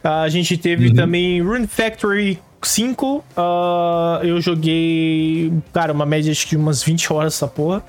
Uh, 0.04 0.08
a 0.08 0.30
gente 0.30 0.58
teve 0.58 0.89
uhum. 0.89 0.96
também 0.96 1.41
Rune 1.41 1.68
Factory 1.68 2.39
5. 2.62 3.18
Uh, 3.18 3.24
ah, 3.38 4.20
eu 4.24 4.41
joguei, 4.41 5.54
cara, 5.72 5.94
uma 5.94 6.06
média 6.06 6.34
de 6.34 6.58
umas 6.58 6.84
20 6.84 7.14
horas 7.14 7.36
essa 7.36 7.48
porra. 7.48 7.84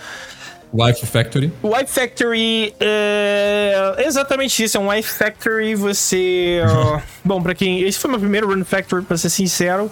Wife 0.74 1.06
Factory. 1.06 1.52
Wife 1.62 1.86
Factory 1.86 2.74
é 2.80 3.94
exatamente 3.98 4.64
isso, 4.64 4.76
é 4.76 4.80
um 4.80 4.88
Wife 4.88 5.08
Factory. 5.08 5.76
Você. 5.76 6.60
Bom, 7.24 7.40
para 7.40 7.54
quem. 7.54 7.82
Esse 7.82 7.96
foi 7.96 8.10
meu 8.10 8.18
primeiro 8.18 8.52
Run 8.52 8.64
Factory, 8.64 9.04
pra 9.04 9.16
ser 9.16 9.30
sincero. 9.30 9.88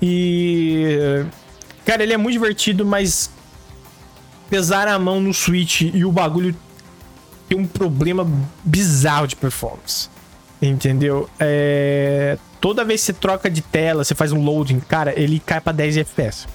E. 0.00 1.26
Cara, 1.84 2.02
ele 2.02 2.14
é 2.14 2.16
muito 2.16 2.32
divertido, 2.32 2.86
mas. 2.86 3.30
Pesar 4.48 4.88
a 4.88 4.98
mão 4.98 5.20
no 5.20 5.34
Switch 5.34 5.82
e 5.82 6.04
o 6.04 6.12
bagulho 6.12 6.54
tem 7.48 7.58
um 7.58 7.66
problema 7.66 8.26
bizarro 8.64 9.26
de 9.26 9.36
performance. 9.36 10.08
Entendeu? 10.60 11.28
É... 11.38 12.38
Toda 12.60 12.84
vez 12.84 13.00
que 13.00 13.06
você 13.06 13.12
troca 13.12 13.50
de 13.50 13.60
tela, 13.60 14.04
você 14.04 14.14
faz 14.14 14.32
um 14.32 14.42
loading, 14.42 14.80
cara, 14.80 15.12
ele 15.18 15.40
cai 15.44 15.60
pra 15.60 15.72
10 15.72 15.98
FPS. 15.98 16.46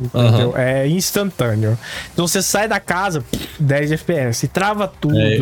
Entendeu? 0.00 0.50
Uhum. 0.50 0.58
É 0.58 0.88
instantâneo. 0.88 1.78
Então 2.12 2.26
você 2.26 2.42
sai 2.42 2.68
da 2.68 2.80
casa, 2.80 3.24
10 3.58 3.92
FPS, 3.92 4.46
e 4.46 4.48
trava 4.48 4.88
tudo. 4.88 5.18
É, 5.18 5.38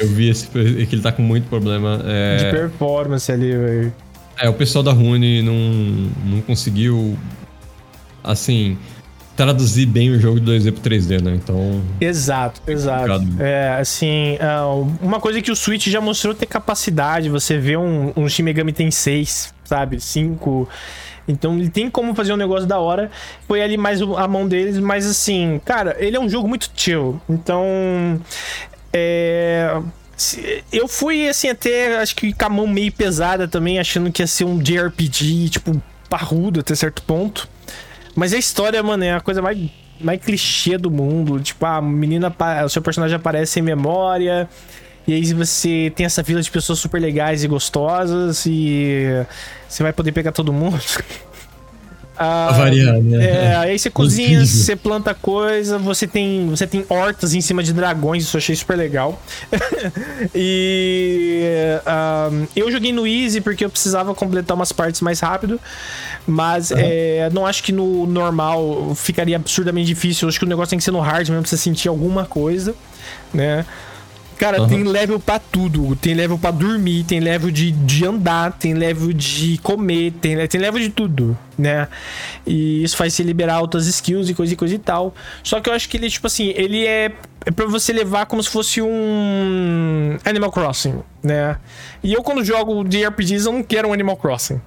eu 0.00 0.08
vi 0.08 0.28
esse, 0.28 0.46
que 0.48 0.58
ele 0.58 1.02
tá 1.02 1.12
com 1.12 1.22
muito 1.22 1.48
problema. 1.48 2.00
É... 2.04 2.36
De 2.36 2.50
performance 2.50 3.30
ali, 3.30 3.52
velho. 3.52 3.94
É, 4.36 4.48
o 4.48 4.54
pessoal 4.54 4.82
da 4.82 4.92
Rune 4.92 5.42
não, 5.42 5.54
não 6.24 6.40
conseguiu. 6.40 7.16
Assim 8.22 8.78
traduzir 9.36 9.86
bem 9.86 10.10
o 10.10 10.20
jogo 10.20 10.40
de 10.40 10.50
2D 10.50 10.72
pro 10.72 10.90
3D, 10.90 11.20
né? 11.20 11.34
Então. 11.34 11.82
Exato, 12.00 12.60
é 12.66 12.72
exato. 12.72 13.24
É, 13.38 13.76
assim, 13.80 14.36
é, 14.38 14.46
uma 15.00 15.20
coisa 15.20 15.40
que 15.42 15.50
o 15.50 15.56
Switch 15.56 15.88
já 15.88 16.00
mostrou 16.00 16.34
ter 16.34 16.46
capacidade, 16.46 17.28
você 17.28 17.58
vê 17.58 17.76
um, 17.76 18.12
um 18.16 18.28
Shin 18.28 18.42
Megami 18.42 18.72
tem 18.72 18.90
6, 18.90 19.52
sabe? 19.64 20.00
5. 20.00 20.68
Então 21.26 21.56
ele 21.58 21.68
tem 21.68 21.90
como 21.90 22.14
fazer 22.14 22.32
um 22.32 22.36
negócio 22.36 22.66
da 22.66 22.78
hora. 22.78 23.10
Foi 23.46 23.62
ali 23.62 23.76
mais 23.76 24.00
a 24.02 24.28
mão 24.28 24.46
deles, 24.46 24.78
mas 24.78 25.06
assim, 25.06 25.60
cara, 25.64 25.96
ele 25.98 26.16
é 26.16 26.20
um 26.20 26.28
jogo 26.28 26.48
muito 26.48 26.70
chill. 26.74 27.20
Então. 27.28 27.66
É. 28.92 29.80
Eu 30.72 30.86
fui, 30.86 31.28
assim, 31.28 31.48
até 31.48 31.98
acho 31.98 32.14
que 32.14 32.32
com 32.32 32.44
a 32.44 32.48
mão 32.48 32.66
meio 32.68 32.92
pesada 32.92 33.48
também, 33.48 33.80
achando 33.80 34.12
que 34.12 34.22
ia 34.22 34.26
ser 34.28 34.44
um 34.44 34.58
JRPG, 34.58 35.48
tipo, 35.48 35.82
parrudo 36.08 36.60
até 36.60 36.72
certo 36.74 37.02
ponto. 37.02 37.48
Mas 38.14 38.32
a 38.32 38.38
história, 38.38 38.80
mano, 38.80 39.02
é 39.02 39.12
a 39.12 39.20
coisa 39.20 39.42
mais, 39.42 39.58
mais 40.00 40.20
clichê 40.20 40.78
do 40.78 40.88
mundo. 40.88 41.40
Tipo, 41.40 41.66
a 41.66 41.82
menina, 41.82 42.34
o 42.64 42.68
seu 42.68 42.80
personagem 42.80 43.16
aparece 43.16 43.58
em 43.58 43.62
memória. 43.62 44.48
E 45.06 45.12
aí 45.12 45.32
você 45.34 45.92
tem 45.94 46.06
essa 46.06 46.22
vila 46.22 46.40
de 46.40 46.50
pessoas 46.50 46.78
super 46.78 47.00
legais 47.00 47.44
e 47.44 47.48
gostosas. 47.48 48.44
E 48.46 49.24
você 49.68 49.82
vai 49.82 49.92
poder 49.92 50.12
pegar 50.12 50.32
todo 50.32 50.52
mundo. 50.52 50.80
Ah, 52.16 52.52
variar, 52.52 53.00
né? 53.00 53.24
É, 53.24 53.56
aí 53.56 53.78
você 53.78 53.90
cozinha, 53.90 54.46
você 54.46 54.76
planta 54.76 55.12
coisa, 55.14 55.78
você 55.78 56.06
tem, 56.06 56.48
você 56.48 56.64
tem 56.64 56.84
hortas 56.88 57.34
em 57.34 57.40
cima 57.40 57.60
de 57.60 57.72
dragões, 57.72 58.22
isso 58.22 58.36
eu 58.36 58.38
achei 58.38 58.54
super 58.54 58.76
legal. 58.76 59.20
e 60.32 61.42
uh, 61.80 62.46
eu 62.54 62.70
joguei 62.70 62.92
no 62.92 63.04
Easy 63.04 63.40
porque 63.40 63.64
eu 63.64 63.70
precisava 63.70 64.14
completar 64.14 64.56
umas 64.56 64.70
partes 64.70 65.00
mais 65.00 65.18
rápido, 65.18 65.60
mas 66.24 66.70
é, 66.70 67.28
não 67.32 67.44
acho 67.44 67.64
que 67.64 67.72
no 67.72 68.06
normal 68.06 68.94
ficaria 68.94 69.34
absurdamente 69.34 69.88
difícil. 69.88 70.26
Eu 70.26 70.28
acho 70.28 70.38
que 70.38 70.44
o 70.44 70.48
negócio 70.48 70.70
tem 70.70 70.78
que 70.78 70.84
ser 70.84 70.92
no 70.92 71.00
hard 71.00 71.28
mesmo 71.28 71.42
pra 71.42 71.50
você 71.50 71.56
sentir 71.56 71.88
alguma 71.88 72.24
coisa, 72.24 72.76
né? 73.32 73.66
Cara, 74.38 74.62
uhum. 74.62 74.68
tem 74.68 74.82
level 74.82 75.20
pra 75.20 75.38
tudo. 75.38 75.94
Tem 75.96 76.14
level 76.14 76.38
pra 76.38 76.50
dormir, 76.50 77.04
tem 77.04 77.20
level 77.20 77.50
de, 77.50 77.72
de 77.72 78.06
andar, 78.06 78.52
tem 78.52 78.74
level 78.74 79.12
de 79.12 79.58
comer, 79.62 80.12
tem, 80.20 80.46
tem 80.46 80.60
level 80.60 80.80
de 80.80 80.90
tudo, 80.90 81.36
né? 81.56 81.88
E 82.46 82.82
isso 82.82 82.96
faz 82.96 83.14
você 83.14 83.22
liberar 83.22 83.60
outras 83.60 83.86
skills 83.86 84.28
e 84.28 84.34
coisa 84.34 84.52
e 84.52 84.56
coisa 84.56 84.74
e 84.74 84.78
tal. 84.78 85.14
Só 85.42 85.60
que 85.60 85.68
eu 85.68 85.74
acho 85.74 85.88
que 85.88 85.96
ele, 85.96 86.10
tipo 86.10 86.26
assim, 86.26 86.52
ele 86.56 86.86
é, 86.86 87.12
é 87.46 87.50
pra 87.50 87.66
você 87.66 87.92
levar 87.92 88.26
como 88.26 88.42
se 88.42 88.50
fosse 88.50 88.82
um 88.82 90.18
Animal 90.24 90.50
Crossing, 90.50 91.00
né? 91.22 91.58
E 92.02 92.12
eu, 92.12 92.22
quando 92.22 92.44
jogo 92.44 92.84
de 92.84 93.04
RPGs, 93.06 93.46
eu 93.46 93.52
não 93.52 93.62
quero 93.62 93.88
um 93.88 93.92
Animal 93.92 94.16
Crossing. 94.16 94.60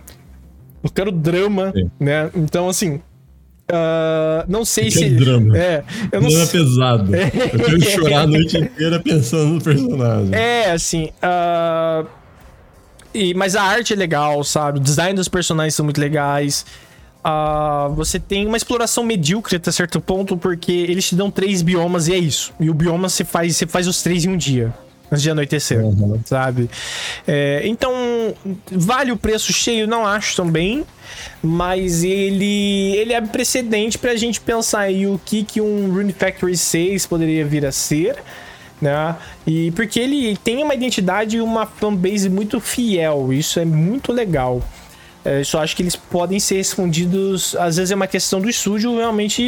Eu 0.83 0.89
quero 0.89 1.11
drama, 1.11 1.71
Sim. 1.75 1.91
né? 1.99 2.29
Então, 2.35 2.69
assim, 2.69 3.01
Uh, 3.69 4.45
não 4.47 4.63
sei 4.63 4.89
se. 4.89 5.05
É 5.05 5.09
drama. 5.09 5.57
É, 5.57 5.83
eu 6.11 6.21
não 6.21 6.29
drama 6.29 6.45
sei... 6.45 6.59
pesado. 6.59 7.11
É. 7.15 7.25
Eu 7.53 7.59
quero 7.59 7.81
chorar 7.81 8.21
a 8.21 8.27
noite 8.27 8.57
inteira 8.57 8.99
pensando 8.99 9.53
no 9.53 9.61
personagem. 9.61 10.33
É, 10.33 10.71
assim. 10.71 11.09
Uh... 11.21 12.07
E, 13.13 13.33
mas 13.33 13.55
a 13.55 13.63
arte 13.63 13.93
é 13.93 13.95
legal, 13.95 14.43
sabe? 14.43 14.77
O 14.77 14.81
design 14.81 15.15
dos 15.15 15.27
personagens 15.27 15.73
são 15.73 15.83
muito 15.83 15.99
legais. 15.99 16.65
Uh, 17.25 17.93
você 17.95 18.19
tem 18.19 18.45
uma 18.45 18.55
exploração 18.55 19.03
medíocre 19.03 19.57
até 19.57 19.71
certo 19.71 19.99
ponto, 19.99 20.37
porque 20.37 20.71
eles 20.71 21.07
te 21.09 21.15
dão 21.15 21.31
três 21.31 21.61
biomas 21.61 22.07
e 22.07 22.13
é 22.13 22.17
isso. 22.17 22.53
E 22.59 22.69
o 22.69 22.73
bioma 22.73 23.09
você 23.09 23.25
faz, 23.25 23.55
você 23.55 23.65
faz 23.65 23.87
os 23.87 24.01
três 24.01 24.23
em 24.23 24.29
um 24.29 24.37
dia 24.37 24.73
antes 25.11 25.23
de 25.23 25.31
anoitecer, 25.31 25.83
uhum. 25.83 26.19
sabe? 26.25 26.69
É, 27.27 27.61
então, 27.65 27.93
vale 28.71 29.11
o 29.11 29.17
preço 29.17 29.51
cheio? 29.53 29.87
Não 29.87 30.05
acho 30.05 30.35
também. 30.35 30.85
Mas 31.41 32.03
ele, 32.03 32.95
ele 32.97 33.13
é 33.13 33.21
precedente 33.21 33.97
pra 33.97 34.15
gente 34.15 34.39
pensar 34.39 34.81
aí 34.81 35.07
o 35.07 35.19
que, 35.23 35.43
que 35.43 35.61
um 35.61 35.91
Rune 35.91 36.13
Factory 36.13 36.57
6 36.57 37.05
poderia 37.05 37.45
vir 37.45 37.65
a 37.65 37.71
ser. 37.71 38.17
Né? 38.81 39.15
E 39.45 39.71
porque 39.71 39.99
ele 39.99 40.37
tem 40.37 40.63
uma 40.63 40.75
identidade 40.75 41.37
e 41.37 41.41
uma 41.41 41.65
fanbase 41.65 42.29
muito 42.29 42.59
fiel. 42.59 43.31
Isso 43.31 43.59
é 43.59 43.65
muito 43.65 44.11
legal. 44.11 44.61
É, 45.25 45.43
só 45.43 45.61
acho 45.61 45.75
que 45.75 45.81
eles 45.81 45.95
podem 45.95 46.39
ser 46.39 46.59
escondidos. 46.59 47.55
Às 47.55 47.77
vezes 47.77 47.91
é 47.91 47.95
uma 47.95 48.07
questão 48.07 48.39
do 48.39 48.49
estúdio 48.49 48.95
realmente 48.95 49.41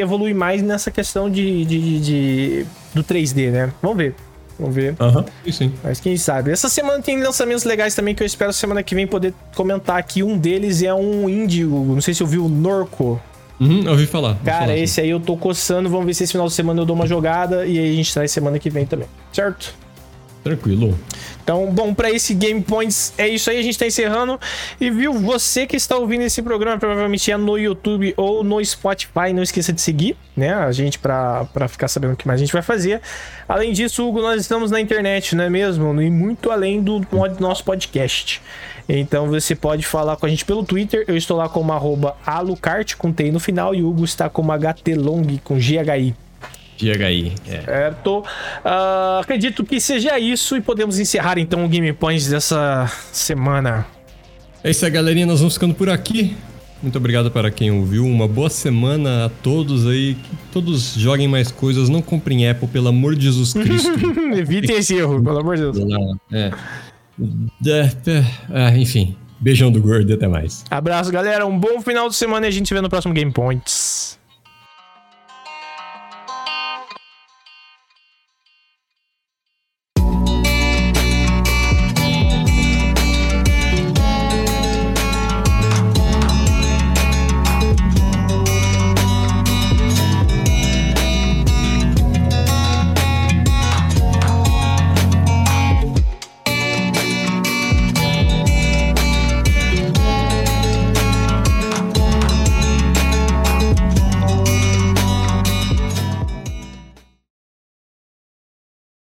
evoluir 0.00 0.34
mais 0.34 0.62
nessa 0.62 0.90
questão 0.90 1.28
de, 1.28 1.64
de, 1.64 1.80
de, 1.80 2.00
de 2.00 2.66
do 2.94 3.04
3D, 3.04 3.50
né? 3.50 3.72
Vamos 3.82 3.98
ver. 3.98 4.14
Vamos 4.58 4.74
ver. 4.74 4.94
Aham, 4.98 5.24
uhum, 5.44 5.52
sim. 5.52 5.72
Mas 5.82 6.00
quem 6.00 6.16
sabe. 6.16 6.50
Essa 6.50 6.68
semana 6.68 7.02
tem 7.02 7.22
lançamentos 7.22 7.64
legais 7.64 7.94
também 7.94 8.14
que 8.14 8.22
eu 8.22 8.26
espero 8.26 8.52
semana 8.52 8.82
que 8.82 8.94
vem 8.94 9.06
poder 9.06 9.34
comentar 9.54 9.98
aqui. 9.98 10.22
Um 10.22 10.38
deles 10.38 10.82
é 10.82 10.94
um 10.94 11.28
índio, 11.28 11.68
não 11.70 12.00
sei 12.00 12.14
se 12.14 12.22
eu 12.22 12.26
vi 12.26 12.38
o 12.38 12.48
Norco. 12.48 13.20
Uhum, 13.60 13.82
eu 13.84 13.92
ouvi 13.92 14.06
falar. 14.06 14.36
Cara, 14.44 14.66
falar, 14.66 14.76
esse 14.76 15.00
aí 15.00 15.10
eu 15.10 15.20
tô 15.20 15.36
coçando. 15.36 15.88
Vamos 15.88 16.06
ver 16.06 16.14
se 16.14 16.24
esse 16.24 16.32
final 16.32 16.46
de 16.46 16.52
semana 16.52 16.80
eu 16.80 16.84
dou 16.84 16.94
uma 16.94 17.06
jogada. 17.06 17.66
E 17.66 17.78
aí 17.78 17.90
a 17.92 17.94
gente 17.94 18.12
traz 18.12 18.30
semana 18.30 18.58
que 18.58 18.68
vem 18.68 18.84
também. 18.84 19.08
Certo? 19.32 19.74
Tranquilo. 20.46 20.96
Então, 21.42 21.72
bom, 21.72 21.92
para 21.92 22.08
esse 22.08 22.32
Game 22.32 22.62
Points 22.62 23.12
é 23.18 23.26
isso 23.26 23.50
aí, 23.50 23.58
a 23.58 23.62
gente 23.62 23.76
tá 23.76 23.84
encerrando. 23.84 24.38
E 24.80 24.88
viu, 24.90 25.12
você 25.12 25.66
que 25.66 25.74
está 25.74 25.96
ouvindo 25.96 26.22
esse 26.22 26.40
programa, 26.40 26.78
provavelmente 26.78 27.32
é 27.32 27.36
no 27.36 27.58
YouTube 27.58 28.14
ou 28.16 28.44
no 28.44 28.64
Spotify, 28.64 29.32
não 29.34 29.42
esqueça 29.42 29.72
de 29.72 29.80
seguir, 29.80 30.16
né, 30.36 30.54
a 30.54 30.70
gente 30.70 31.00
para 31.00 31.66
ficar 31.68 31.88
sabendo 31.88 32.12
o 32.12 32.16
que 32.16 32.28
mais 32.28 32.40
a 32.40 32.44
gente 32.44 32.52
vai 32.52 32.62
fazer. 32.62 33.00
Além 33.48 33.72
disso, 33.72 34.06
Hugo, 34.06 34.22
nós 34.22 34.40
estamos 34.40 34.70
na 34.70 34.80
internet, 34.80 35.34
não 35.34 35.42
é 35.42 35.50
mesmo? 35.50 36.00
E 36.00 36.10
muito 36.12 36.52
além 36.52 36.80
do 36.80 37.04
nosso 37.40 37.64
podcast. 37.64 38.40
Então 38.88 39.26
você 39.26 39.56
pode 39.56 39.84
falar 39.84 40.16
com 40.16 40.26
a 40.26 40.28
gente 40.28 40.44
pelo 40.44 40.64
Twitter. 40.64 41.04
Eu 41.08 41.16
estou 41.16 41.36
lá 41.36 41.48
como 41.48 41.72
arroba 41.72 42.16
alucart 42.24 42.94
com 42.94 43.12
T 43.12 43.32
no 43.32 43.40
final 43.40 43.74
e 43.74 43.82
o 43.82 43.88
Hugo 43.88 44.04
está 44.04 44.28
como 44.28 44.52
HTLong 44.52 45.40
com 45.42 45.56
GHI. 45.56 46.14
Chega 46.76 47.06
aí. 47.06 47.32
É. 47.48 47.60
Certo. 47.62 48.18
Uh, 48.18 49.20
acredito 49.20 49.64
que 49.64 49.80
seja 49.80 50.18
isso 50.18 50.56
e 50.56 50.60
podemos 50.60 50.98
encerrar 50.98 51.38
então 51.38 51.64
o 51.64 51.68
Game 51.68 51.92
Points 51.92 52.28
dessa 52.28 52.90
semana. 53.12 53.86
É 54.62 54.70
isso 54.70 54.84
aí, 54.84 54.90
galerinha. 54.90 55.26
Nós 55.26 55.38
vamos 55.38 55.54
ficando 55.54 55.74
por 55.74 55.88
aqui. 55.88 56.36
Muito 56.82 56.98
obrigado 56.98 57.30
para 57.30 57.50
quem 57.50 57.70
ouviu. 57.70 58.04
Uma 58.04 58.28
boa 58.28 58.50
semana 58.50 59.26
a 59.26 59.28
todos 59.28 59.86
aí. 59.86 60.14
Que 60.14 60.36
todos 60.52 60.94
joguem 60.94 61.26
mais 61.26 61.50
coisas. 61.50 61.88
Não 61.88 62.02
comprem 62.02 62.48
Apple, 62.48 62.68
pelo 62.68 62.88
amor 62.88 63.14
de 63.14 63.24
Jesus 63.24 63.54
Cristo. 63.54 63.90
Evitem 64.36 64.76
esse 64.76 64.94
erro, 64.94 65.22
pelo 65.22 65.38
amor 65.38 65.56
de 65.56 65.62
Deus. 65.62 65.78
É. 66.32 66.50
É, 67.66 67.70
é, 67.70 68.24
é, 68.52 68.78
enfim. 68.78 69.16
Beijão 69.38 69.70
do 69.70 69.80
gordo 69.80 70.10
e 70.10 70.14
até 70.14 70.28
mais. 70.28 70.64
Abraço, 70.70 71.10
galera. 71.10 71.46
Um 71.46 71.58
bom 71.58 71.80
final 71.80 72.08
de 72.08 72.16
semana 72.16 72.46
e 72.46 72.48
a 72.48 72.52
gente 72.52 72.68
se 72.68 72.74
vê 72.74 72.80
no 72.80 72.88
próximo 72.88 73.14
Game 73.14 73.32
Points. 73.32 73.95